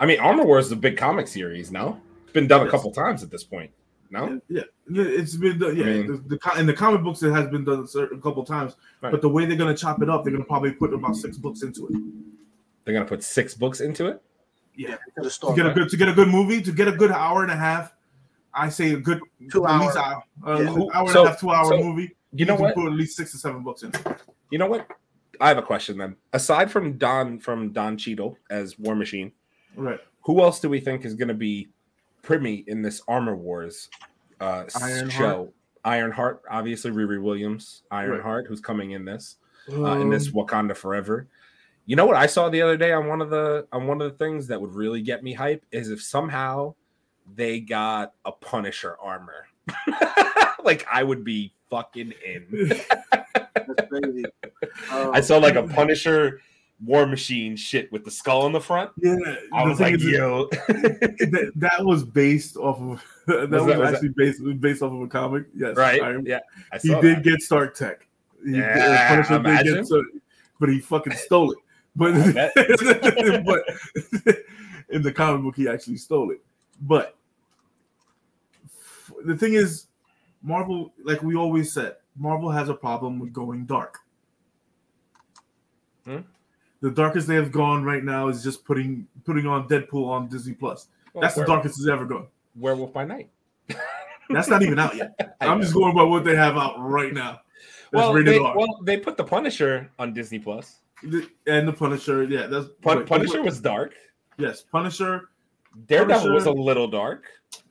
[0.00, 1.70] I mean, Armor Wars is a big comic series.
[1.70, 2.68] No, it's been done Yes.
[2.68, 3.70] a couple times at this point.
[4.10, 5.76] No, Yeah, yeah, it's been done.
[5.76, 8.44] Yeah, I mean- the, the, in the comic books it has been done a couple
[8.44, 8.76] times.
[9.00, 9.10] Right.
[9.10, 11.62] But the way they're gonna chop it up, they're gonna probably put about six books
[11.62, 11.94] into it.
[12.84, 14.22] they're gonna put six books into it.
[14.76, 15.56] Yeah, To the to story.
[15.56, 17.56] get a good to get a good movie, to get a good hour and a
[17.56, 17.94] half.
[18.54, 19.20] I say a good
[19.50, 20.22] Two hours, least hour.
[20.46, 20.70] hour, uh, Yeah.
[20.94, 22.15] hour and So- a half, two hour so, movie.
[22.38, 22.74] You know can what?
[22.74, 23.92] Put at least six to seven books in.
[24.50, 24.86] You know what?
[25.40, 26.16] I have a question then.
[26.32, 29.32] Aside from Don from Don Cheadle as War Machine,
[29.74, 30.00] Right.
[30.22, 31.68] who else do we think is going to be
[32.22, 33.88] primy in this Armor Wars
[34.40, 35.12] uh, s- Ironheart.
[35.12, 35.52] show?
[35.84, 39.36] Ironheart, obviously Riri Williams, Ironheart, who's coming in this
[39.70, 41.28] uh, in Um, this Wakanda Forever.
[41.84, 44.10] You know what I saw the other day on one of the on one of
[44.10, 46.74] the things that would really get me hype is if somehow
[47.36, 49.46] they got a Punisher armor.
[50.64, 52.68] like I would be fucking in.
[53.10, 54.24] That's crazy.
[54.92, 56.40] Um, I saw like a Punisher
[56.84, 58.90] War Machine shit with the skull on the front.
[58.98, 59.14] yeah,
[59.52, 63.92] I was like, yo, that, that was based off of that Was was, that- was
[63.94, 65.44] actually based based off of a comic.
[65.54, 66.02] Yes, right?
[66.02, 66.40] I- yeah,
[66.72, 68.06] I he saw did get Stark Tech.
[68.44, 69.74] He did- Yeah, Punisher did imagine.
[69.76, 70.04] get Stark-
[70.60, 71.58] but he fucking stole it.
[71.96, 72.12] But
[73.44, 73.64] but
[74.90, 76.40] in the comic book, he actually stole it.
[76.82, 77.16] But
[79.24, 79.85] the thing is,
[80.46, 83.98] Marvel, like we always said, Marvel has a problem with going dark.
[86.04, 86.18] Hmm?
[86.80, 90.54] The darkest they have gone right now is just putting putting on Deadpool on Disney
[90.54, 90.86] Plus.
[91.12, 92.28] Well, That's the darkest it's ever gone.
[92.54, 93.28] Werewolf by Night.
[94.30, 95.36] That's not even out yet.
[95.40, 95.62] I'm know.
[95.62, 97.40] just going by what they have out right now.
[97.90, 98.56] That's well, they, R.
[98.56, 100.80] well, they put the Punisher on Disney Plus.
[101.02, 103.94] The- and the Punisher, yeah, that's Pun- wait, Punisher was dark.
[104.38, 105.30] yes, Punisher.
[105.86, 107.26] Daredevil was a little dark.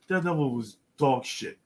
[0.09, 1.57] Daredevil was dog shit.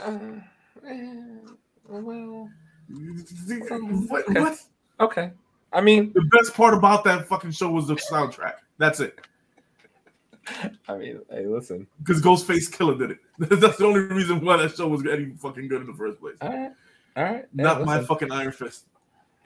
[0.00, 0.40] Uh,
[1.88, 2.48] well,
[2.88, 4.40] What, Okay.
[4.40, 4.58] what?
[5.00, 5.30] okay.
[5.72, 8.54] I mean, The best part about that fucking show was the soundtrack.
[8.78, 9.18] That's it.
[10.88, 11.86] I mean, hey, listen.
[11.98, 13.18] Because Ghostface Killah did it.
[13.60, 16.36] That's the only reason why that show was any fucking good in the first place.
[16.40, 16.70] All right,
[17.16, 17.44] all right.
[17.54, 18.84] Yeah, Not my fucking Iron Fist.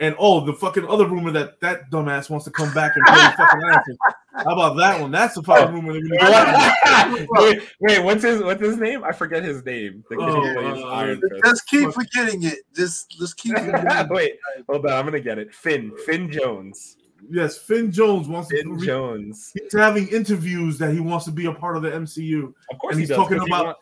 [0.01, 3.17] And oh, the fucking other rumor that that dumbass wants to come back and play
[3.37, 3.99] fucking Iron Fist.
[4.33, 5.11] How about that one?
[5.11, 5.93] That's the fucking rumor.
[5.93, 9.05] That we wait, wait, what's his what's his name?
[9.05, 10.03] I forget his name.
[10.09, 12.61] The kid who Oh, plays uh, Iron Just keep forgetting it.
[12.75, 14.09] Just just keep it.
[14.11, 14.93] Wait, hold on.
[14.93, 15.55] I'm gonna get it.
[15.55, 16.97] Finn, Finn Jones,
[17.31, 18.57] yes, Finn Jones wants to.
[18.57, 19.53] Finn re- Jones.
[19.53, 22.55] He's having interviews that he wants to be a part of the MCU.
[22.73, 23.77] Of course, And he he's does, talking 'cause about- want-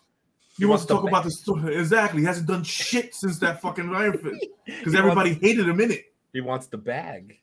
[0.57, 1.77] He, He wants wants to talk to about the story.
[1.77, 2.23] Exactly.
[2.23, 5.93] He hasn't done shit since that fucking Iron Fist because everybody wants, hated him in
[5.93, 6.07] it.
[6.33, 7.39] He wants the bag.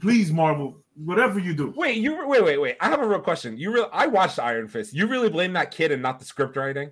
[0.00, 1.72] Please, Marvel, whatever you do.
[1.76, 2.76] Wait, you wait, wait, wait.
[2.80, 3.56] I have a real question.
[3.58, 4.94] You really, I watched Iron Fist.
[4.94, 6.90] You really blame that kid and not the script writing?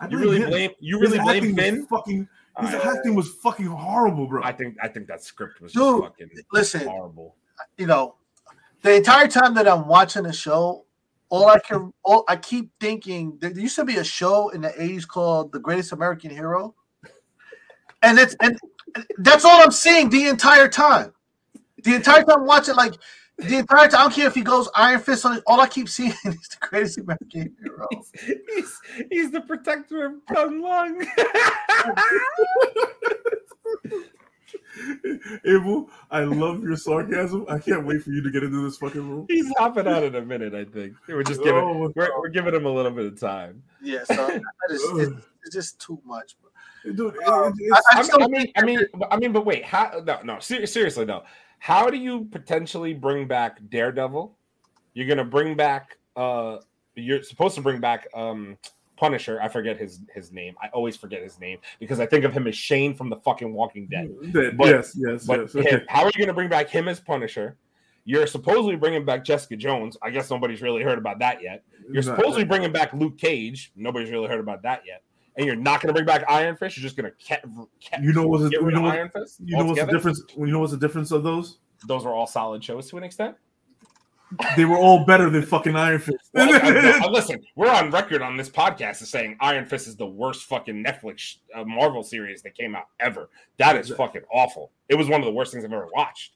[0.00, 0.50] I You really him.
[0.50, 0.70] blame?
[0.80, 1.86] You His really blame acting Finn?
[1.86, 2.28] Fucking,
[2.60, 2.86] his Alright.
[2.98, 4.42] acting was fucking horrible, bro.
[4.42, 6.86] I think I think that script was Dude, just fucking listen.
[6.86, 7.36] horrible.
[7.78, 8.16] you know,
[8.82, 10.84] the entire time that I'm watching the show,
[11.30, 14.70] all I can, all I keep thinking there used to be a show in the
[14.70, 16.74] '80s called The Greatest American Hero,
[18.02, 18.58] and it's and
[19.18, 21.12] that's all I'm seeing the entire time.
[21.82, 22.94] The entire time watching, like
[23.38, 25.42] the entire time, I don't care if he goes Iron Fist on it.
[25.46, 27.86] All I keep seeing is the Greatest American Hero.
[27.90, 28.12] He's,
[28.54, 28.80] he's,
[29.10, 31.06] he's the protector of K'un-Lun.
[35.44, 37.44] Abel, I love your sarcasm.
[37.48, 39.26] I can't wait for you to get into this fucking room.
[39.28, 40.54] he's hopping out in a minute.
[40.54, 43.62] I think we're just giving Oh, we're, we're giving him a little bit of time.
[43.82, 44.40] Yeah, so that
[44.70, 46.36] is, it's, it's just too much.
[46.84, 47.52] Dude, Um,
[47.92, 50.02] I- mean, I mean, I mean, I mean, but wait, how?
[50.04, 51.24] No, no, ser- seriously though,
[51.58, 54.36] how do you potentially bring back Daredevil?
[54.94, 55.98] You're gonna bring back.
[56.16, 56.58] uh
[56.94, 58.58] You're supposed to bring back um
[58.96, 59.40] Punisher.
[59.40, 60.54] I forget his his name.
[60.62, 63.52] I always forget his name because I think of him as Shane from the fucking
[63.52, 64.10] Walking Dead.
[64.56, 65.66] but- yes, yes, But yes.
[65.66, 67.56] him, how are you going to bring back him as Punisher?
[68.04, 69.96] You're supposedly bringing back Jessica Jones.
[70.02, 71.62] I guess nobody's really heard about that yet.
[71.92, 73.72] You're supposedly bringing back Luke Cage.
[73.76, 75.02] Nobody's really heard about that yet.
[75.36, 76.76] And you're not going to bring back Iron Fist.
[76.76, 79.40] You're just going to ke- You know what's the- you know what- Iron Fist.
[79.44, 80.22] You know what's the difference?
[80.36, 81.58] You know what's the difference of those?
[81.86, 83.36] Those were all solid shows to an extent.
[84.56, 86.30] They were all better than fucking Iron Fist.
[86.34, 89.96] Well, I- I- listen, we're on record on this podcast as saying Iron Fist is
[89.96, 93.28] the worst fucking Netflix uh, Marvel series that came out ever.
[93.58, 94.70] That is fucking awful.
[94.88, 96.34] It was one of the worst things I've ever watched.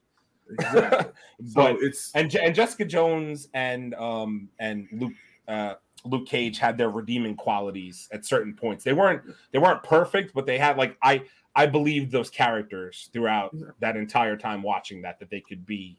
[0.50, 1.12] Exactly.
[1.46, 5.12] so but it's and and Jessica Jones and um and Luke
[5.48, 8.84] uh Luke Cage had their redeeming qualities at certain points.
[8.84, 9.22] They weren't
[9.52, 11.22] they weren't perfect, but they had like I
[11.56, 15.96] I believed those characters throughout that entire time watching that that they could be,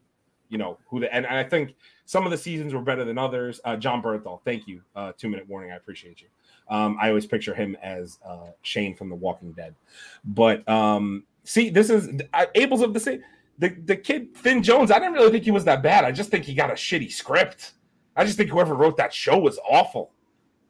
[0.49, 1.75] you know, who the and, and I think
[2.05, 3.59] some of the seasons were better than others.
[3.65, 4.81] Uh, Jon Bernthal, thank you.
[4.95, 6.27] Uh, two minute warning, I appreciate you.
[6.69, 9.75] Um, I always picture him as uh, Shane from The Walking Dead,
[10.23, 13.23] but um, see, this is I, Abel's of the same.
[13.57, 16.03] The the kid Finn Jones, I didn't really think he was that bad.
[16.03, 17.73] I just think he got a shitty script.
[18.15, 20.11] I just think whoever wrote that show was awful.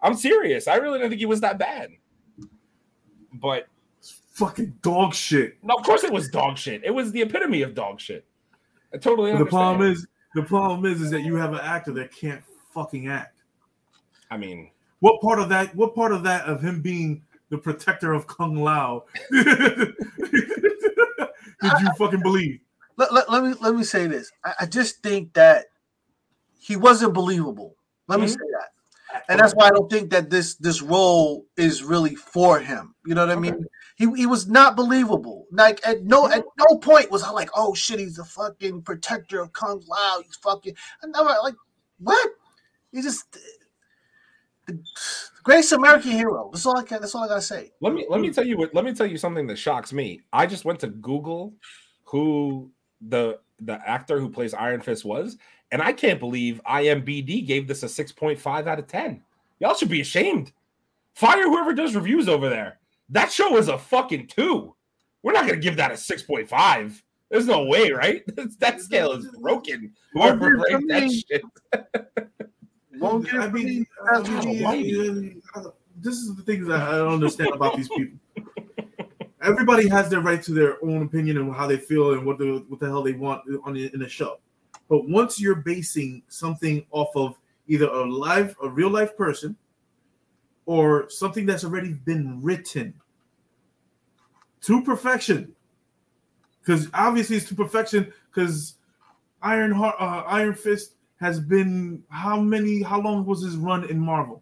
[0.01, 0.67] I'm serious.
[0.67, 1.91] I really didn't think he was that bad.
[3.34, 3.67] But
[4.34, 5.57] fucking dog shit.
[5.63, 6.84] no, of course it was dog shit.
[6.84, 8.26] It was the epitome of dog shit.
[8.93, 12.11] I totally The problem is, the problem is, is that you have an actor that
[12.13, 12.41] can't
[12.73, 13.41] fucking act.
[14.31, 15.76] I mean, What part of that?
[15.76, 19.95] What part of that of him being the protector of Kung Lao did
[21.61, 22.59] you fucking believe?
[22.97, 24.31] let, let, let me let me say this.
[24.43, 25.65] I, I just think that
[26.65, 27.75] he wasn't believable.
[28.07, 28.29] Let me Mhm.
[28.31, 32.59] say that, and that's why I don't think that this this role is really for
[32.59, 32.95] him.
[33.05, 33.51] You know what I Okay.
[33.51, 33.65] mean?
[33.97, 35.45] He he was not believable.
[35.51, 39.41] Like at no at no point was I like, oh shit, he's the fucking protector
[39.41, 40.21] of Kung Lao.
[40.25, 40.75] He's fucking.
[41.03, 41.55] I never like
[41.99, 42.31] what?
[42.91, 43.37] He just
[44.65, 44.79] the
[45.43, 46.49] greatest American hero.
[46.51, 47.01] That's all I can.
[47.01, 47.71] That's all I gotta say.
[47.81, 50.21] let me let me tell you what let me tell you something that shocks me.
[50.33, 51.53] I just went to Google
[52.05, 52.71] who
[53.01, 55.37] the the actor who plays Iron Fist was,
[55.71, 59.21] and I can't believe IMBD gave this a 6.5 out of 10.
[59.59, 60.51] Y'all should be ashamed.
[61.13, 62.79] Fire whoever does reviews over there.
[63.09, 64.75] That show is a fucking two.
[65.23, 67.01] We're not gonna give that a 6.5.
[67.29, 68.23] There's no way, right?
[68.59, 69.93] that scale is broken.
[70.13, 71.43] Whoever Well, ranked that shit.
[72.99, 73.85] Won't get I mean.
[74.09, 75.63] I mean, uh,
[75.97, 78.17] this is the things that I don't understand about these people.
[79.41, 82.63] Everybody has their right to their own opinion and how they feel and what the
[82.67, 84.39] what the hell they want on the, in a show.
[84.87, 87.35] But once you're basing something off of
[87.67, 89.55] either a live, a real life person,
[90.65, 92.93] or something that's already been written
[94.61, 95.55] to perfection,
[96.61, 98.11] because obviously it's to perfection.
[98.29, 98.75] Because
[99.41, 102.81] Iron Heart, uh, Iron Fist has been how many?
[102.81, 104.41] How long was his run in Marvel?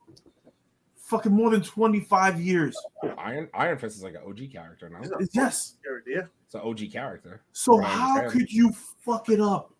[0.97, 2.75] Fucking more than twenty five years.
[3.17, 5.01] Iron Iron Fist is like an OG character now.
[5.33, 5.75] Yes.
[6.07, 6.23] Yeah.
[6.45, 7.41] It's an OG character.
[7.51, 8.29] So how right.
[8.29, 8.73] could you
[9.05, 9.72] fuck it up?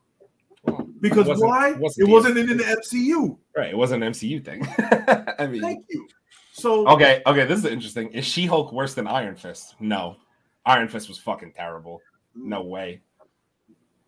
[0.64, 1.72] Well, Because it wasn't- why?
[1.73, 3.38] wasn't it the- wasn't in the MCU.
[3.56, 4.65] Right, it wasn't an MCU thing.
[5.40, 6.07] I mean, Thank you.
[6.53, 8.10] So okay, okay, this is interesting.
[8.11, 9.76] Is She Hulk worse than Iron Fist?
[9.80, 10.18] No,
[10.65, 11.99] Iron Fist was fucking terrible.
[12.35, 13.02] No way.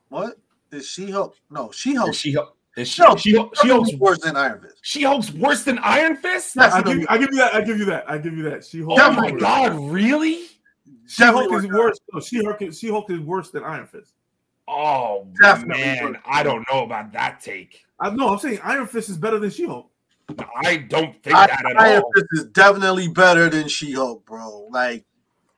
[0.10, 0.38] What
[0.72, 1.36] is She Hulk?
[1.50, 2.14] No, She Hulk.
[2.14, 2.56] She Hulk?
[2.78, 4.76] Is she, No, she, she Hulk's worse than Iron Fist.
[4.82, 6.56] She Hulk's worse than Iron Fist?
[6.58, 6.74] Yes.
[6.74, 7.56] I give you, I give you that.
[7.56, 8.10] I give you that.
[8.10, 8.64] I give you that.
[8.66, 9.00] She Hulk.
[9.02, 10.46] Oh my god, really?
[11.08, 11.98] She Hulk is worse.
[12.14, 12.62] No, she Hulk.
[12.74, 14.14] She Hulk is worse than Iron Fist.
[14.68, 16.18] Oh Definitely man, worse.
[16.26, 17.86] I don't know about that take.
[18.00, 19.90] I no, I'm saying Iron Fist is better than She Hulk.
[20.64, 22.12] I don't think I- that at Iron all.
[22.16, 24.68] Fist is definitely better than She Hulk, bro.
[24.72, 25.06] Like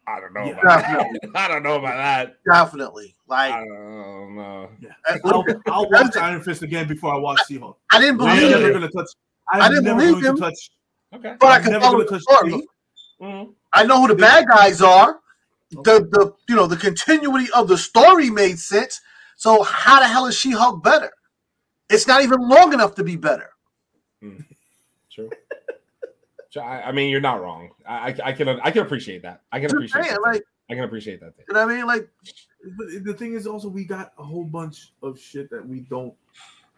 [0.08, 0.60] I don't know Yeah.
[0.60, 1.30] about that.
[1.36, 2.38] I don't know about that.
[2.50, 3.14] definitely.
[3.30, 4.70] Like, I don't know.
[5.06, 7.78] I, I'll, I'll watch Iron Fist again before I watch She Hulk.
[7.92, 9.08] I didn't I'm believe never gonna touch.
[9.52, 10.70] I I'm didn't never believe going to touch.
[11.14, 11.36] Okay.
[11.40, 12.52] but I I'm can never follow gonna the touch story.
[12.52, 12.66] She-Hulk.
[13.22, 13.54] Mhm.
[13.74, 15.20] I know who the bad guys are.
[15.72, 19.02] The the you know the continuity of the story made sense.
[19.36, 21.12] So how the hell is She Hulk better?
[21.90, 23.50] It's not even long enough to be better.
[24.22, 24.40] Hmm.
[25.12, 25.30] True.
[26.50, 27.72] So, I, I mean, you're not wrong.
[27.86, 29.42] I, I, I can I can appreciate that.
[29.52, 30.22] I can appreciate saying, that.
[30.22, 31.36] like I can appreciate that.
[31.36, 31.46] Thing.
[31.50, 31.86] you know what I mean?
[31.86, 32.10] Like
[32.78, 36.14] But the thing is, also, we got a whole bunch of shit that we don't.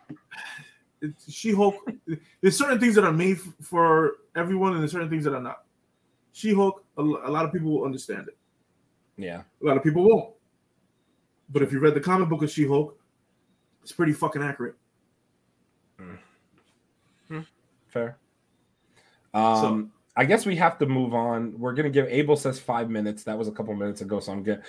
[1.30, 1.76] She Hulk.
[2.42, 5.42] There's certain things that are made f- for everyone, and there's certain things that are
[5.42, 5.64] not.
[6.34, 6.84] She Hulk.
[6.98, 8.38] A, a lot of people will understand it.
[9.20, 9.42] Yeah.
[9.62, 10.34] A lot of people won't.
[11.50, 12.98] But if you read the comic book of She Hulk,
[13.84, 14.76] it's pretty fucking accurate.
[17.88, 18.18] Fair.
[19.34, 21.58] Um, I guess we have to move on.
[21.58, 23.24] We're gonna give Abel says five minutes.
[23.24, 24.62] That was a couple minutes ago, so I'm good.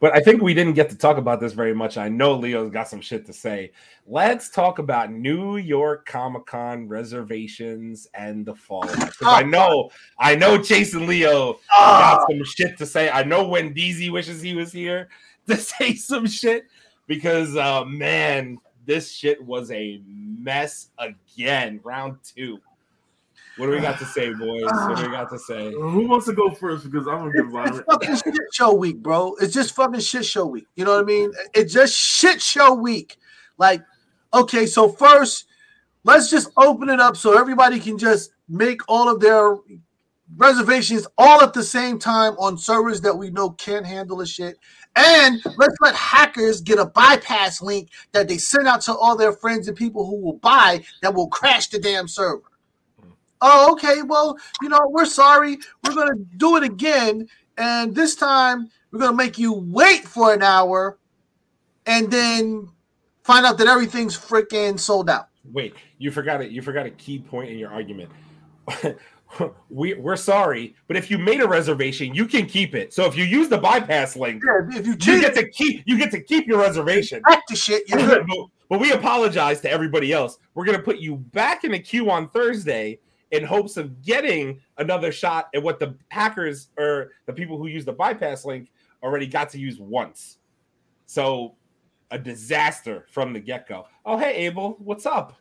[0.00, 1.96] But I think we didn't get to talk about this very much.
[1.96, 3.70] I know Leo's got some shit to say.
[4.06, 8.96] Let's talk about New York Comic Con reservations and the fallout.
[8.98, 13.08] 'Cause I know, I know and Leo got some shit to say.
[13.08, 15.08] I know when DZ wishes he was here
[15.46, 16.66] to say some shit
[17.06, 21.80] because uh man, this shit was a mess again.
[21.82, 22.58] Round two.
[23.56, 24.64] What do we got to say, boys?
[24.64, 25.72] What do we got to say?
[25.72, 26.90] Who wants to go first?
[26.90, 27.84] Because I'm gonna give it's Byron.
[27.90, 29.34] fucking shit show week, bro.
[29.40, 30.66] It's just fucking shit show week.
[30.76, 31.32] You know what I mean?
[31.54, 33.16] It's just shit show week.
[33.56, 33.82] Like,
[34.34, 35.46] okay, so first,
[36.04, 39.56] let's just open it up so everybody can just make all of their
[40.36, 44.58] reservations all at the same time on servers that we know can't handle the shit.
[44.96, 49.32] And let's let hackers get a bypass link that they send out to all their
[49.32, 52.42] friends and people who will buy that will crash the damn server.
[53.40, 54.02] Oh, okay.
[54.02, 55.58] Well, you know, we're sorry.
[55.84, 57.28] We're going to do it again.
[57.58, 60.98] And this time we're going to make you wait for an hour
[61.86, 62.68] and then
[63.24, 65.28] find out that everything's freaking sold out.
[65.52, 66.50] Wait, you forgot it.
[66.50, 68.10] You forgot a key point in your argument.
[69.70, 72.92] we we're sorry, but if you made a reservation, you can keep it.
[72.92, 75.98] So if you use the bypass link, Yeah, if you you get to keep you
[75.98, 77.22] get to keep your reservation.
[77.22, 77.88] back to shit.
[77.88, 78.26] You're good.
[78.26, 78.38] but,
[78.68, 80.38] but we apologize to everybody else.
[80.54, 82.98] We're gonna put you back in the queue on Thursday
[83.36, 87.84] in hopes of getting another shot at what the hackers or the people who use
[87.84, 88.70] the bypass link
[89.02, 90.38] already got to use once.
[91.06, 91.54] So
[92.10, 93.86] a disaster from the get-go.
[94.04, 95.34] Oh hey Abel, what's up?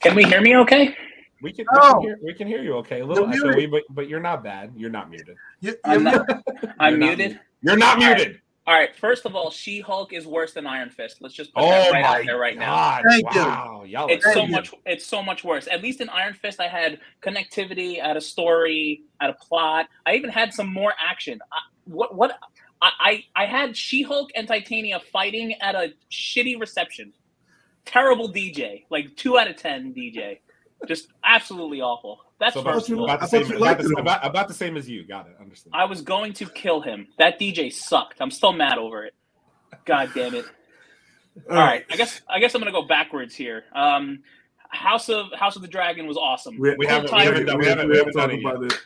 [0.00, 0.94] Can we hear me okay?
[1.42, 1.98] We can, Oh.
[2.00, 3.00] we, can hear, we can hear you okay.
[3.00, 4.72] A little echoey, but but you're not bad.
[4.76, 5.36] You're not muted.
[5.60, 6.42] You- I'm you're- not,
[6.78, 7.40] I'm You're not muted.
[7.62, 8.40] You're not muted.
[8.66, 8.94] All right.
[8.96, 11.18] First of all, She Hulk is worse than Iron Fist.
[11.20, 12.84] Let's just put Oh that right out there right now.
[13.08, 13.40] Thank you.
[13.40, 14.48] wow, y'all It's so you.
[14.52, 14.72] much.
[14.86, 15.66] It's so much worse.
[15.66, 19.44] At least in Iron Fist, I had connectivity, I had a story, I had a
[19.44, 19.88] plot.
[20.06, 21.40] I even had some more action.
[21.52, 22.14] I, what?
[22.14, 22.38] What?
[22.82, 22.90] I
[23.36, 27.12] I, I had She Hulk and Titania fighting at a shitty reception.
[27.86, 28.84] Terrible DJ.
[28.90, 30.38] Like two out of ten DJ.
[30.86, 32.20] Just absolutely awful.
[32.40, 34.88] That's So first you- about, I the same, about, the, about, about the same as
[34.88, 35.04] you.
[35.04, 35.36] Got it.
[35.40, 35.74] Understand.
[35.74, 37.06] I was going to kill him.
[37.18, 38.20] That DJ sucked.
[38.20, 39.14] I'm still mad over it.
[39.84, 40.46] God damn it.
[41.48, 43.64] All right, I guess I guess I'm gonna go backwards here.
[43.74, 44.24] Um,
[44.68, 46.58] House of House of the Dragon was awesome.
[46.58, 47.06] We haven't- we haven't
[47.46, 48.80] done- we haven't- we haven't done it about it.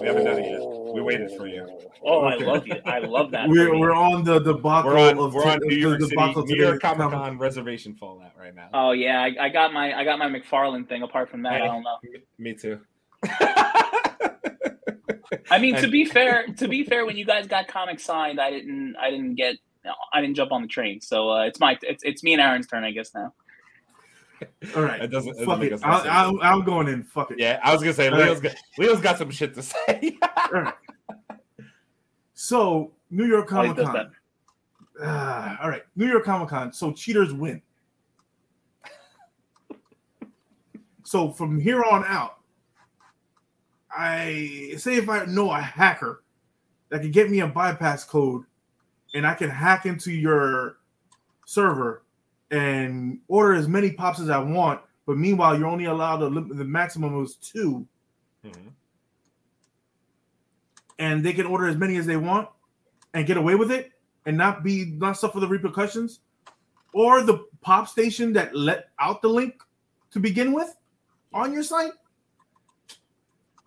[0.00, 0.60] we haven't done it yet.
[0.94, 1.66] We waited for you.
[2.04, 2.44] Oh, Okay.
[2.44, 2.74] I love you.
[2.86, 3.48] I love that.
[3.50, 5.18] We're, we're on the debacle We're on.
[5.18, 6.68] of We're on the- New York the City, debacle New today.
[6.68, 8.68] York Comic Con reservation fallout right now.
[8.72, 11.02] Oh yeah, I, I got my I got my McFarlane thing.
[11.02, 11.96] Apart from that, I don't know.
[12.04, 12.80] Me- Me too.
[15.50, 18.50] I mean, to be fair, to be fair, when you guys got comics signed, I
[18.50, 19.56] didn't I didn't get
[20.12, 21.00] I didn't jump on the train.
[21.00, 23.32] So uh, it's my it's it's me and Aaron's turn, I guess now.
[24.76, 25.72] All right, It doesn't- it doesn't it.
[25.72, 25.88] us no.
[25.88, 27.02] I, I, I'm going in.
[27.02, 27.40] Fuck it.
[27.40, 30.18] yeah, I was gonna say All Leo's got Leo's got some shit to say.
[30.54, 30.74] All right.
[32.34, 34.12] So New York Comic Con.
[35.00, 36.72] Ah, all right, New York Comic Con.
[36.72, 37.62] So cheaters win.
[41.04, 42.38] So from here on out,
[43.98, 46.22] I say if I know a hacker
[46.88, 48.44] that can get me a bypass code,
[49.14, 50.76] and I can hack into your
[51.46, 52.04] server
[52.52, 54.80] and order as many pops as I want.
[55.04, 57.86] But meanwhile, you're only allowed the, the maximum was two,
[58.44, 58.72] Mhm.
[60.98, 62.48] and they can order as many as they want
[63.14, 63.92] and get away with it
[64.26, 66.20] and not be not suffer the repercussions
[66.92, 69.60] or the pop station that let out the link
[70.12, 70.76] to begin with
[71.34, 71.92] on your site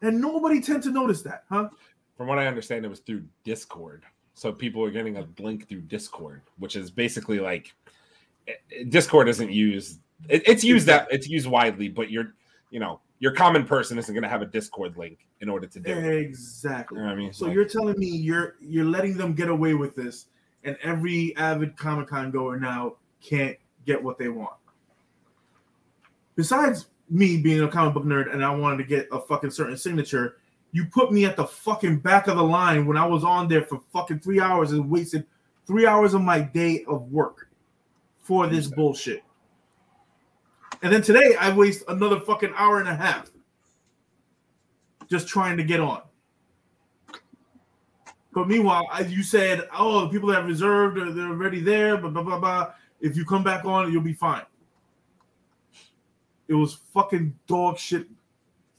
[0.01, 1.69] and nobody tend to notice that huh
[2.17, 4.03] From what I understand, it was through Discord.
[4.33, 7.73] So people are getting a link through Discord, which is basically like
[8.47, 9.99] eh, Discord isn't used.
[10.29, 12.33] It, it's used that it's used widely, but you're
[12.69, 15.79] you know your common person isn't going to have a Discord link in order to
[15.79, 16.15] do it.
[16.25, 17.33] exactly You know what I mean?
[17.33, 20.25] so Like, you're telling me you're you're letting them get away with this
[20.63, 24.55] and every avid comic-con goer now can't get what they want
[26.35, 29.77] besides me being a comic book nerd and i wanted to get a fucking certain
[29.77, 30.37] signature
[30.71, 33.61] you put me at the fucking back of the line when i was on there
[33.61, 35.25] for fucking three hours and wasted
[35.67, 37.49] three hours of my day of work
[38.19, 39.23] for this bullshit
[40.81, 43.29] and then today i waste another fucking hour and a half
[45.09, 46.01] just trying to get on
[48.33, 52.09] but meanwhile, as you said, oh, the people that reserved, are- they're already there, blah,
[52.09, 52.73] blah, blah, blah.
[53.01, 54.43] If you come back on, you'll be fine.
[56.51, 58.07] It was fucking dog shit,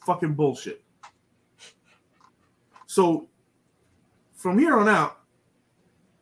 [0.04, 0.82] fucking bullshit.
[2.84, 3.30] So
[4.34, 5.20] from here on out,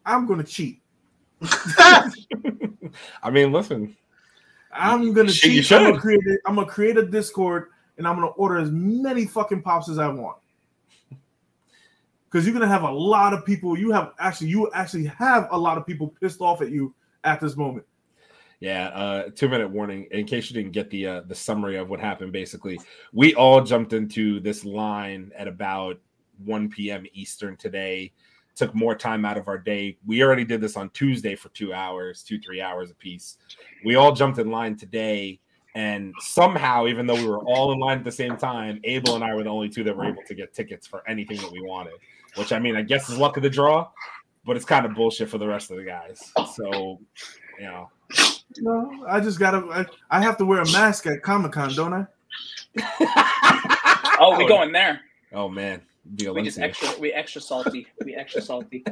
[0.06, 0.80] I'm going to cheat.
[1.42, 3.96] I mean, listen,
[4.72, 5.76] I'm going to Shit, you cheat.
[5.76, 8.70] I'm to create, a- I'm gonna create a Discord and I'm going to order as
[8.70, 10.36] many fucking pops as I want.
[12.26, 13.76] Because you're going to have a lot of people.
[13.76, 16.94] You have actually, you actually have a lot of people pissed off at you
[17.24, 17.86] at this moment.
[18.60, 21.88] Yeah, uh, two minute warning in case you didn't get the uh, the summary of
[21.88, 22.30] what happened.
[22.30, 22.78] Basically,
[23.12, 25.98] we all jumped into this line at about
[26.44, 27.06] 1 p.m.
[27.14, 28.12] Eastern today.
[28.56, 29.96] Took more time out of our day.
[30.06, 33.38] We already did this on Tuesday for two hours, two three hours a piece.
[33.82, 35.40] We all jumped in line today,
[35.74, 39.24] and somehow, even though we were all in line at the same time, Abel and
[39.24, 41.62] I were the only two that were able to get tickets for anything that we
[41.62, 41.94] wanted.
[42.34, 43.88] Which I mean, I guess is luck of the draw,
[44.44, 46.20] but it's kind of bullshit for the rest of the guys.
[46.54, 47.00] So,
[47.58, 47.88] you know.
[48.58, 49.58] No, I just gotta.
[49.70, 49.86] I,
[50.18, 52.06] I have to wear a mask at Comic Con, don't I?
[54.18, 55.00] Oh, we going there?
[55.32, 55.80] Oh man,
[56.18, 58.84] We just extra, we extra salty, we extra salty.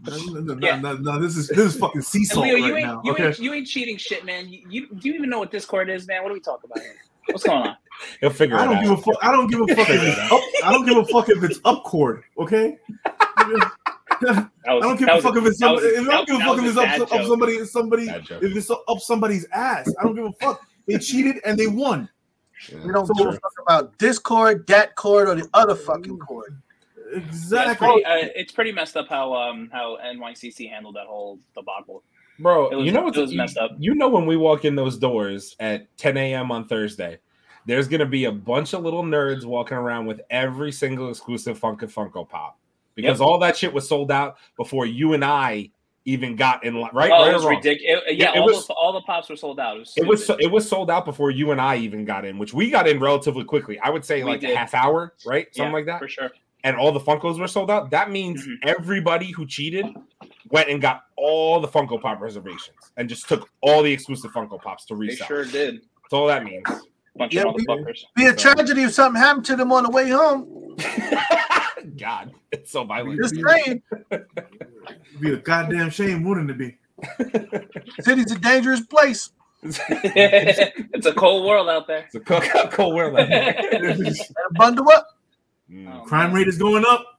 [0.00, 0.80] No, no, no, Yeah.
[0.80, 3.02] no, no, this is this is fucking sea salt Leo, you right ain't, now.
[3.04, 4.48] you Okay, ain't, you ain't cheating shit, man.
[4.48, 6.22] You, you, do you even know what Discord is, man?
[6.22, 6.96] What are we talking about here?
[7.26, 7.76] What's going on?
[8.20, 8.82] He'll figure I it don't out.
[8.82, 9.16] give a fuck.
[9.22, 10.40] I don't give a fuck if it's up.
[10.64, 12.22] I don't give a fuck if it's up chord.
[12.38, 12.78] Okay.
[14.20, 16.08] That was, I don't give a was fuck if it's that was- somebody.
[16.08, 17.64] I don't give a fuck if it's up, up somebody.
[17.64, 18.08] Somebody.
[18.08, 20.60] If it's up somebody's ass, I don't give a fuck.
[20.86, 22.08] They cheated and they won.
[22.84, 26.18] We don't So- give a fuck about this cord, that cord, or the other fucking
[26.18, 26.60] cord.
[27.10, 27.86] Yeah, it's, Exactly.
[27.88, 32.02] pretty, uh, it's pretty messed up how um how NYCC handled that whole debacle.
[32.38, 33.72] Bro, was- you know it what's was messed up.
[33.78, 36.50] You know when we walk in those doors at 10 a.m.
[36.52, 37.18] on Thursday,
[37.66, 41.84] there's gonna be a bunch of little nerds walking around with every single exclusive Funko
[41.92, 42.58] Funko Pop
[43.00, 43.26] because Yep.
[43.28, 45.70] all that shit was sold out before you and I
[46.04, 46.90] even got in line.
[46.92, 48.02] Right, oh, right it was ridiculous.
[48.08, 49.76] Yeah, Yeah, it all was- the all the pops were sold out.
[49.76, 52.24] It was It was so, it was sold out before you and I even got
[52.24, 53.78] in, which we got in relatively quickly.
[53.78, 55.46] I would say We like a half hour, right?
[55.54, 56.00] Something Yeah, like that.
[56.00, 56.30] for sure.
[56.64, 57.90] And all the Funkos were sold out.
[57.90, 58.56] That means Mhm.
[58.66, 59.86] everybody who cheated
[60.50, 64.60] went and got all the Funko Pop reservations and just took all the exclusive Funko
[64.60, 65.26] Pops to They resell.
[65.28, 65.82] sure did.
[66.02, 66.64] That's all that means.
[67.16, 68.04] Bunch Yeah, of we- motherfuckers.
[68.16, 70.74] Be a tragedy if something happened to them on the way home.
[71.96, 73.20] God, it's so violent.
[73.20, 74.26] Just saying, It'd
[75.20, 76.76] be a goddamn shame, wouldn't it be?
[78.00, 79.30] city's a dangerous place.
[79.62, 82.04] it's a cold world out there.
[82.06, 82.42] It's a cold,
[82.72, 83.18] cold world.
[83.18, 84.14] out there.
[84.52, 85.08] Bundle up.
[85.70, 85.92] Mm.
[85.92, 86.36] Oh, Crime man.
[86.36, 87.18] rate is going up.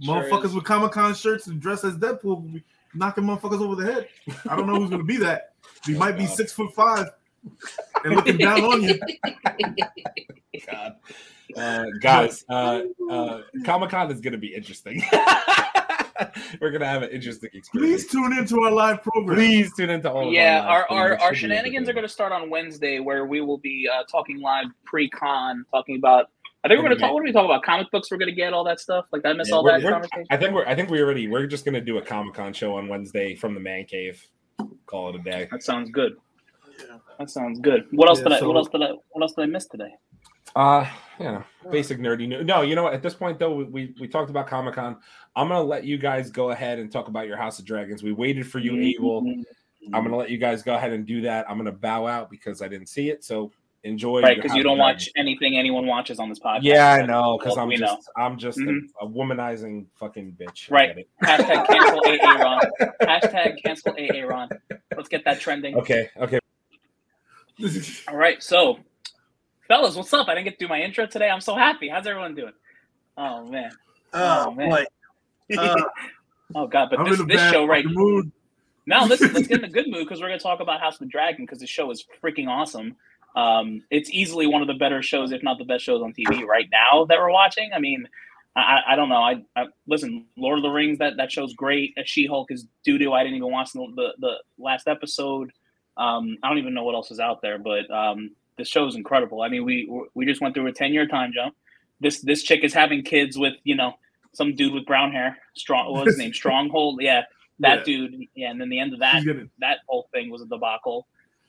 [0.00, 0.54] Sure motherfuckers is.
[0.54, 2.64] with Comic Con shirts and dressed as Deadpool will be
[2.94, 4.08] knocking motherfuckers over the head.
[4.48, 5.54] I don't know who's gonna be that.
[5.84, 7.08] He might be six foot five
[8.04, 8.98] and looking down on you.
[10.70, 10.96] God.
[11.56, 15.02] Uh, guys, uh, uh, Comic Con is going to be interesting.
[16.60, 18.04] We're going to have an interesting experience.
[18.04, 19.36] Please tune into our live program.
[19.36, 22.30] Please tune into all of yeah, our, our, our, our shenanigans are going to start
[22.32, 26.26] on Wednesday, where we will be uh, talking live pre-con, talking about.
[26.64, 27.12] I think we're going to talk.
[27.12, 27.64] What are we talking about?
[27.64, 28.08] Comic books.
[28.10, 29.06] We're going to get all that stuff.
[29.10, 30.26] Like I miss Yeah, all we're- that we're- conversation.
[30.30, 30.66] I think we're.
[30.66, 31.26] I think we already.
[31.26, 34.24] We're just going to do a Comic Con show on Wednesday from the man cave.
[34.86, 35.48] Call it a day.
[35.50, 36.12] That sounds good.
[37.18, 37.86] That sounds good.
[37.90, 38.38] What else Yeah, did I?
[38.40, 38.90] so- What else did I?
[39.10, 39.90] What else did I miss today?
[40.54, 40.86] Uh,
[41.18, 42.44] yeah, basic nerdy news.
[42.44, 42.94] No, you know what?
[42.94, 44.96] At this point, though, we we talked about Comic Con.
[45.36, 48.02] I'm gonna let you guys go ahead and talk about your House of Dragons.
[48.02, 49.24] We waited for you, Abel.
[49.92, 51.48] I'm gonna let you guys go ahead and do that.
[51.48, 53.24] I'm gonna bow out because I didn't see it.
[53.24, 53.50] So
[53.84, 54.20] enjoy.
[54.20, 55.06] right because you don't Dragons.
[55.06, 56.60] watch anything anyone watches on this podcast.
[56.62, 58.78] Yeah, I know because well, I'm we just I'm just Mhm.
[59.00, 60.70] a, a womanizing fucking bitch.
[60.70, 61.06] Right.
[61.24, 62.60] Hashtag cancel AA Ron.
[63.02, 64.48] Hashtag cancel AA Ron.
[64.96, 65.76] Let's get that trending.
[65.76, 66.08] Okay.
[66.16, 66.38] Okay.
[68.08, 68.78] All right, so
[69.68, 70.28] fellas, what's up?
[70.28, 71.28] I didn't get to do my intro today.
[71.30, 71.88] I'm so happy.
[71.88, 72.52] How's everyone doing?
[73.16, 73.70] Oh man.
[74.12, 74.86] Oh, Oh, man.
[75.56, 75.74] Uh,
[76.54, 78.30] Oh god, but I'm this, this show right mood.
[78.86, 81.00] now, listen, let's get in a good mood because we're gonna talk about House of
[81.00, 82.94] the Dragon because the show is freaking awesome.
[83.34, 86.44] Um, it's easily one of the better shows, if not the best shows on TV
[86.44, 87.70] right now that we're watching.
[87.74, 88.06] I mean,
[88.54, 89.22] I, I- I don't know.
[89.22, 91.94] I, I listen, Lord of the Rings that that show's great.
[92.04, 93.14] She Hulk is doo doo.
[93.14, 95.52] I didn't even watch the, the the last episode.
[95.96, 98.94] Um, I don't even know what else is out there, but um, the show is
[98.96, 99.42] incredible.
[99.42, 101.54] I mean, we we just went through a ten year time jump.
[102.00, 103.94] This this chick is having kids with you know
[104.34, 105.38] some dude with brown hair.
[105.56, 106.32] Strong, what was his name?
[106.42, 107.00] Stronghold.
[107.02, 107.22] Yeah,
[107.60, 107.84] that Yeah.
[107.84, 108.14] dude.
[108.34, 111.06] Yeah, and then the end of that gonna, that whole thing was a debacle.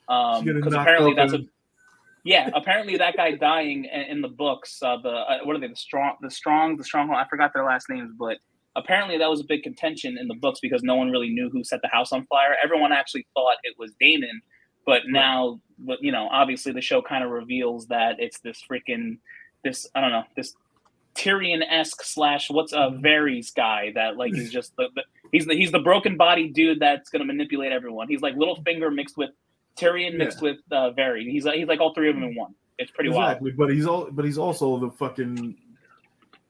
[0.08, 1.40] Um, because apparently that's a
[2.24, 2.50] yeah.
[2.54, 4.82] Apparently that guy dying in, in the books.
[4.82, 5.68] Uh, the uh, what are they?
[5.68, 7.18] The strong, the strong, the stronghold.
[7.18, 8.38] I forgot their last names, but
[8.76, 11.62] apparently that was a big contention in the books because no one really knew who
[11.64, 12.56] set the house on fire.
[12.62, 14.40] Everyone actually thought it was Daemon,
[14.86, 19.18] but now, but you know, obviously the show kind of reveals that it's this freaking
[19.62, 20.54] this I don't know this
[21.14, 25.02] Tyrion esque slash what's a Varys guy that like is just the, the
[25.32, 28.08] he's the he's the broken body dude that's gonna manipulate everyone.
[28.08, 29.30] He's like Littlefinger mixed with
[29.76, 31.30] Tyrion mixed with uh, Varys.
[31.30, 32.54] He's like he's like all three of them in one.
[32.78, 33.32] It's pretty wild.
[33.32, 35.56] exactly, but he's all, but he's also the fucking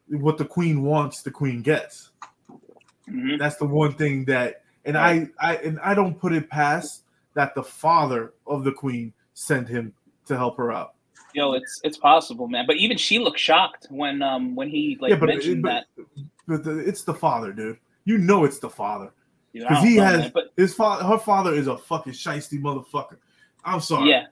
[0.09, 2.11] what the queen wants, the queen gets.
[2.49, 2.61] wild.
[3.09, 3.39] Mhm.
[3.39, 7.04] That's the one thing that, and I, I, and I don't put it past
[7.35, 9.93] that the father of the queen sent him
[10.27, 10.95] to help her out.
[11.35, 12.65] Yo, it's it's possible, man.
[12.67, 16.15] But even she looked shocked when um when he like yeah, but, mentioned but, that.
[16.47, 17.79] but the, it's the father, dude.
[18.05, 19.11] You know it's the father
[19.53, 20.31] because he has man.
[20.33, 21.05] But his father.
[21.05, 23.17] Her father is a fucking shisty motherfucker.
[23.65, 24.11] I'm sorry.
[24.11, 24.27] yeah.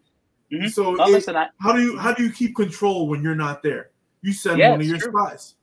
[0.53, 0.71] Mhm.
[0.71, 3.35] So Oh, it- listen, I, how do you how do you keep control when you're
[3.35, 3.91] not there?
[4.21, 5.11] You send Yeah, one of your true.
[5.11, 5.55] spies.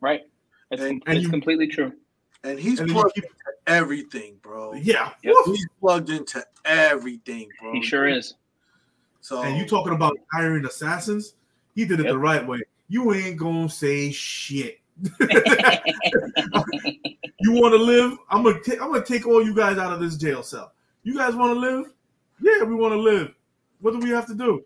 [0.00, 0.22] right.
[0.70, 1.92] It's, And- and it's you- completely true.
[2.46, 3.34] And he's And plugged keep, into
[3.66, 4.74] everything, bro.
[4.74, 5.12] yeah.
[5.22, 5.34] Yep.
[5.46, 7.72] He's plugged into everything, bro.
[7.72, 8.34] He sure is.
[9.20, 11.34] So And you talking about hiring assassins?
[11.74, 12.12] He did it Yep.
[12.12, 12.60] the right way.
[12.88, 14.80] You ain't gonna say shit.
[17.40, 18.16] You want to live?
[18.30, 18.80] I'm gonna take.
[18.82, 20.72] I'm gonna take all you guys out of this jail cell.
[21.02, 21.92] You guys want to live?
[22.40, 23.34] Yeah, we want to live.
[23.80, 24.64] What do we have to do?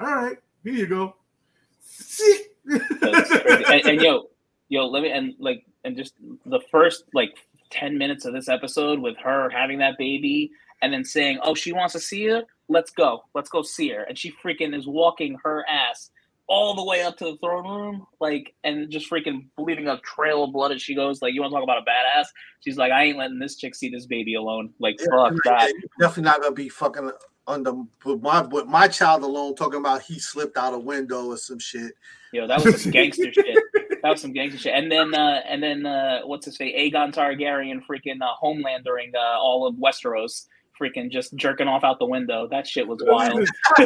[0.00, 1.14] All right, here you go.
[1.80, 4.28] See, and, and yo,
[4.68, 6.14] yo, let me and like and just
[6.46, 7.36] the first like
[7.70, 10.50] ten minutes of this episode with her having that baby
[10.82, 12.42] and then saying, "Oh, she wants to see you.
[12.68, 13.22] Let's go.
[13.34, 16.10] Let's go see her." And she freaking is walking her ass
[16.50, 20.44] all the way up to the throne room, like, and just freaking bleeding a trail
[20.44, 21.20] of blood as she goes.
[21.20, 22.24] Like, you want to talk about a badass?
[22.60, 25.42] She's like, "I ain't letting this chick see this baby alone." Like, Yeah, fuck like,
[25.44, 25.72] that.
[26.00, 27.10] definitely not gonna be fucking
[27.46, 27.72] under
[28.04, 31.58] with my with my child alone talking about he slipped out a window or some
[31.58, 31.92] shit.
[32.32, 33.58] Yo, that was some gangster shit.
[34.08, 34.72] That was some gangster shit.
[34.74, 36.74] And then, uh, and then, uh, what's his face?
[36.74, 40.46] Aegon Targaryen, freaking uh, homelandering uh, all of Westeros,
[40.80, 42.48] freaking just jerking off out the window.
[42.48, 43.46] That shit was wild.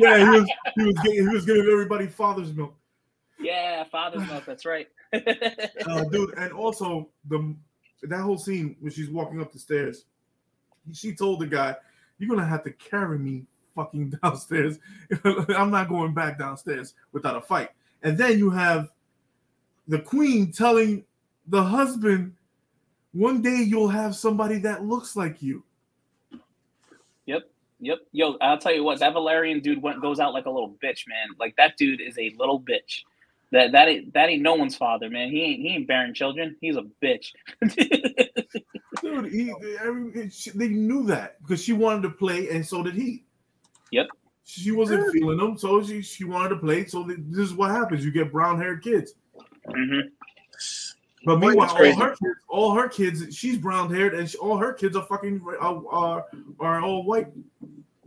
[0.00, 2.74] yeah, he was he was getting, he was giving everybody father's milk.
[3.38, 4.44] yeah, father's milk.
[4.44, 4.88] That's right.
[5.12, 6.34] uh, dude.
[6.36, 7.54] And also the
[8.02, 10.06] that whole scene when she's walking up the stairs,
[10.92, 11.76] she told the guy,
[12.18, 13.46] "You're gonna have to carry me
[13.76, 14.80] fucking downstairs.
[15.24, 17.70] I'm not going back downstairs without a fight."
[18.02, 18.90] And then you have
[19.88, 21.04] the queen telling
[21.46, 22.34] the husband,
[23.12, 25.64] "One day you'll have somebody that looks like you."
[27.26, 27.50] Yep.
[27.80, 27.98] Yep.
[28.12, 31.06] Yo, I'll tell you what, that Velaryon dude went goes out like a little bitch,
[31.08, 31.28] man.
[31.38, 33.02] Like that dude is a little bitch.
[33.50, 35.30] That that ain't that ain't no one's father, man.
[35.30, 36.56] He ain't he ain't bearing children.
[36.60, 37.32] He's a bitch.
[39.02, 42.94] Dude, he, every, she- they knew that because she wanted to play, and so did
[42.94, 43.24] he.
[43.92, 44.08] Yep.
[44.44, 46.86] She wasn't feeling them, so she, she wanted to play.
[46.86, 49.14] So this is what happens: you get brown haired kids.
[49.74, 50.00] Hmm
[51.24, 54.72] But meanwhile, all her kids, all her kids, she's brown haired, and she, all her
[54.72, 56.24] kids are fucking uh, are
[56.60, 57.26] are all white.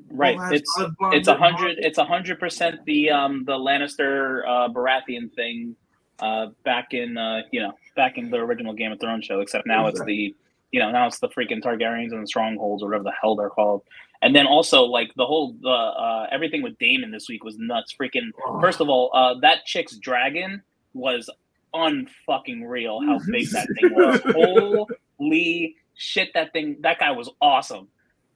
[0.09, 0.38] Right.
[0.38, 0.73] All It's
[1.13, 5.75] it's a hundred it's a hundred percent the um the Lannister uh Baratheon thing
[6.19, 9.67] uh back in uh you know back in the original Game of Thrones show, except
[9.67, 10.35] now it's the
[10.71, 13.49] you know now it's the freaking Targaryens and the strongholds or whatever the hell they're
[13.49, 13.83] called.
[14.23, 17.93] And then also like the whole the uh everything with Daemon this week was nuts.
[17.99, 18.31] Freaking
[18.61, 20.61] first of all, uh that chick's dragon
[20.93, 21.29] was
[21.73, 24.88] unfucking real how big that thing was.
[25.18, 27.88] Holy shit, that thing that guy was awesome.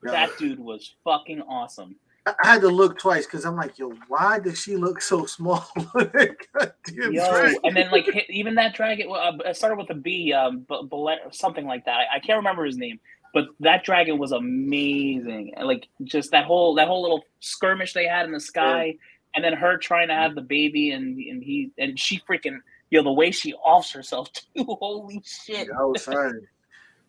[0.03, 1.95] That dude was fucking awesome.
[2.27, 5.67] I had to look twice because I'm like, yo, why does she look so small?
[5.95, 7.59] Yo, dragon.
[7.63, 11.19] and then like even that dragon uh, it started with a B, um, B- Bullet
[11.23, 11.97] or something like that.
[12.11, 12.99] I, I can't remember his name,
[13.33, 15.53] but that dragon was amazing.
[15.55, 18.95] And, Like just that whole that whole little skirmish they had in the sky,
[19.35, 22.57] and then her trying to have the baby, and and he and she freaking
[22.95, 24.63] yo the way she offs herself too.
[24.63, 25.67] Holy shit!
[25.67, 26.41] Yo, son.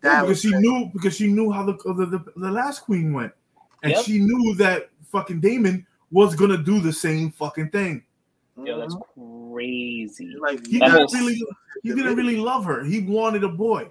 [0.03, 2.81] Yeah, That because was she knew because she knew how the the, the, the last
[2.81, 3.33] queen went,
[3.83, 4.05] and Yep.
[4.05, 8.03] she knew that fucking Daemon was gonna do the same fucking thing.
[8.63, 9.53] Yo, that's Mhm.
[9.53, 10.35] crazy.
[10.39, 11.41] like He That didn't whole- really
[11.83, 12.83] he didn't really love her.
[12.83, 13.89] He wanted a boy.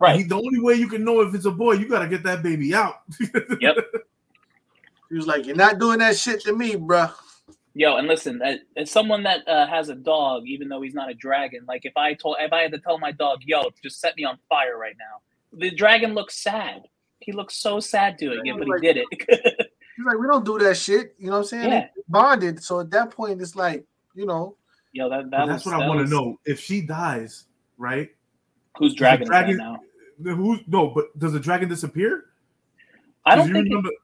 [0.00, 0.16] Right.
[0.16, 2.42] He, the only way you can know if it's a boy, you gotta get that
[2.42, 3.02] baby out.
[3.60, 3.76] Yep.
[5.08, 7.12] He was like, "You're not doing that shit to me, bruh."
[7.74, 11.10] Yo, and listen, uh, as someone that uh, has a dog, even though he's not
[11.10, 13.98] a dragon, like if I told, if I had to tell my dog, "Yo, just
[14.00, 15.22] set me on fire right now,"
[15.58, 16.82] the dragon looks sad.
[17.20, 19.06] He looks so sad doing it, but he did it.
[19.96, 21.70] He's like, "We don't do that shit." You know what I'm saying?
[21.72, 21.86] Yeah.
[22.08, 22.62] Bonded.
[22.62, 24.56] So at that point, it's like, you know,
[24.94, 26.38] Yo, that, But that that's was, what I want to was- know.
[26.44, 27.46] If she dies,
[27.78, 28.10] right?
[28.76, 29.80] Who's dragon, dragon- now?
[30.18, 30.58] the- Who?
[30.66, 32.26] No, but does the dragon disappear?
[33.24, 33.66] I 'Cause don't you think.
[33.66, 33.88] It, remember.
[33.88, 33.98] 'cause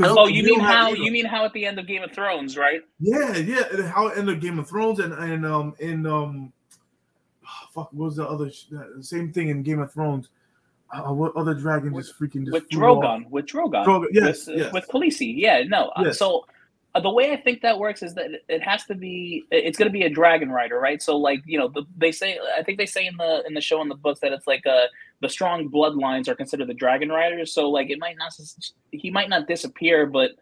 [0.00, 0.92] oh, you mean how?
[0.92, 2.82] You mean how at the end of Game of Thrones, right?
[3.00, 3.62] Yeah, yeah.
[3.72, 6.52] and How it ended Game of Thrones and and um in um,
[7.74, 8.66] fuck, what was the other sh-
[9.00, 10.28] same thing in Game of Thrones?
[10.92, 13.02] Uh, what other dragon just freaking just With flew off?
[13.02, 14.72] Drogon, with Drogon, Drogon, yes, with, yes.
[14.72, 15.32] with Khaleesi.
[15.36, 15.88] Yeah, no.
[15.96, 16.18] uh, Yes.
[16.18, 16.44] So
[16.94, 19.44] uh, the way I think that works is that it- has to be.
[19.50, 21.00] It's going to be a dragon rider, right?
[21.02, 22.38] So like you know, the, they say.
[22.58, 24.66] I think they say in the in the show in the books that it's like
[24.66, 24.86] uh
[25.20, 27.52] the strong bloodlines are considered the dragon riders.
[27.54, 28.32] So like it might not.
[28.90, 30.32] He might not disappear, but.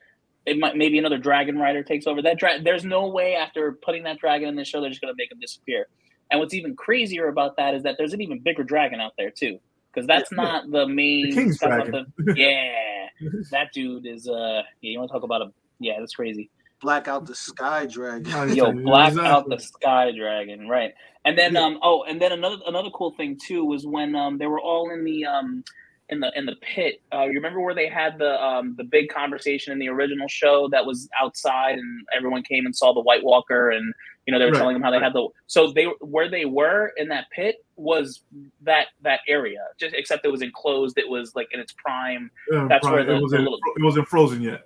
[0.47, 2.23] It might maybe another dragon rider takes over.
[2.23, 5.13] That dra- there's no way after putting that dragon in the show they're just gonna
[5.15, 5.87] make him disappear.
[6.31, 9.31] And what's even crazier about that is that there's an even bigger dragon out there
[9.31, 9.61] too,
[9.93, 10.43] because that's Yeah.
[10.43, 11.29] not the main.
[11.29, 12.07] The King's dragon.
[12.17, 13.09] the- yeah,
[13.51, 16.51] that dude is uh yeah you want to talk about a yeah that's crazy
[16.81, 18.25] black out the sky dragon.
[18.31, 18.83] Yeah, yo exactly.
[18.85, 20.95] black out the sky dragon right
[21.27, 21.65] and then Yeah.
[21.65, 24.91] um oh and then another another cool thing too was when um they were all
[24.91, 25.63] in the um
[26.09, 29.11] in the in the pit uh you remember where they had the um the big
[29.11, 33.23] conversation in the original show that was outside and everyone came and saw the white
[33.23, 33.93] walker and
[34.27, 36.47] you know they were Right, telling them how they had the so they where they
[36.47, 38.23] were in that pit was
[38.63, 42.67] that that area just except it was enclosed it was like in its prime Yeah,
[42.71, 44.63] that's where the- it was the in, little- it wasn't frozen yet.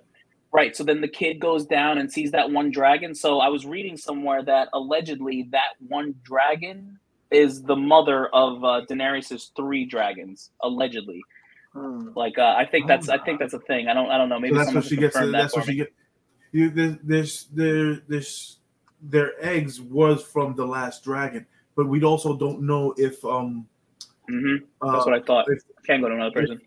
[0.55, 0.73] Right.
[0.73, 3.13] So then the kid goes down and sees that one dragon.
[3.13, 6.97] So I was reading somewhere that allegedly that one dragon
[7.29, 10.51] is the mother of uh, Daenerys's three dragons.
[10.63, 11.21] Allegedly,
[11.73, 12.11] Hmm.
[12.15, 13.89] like uh, I think that's I think that's a thing.
[13.89, 14.39] I don't I don't know.
[14.39, 15.15] Maybe so that's what she gets.
[15.17, 15.77] that That's what she me.
[15.77, 15.93] get.
[16.53, 18.59] You, there's there's there, there's
[19.01, 21.45] their eggs was from the last dragon,
[21.75, 23.67] but we also don't know if um
[24.29, 25.47] hmm uh, That's what I thought.
[25.49, 26.61] if- Can't go to another person.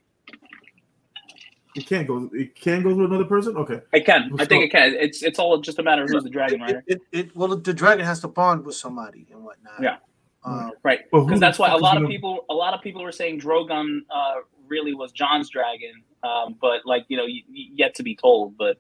[1.79, 3.57] It can't go it can go to another person.
[3.57, 4.31] Okay, It can.
[4.39, 4.95] I So- think it can.
[4.95, 6.77] It's it's all just a matter of who's the dragon, It, right?
[6.87, 9.81] it, it, well, the dragon has to bond with somebody and whatnot.
[9.81, 9.97] Yeah.
[10.45, 11.01] Um, Right.
[11.13, 13.13] But Because the that's why a lot of gonna- people a lot of people were
[13.13, 14.35] saying Drogon uh,
[14.69, 18.57] really was Jon's dragon, um, but like you know y- y- yet to be told.
[18.57, 18.79] But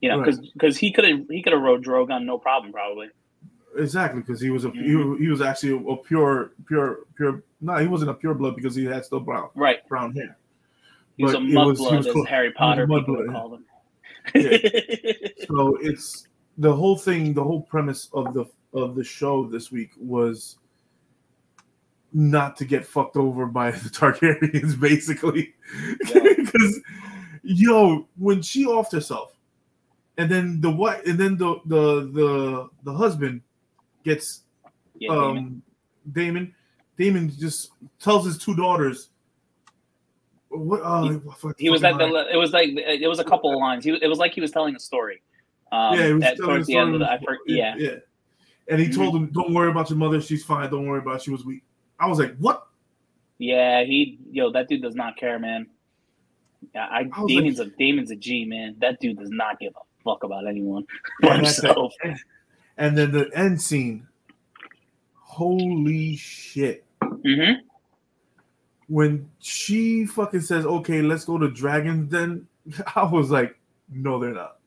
[0.00, 0.36] you know Right.
[0.54, 3.08] because he could have he could have rode Drogon no problem probably.
[3.76, 5.18] exactly because he was a he, Mhm.
[5.20, 7.42] he was actually a pure pure pure.
[7.60, 9.86] No, he wasn't a pure blood because he had still brown Right.
[9.88, 10.36] brown hair.
[11.20, 12.26] He was But a mudblood, as close.
[12.28, 13.64] Harry Potter people call him.
[15.46, 16.26] So it's
[16.56, 17.34] the whole thing.
[17.34, 20.56] The whole premise of the of the show this week was
[22.14, 25.54] not to get fucked over by the Targaryens, basically,
[26.06, 26.22] Yeah.
[26.36, 26.80] because
[27.42, 29.36] yo, when she offed herself,
[30.16, 33.42] and then the what, and then the the the the husband
[34.04, 34.44] gets
[34.98, 35.36] yeah, Daemon.
[35.36, 35.62] um
[36.12, 36.54] Daemon.
[36.96, 39.10] Daemon just tells his two daughters.
[40.50, 40.80] What?
[40.82, 43.58] Uh, fuck- he was like fucking the it was like it was a couple of
[43.58, 43.84] lines.
[43.84, 45.22] He, it was like he was telling a story.
[45.70, 47.22] Um, yeah, he was at, telling towards the the end of story the, I of-
[47.22, 47.94] for, yeah, yeah.
[48.68, 50.20] And he told him, "Don't worry about your mother.
[50.20, 50.68] She's fine.
[50.70, 51.16] Don't worry about.
[51.16, 51.22] It.
[51.22, 51.62] She was weak."
[51.98, 52.66] I was like, "What?"
[53.38, 53.84] yeah.
[53.84, 55.66] He yo, that dude does not care, man.
[56.74, 58.76] Yeah, I, I Daemon's a Daemon's a G, man.
[58.80, 60.84] That dude does not give a fuck about anyone
[61.20, 61.94] that's himself.
[62.76, 64.06] and then the end scene.
[65.14, 66.84] Holy shit!
[67.02, 67.52] hmm
[68.90, 72.48] When she fucking says, "Okay, let's go to Dragons," then
[72.96, 73.56] I was like,
[73.88, 74.58] "No, they're not."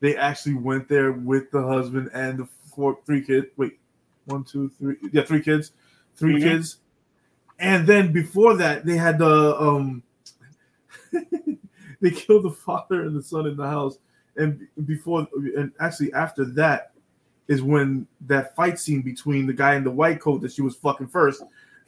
[0.00, 3.46] They actually went there with the husband and the four, three kids.
[3.56, 3.78] Wait,
[4.24, 4.96] one, two, three.
[5.12, 5.70] Yeah, three kids,
[6.16, 6.42] 3 Mhm.
[6.42, 6.78] kids.
[7.60, 10.02] And then before that, they had the um,
[12.00, 13.98] they killed the father and the son in the house.
[14.36, 16.92] And before, and actually after that,
[17.46, 20.74] is when that fight scene between the guy in the white coat that she was
[20.74, 21.44] fucking first,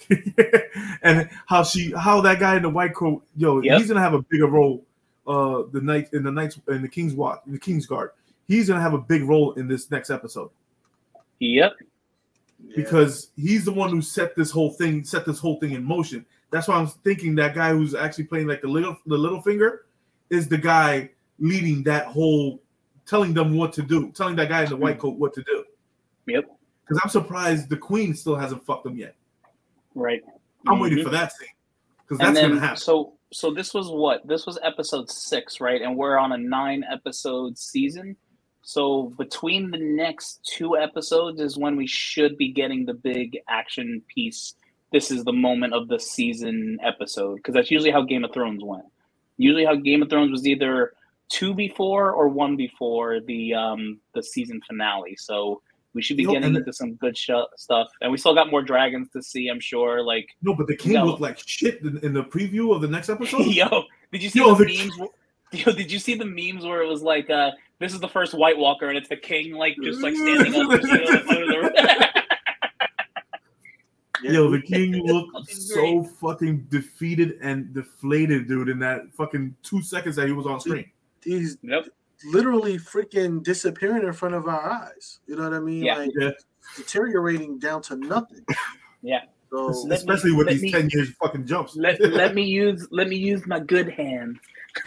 [1.03, 3.79] and how she, how that guy in the white coat, yo, Yep.
[3.79, 4.85] he's gonna have a bigger role.
[5.27, 8.11] Uh, the night in the nights in the King's Watch, in the King's Guard,
[8.47, 10.51] he's gonna have a big role in this next episode
[11.41, 11.73] Yep.
[12.77, 16.25] because he's the one who set this whole thing, set this whole thing in motion.
[16.51, 19.87] That's why I'm thinking that guy who's actually playing like the little the little finger
[20.31, 21.11] is the guy
[21.41, 22.61] leading that whole,
[23.05, 25.65] telling them what to do, telling that guy in the white coat what to do.
[26.27, 26.45] Yep.
[26.85, 29.17] Because I'm surprised the queen still hasn't fucked them yet.
[29.97, 30.23] Right.
[30.69, 31.05] I'm waiting Mhm.
[31.05, 31.49] for that scene
[32.03, 32.77] because that's gonna happen.
[32.77, 36.85] so so this was what this was episode six right and we're on a nine
[36.91, 38.15] episode season
[38.63, 44.01] so between the next two episodes is when we should be getting the big action
[44.15, 44.55] piece
[44.93, 48.63] this is the moment of the season episode because that's usually how game of thrones
[48.63, 48.85] went
[49.39, 50.93] usually how game of thrones was either
[51.29, 55.61] two before or one before the um the season finale so
[55.97, 58.51] we should be Yo, getting and- into some good sh- stuff and we still got
[58.51, 61.05] more dragons to see i'm sure like No, but the king No.
[61.07, 63.47] looked like shit in, in the preview of the next episode.
[63.61, 63.83] Yo,
[64.13, 64.93] did you see Yo, the, the- memes?
[65.01, 68.09] wh- Yo, did you see the memes where it was like, uh, "This is the
[68.09, 70.71] first White Walker," and it's the king, like just like standing up.
[70.73, 72.23] and shit on the foot
[74.23, 79.83] Yo, the king looked Fucking so fucking defeated and deflated, dude, in that fucking two
[79.83, 80.91] seconds that he was on screen.
[81.23, 81.87] He's Yep.
[82.25, 85.21] Literally freaking disappearing in front of our eyes.
[85.27, 85.85] You know what I mean?
[85.85, 85.99] Yeah.
[85.99, 86.31] Like Yeah.
[86.77, 88.45] deteriorating down to nothing.
[89.03, 89.21] Yeah.
[89.51, 91.77] So Let me- Especially with these me- 10 years fucking jumps.
[91.77, 94.39] let let me use let me use my good hand.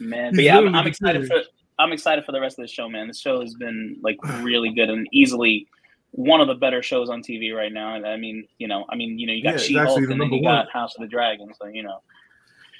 [0.00, 1.42] man, but yeah, I'm, I'm excited for.
[1.78, 3.08] I'm excited for the rest of the show, man.
[3.08, 5.66] This show has been like really good and easily
[6.10, 7.94] one of the better shows on TV right now.
[7.94, 10.20] And I mean, you know, I mean, you know, you got it's She Hulk and
[10.20, 10.54] then you one.
[10.56, 12.02] got House of the Dragon, so you know.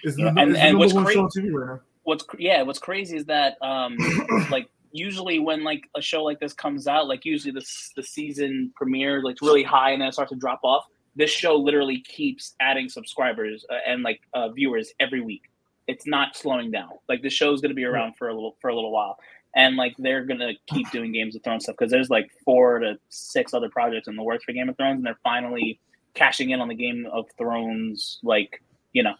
[0.02, 2.78] It's the, and- it's and what's one cra- show on TV right what's yeah what's
[2.78, 3.96] crazy is that um
[4.50, 8.72] like usually when like a show like this comes out like usually this the season
[8.74, 10.84] premiere like really high and then it starts to drop off.
[11.16, 15.42] This show literally keeps adding subscribers uh, and like uh, viewers every week.
[15.86, 16.90] It's not slowing down.
[17.08, 19.16] Like the show's going to be around for a little for a little while.
[19.56, 22.78] And like they're going to keep doing games of thrones stuff because there's like four
[22.78, 25.80] to six other projects in the works for game of thrones and they're finally
[26.14, 28.62] cashing in on the game of thrones like
[28.92, 29.14] you know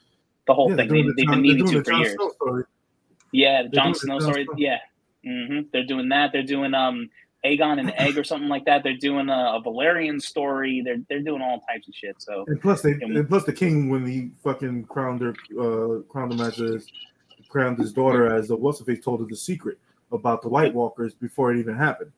[0.47, 0.89] the whole Yeah, thing.
[0.89, 2.17] They, the they've Jon- been they're needing to for years
[3.33, 4.45] yeah, the They're Jon Snow story.
[4.45, 4.55] Snow.
[4.57, 4.79] Yeah,
[5.25, 6.33] hmm they're doing that.
[6.33, 7.09] They're doing um
[7.45, 8.83] Aegon and Egg or something like that.
[8.83, 10.83] They're doing a, a Velaryon story.
[10.85, 12.17] They're they're doing all types of shit.
[12.19, 16.03] So And plus, they And- and plus the king when he fucking crowned her, uh,
[16.09, 16.87] crowned him as his,
[17.49, 19.79] crowned his daughter as the what's the face told her the secret
[20.12, 22.12] about the White Walkers before it even happened.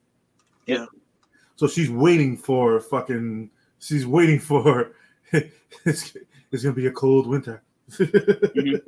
[0.66, 0.86] Yeah.
[1.57, 3.51] So she's waiting for fucking.
[3.81, 4.93] She's waiting for.
[5.32, 6.16] it's,
[6.51, 7.62] it's gonna be a cold winter.
[7.98, 8.78] yeah.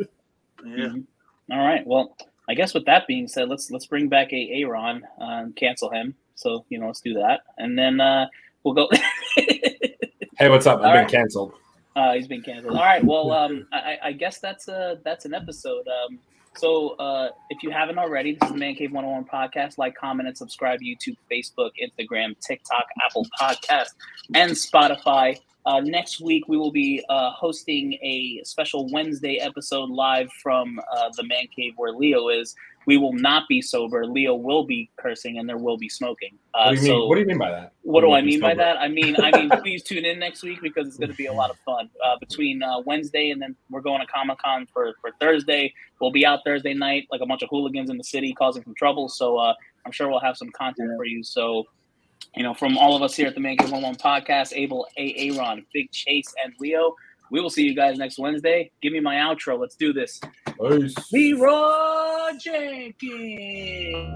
[0.62, 1.04] mhm.
[1.50, 1.86] all right.
[1.86, 2.16] Well,
[2.48, 6.14] I guess with that being said, let's let's bring back a Aaron, um, cancel him.
[6.34, 8.26] So you know, let's do that, and then uh,
[8.62, 8.88] we'll go.
[10.36, 10.80] Hey, what's up?
[10.80, 11.10] I've All been right.
[11.10, 11.54] canceled.
[11.94, 12.76] Uh, he's been canceled.
[12.76, 13.04] All right.
[13.04, 15.86] Well, um, I, I guess that's a that's an episode.
[15.86, 16.18] Um,
[16.56, 19.78] so uh, if you haven't already, this is the Man Cave 101 podcast.
[19.78, 20.80] Like, comment, and subscribe.
[20.80, 23.90] YouTube, Facebook, Instagram, TikTok, Apple Podcast,
[24.34, 25.38] and Spotify.
[25.66, 31.08] Uh, next week we will be uh, hosting a special Wednesday episode live from uh,
[31.16, 32.54] the Man Cave where Leo is.
[32.86, 34.04] We will not be sober.
[34.04, 36.36] Leo will be cursing, and there will be smoking.
[36.52, 36.90] Uh, What do you mean?
[36.90, 37.72] so What do you mean by that?
[37.80, 38.76] what do I mean by that?
[38.76, 41.32] I mean, I mean, please tune in next week because it's going to be a
[41.32, 41.88] lot of fun.
[42.04, 45.72] Uh, between uh, Wednesday and then we're going to Comic Con for for Thursday.
[45.98, 48.74] We'll be out Thursday night like a bunch of hooligans in the city causing some
[48.74, 49.08] trouble.
[49.08, 49.54] So uh,
[49.86, 51.22] I'm sure we'll have some content for you.
[51.24, 51.64] So.
[52.36, 54.86] You know, from all of us here at the Man Cave One One Podcast, Abel,
[54.97, 55.15] A.
[55.16, 56.94] Aaron, Big Chase, and Leo,
[57.31, 58.70] we will see you guys next Wednesday.
[58.82, 59.59] Give me my outro.
[59.59, 60.20] Let's do this.
[60.59, 60.94] Peace.
[61.12, 64.15] Leeroy Jenkins.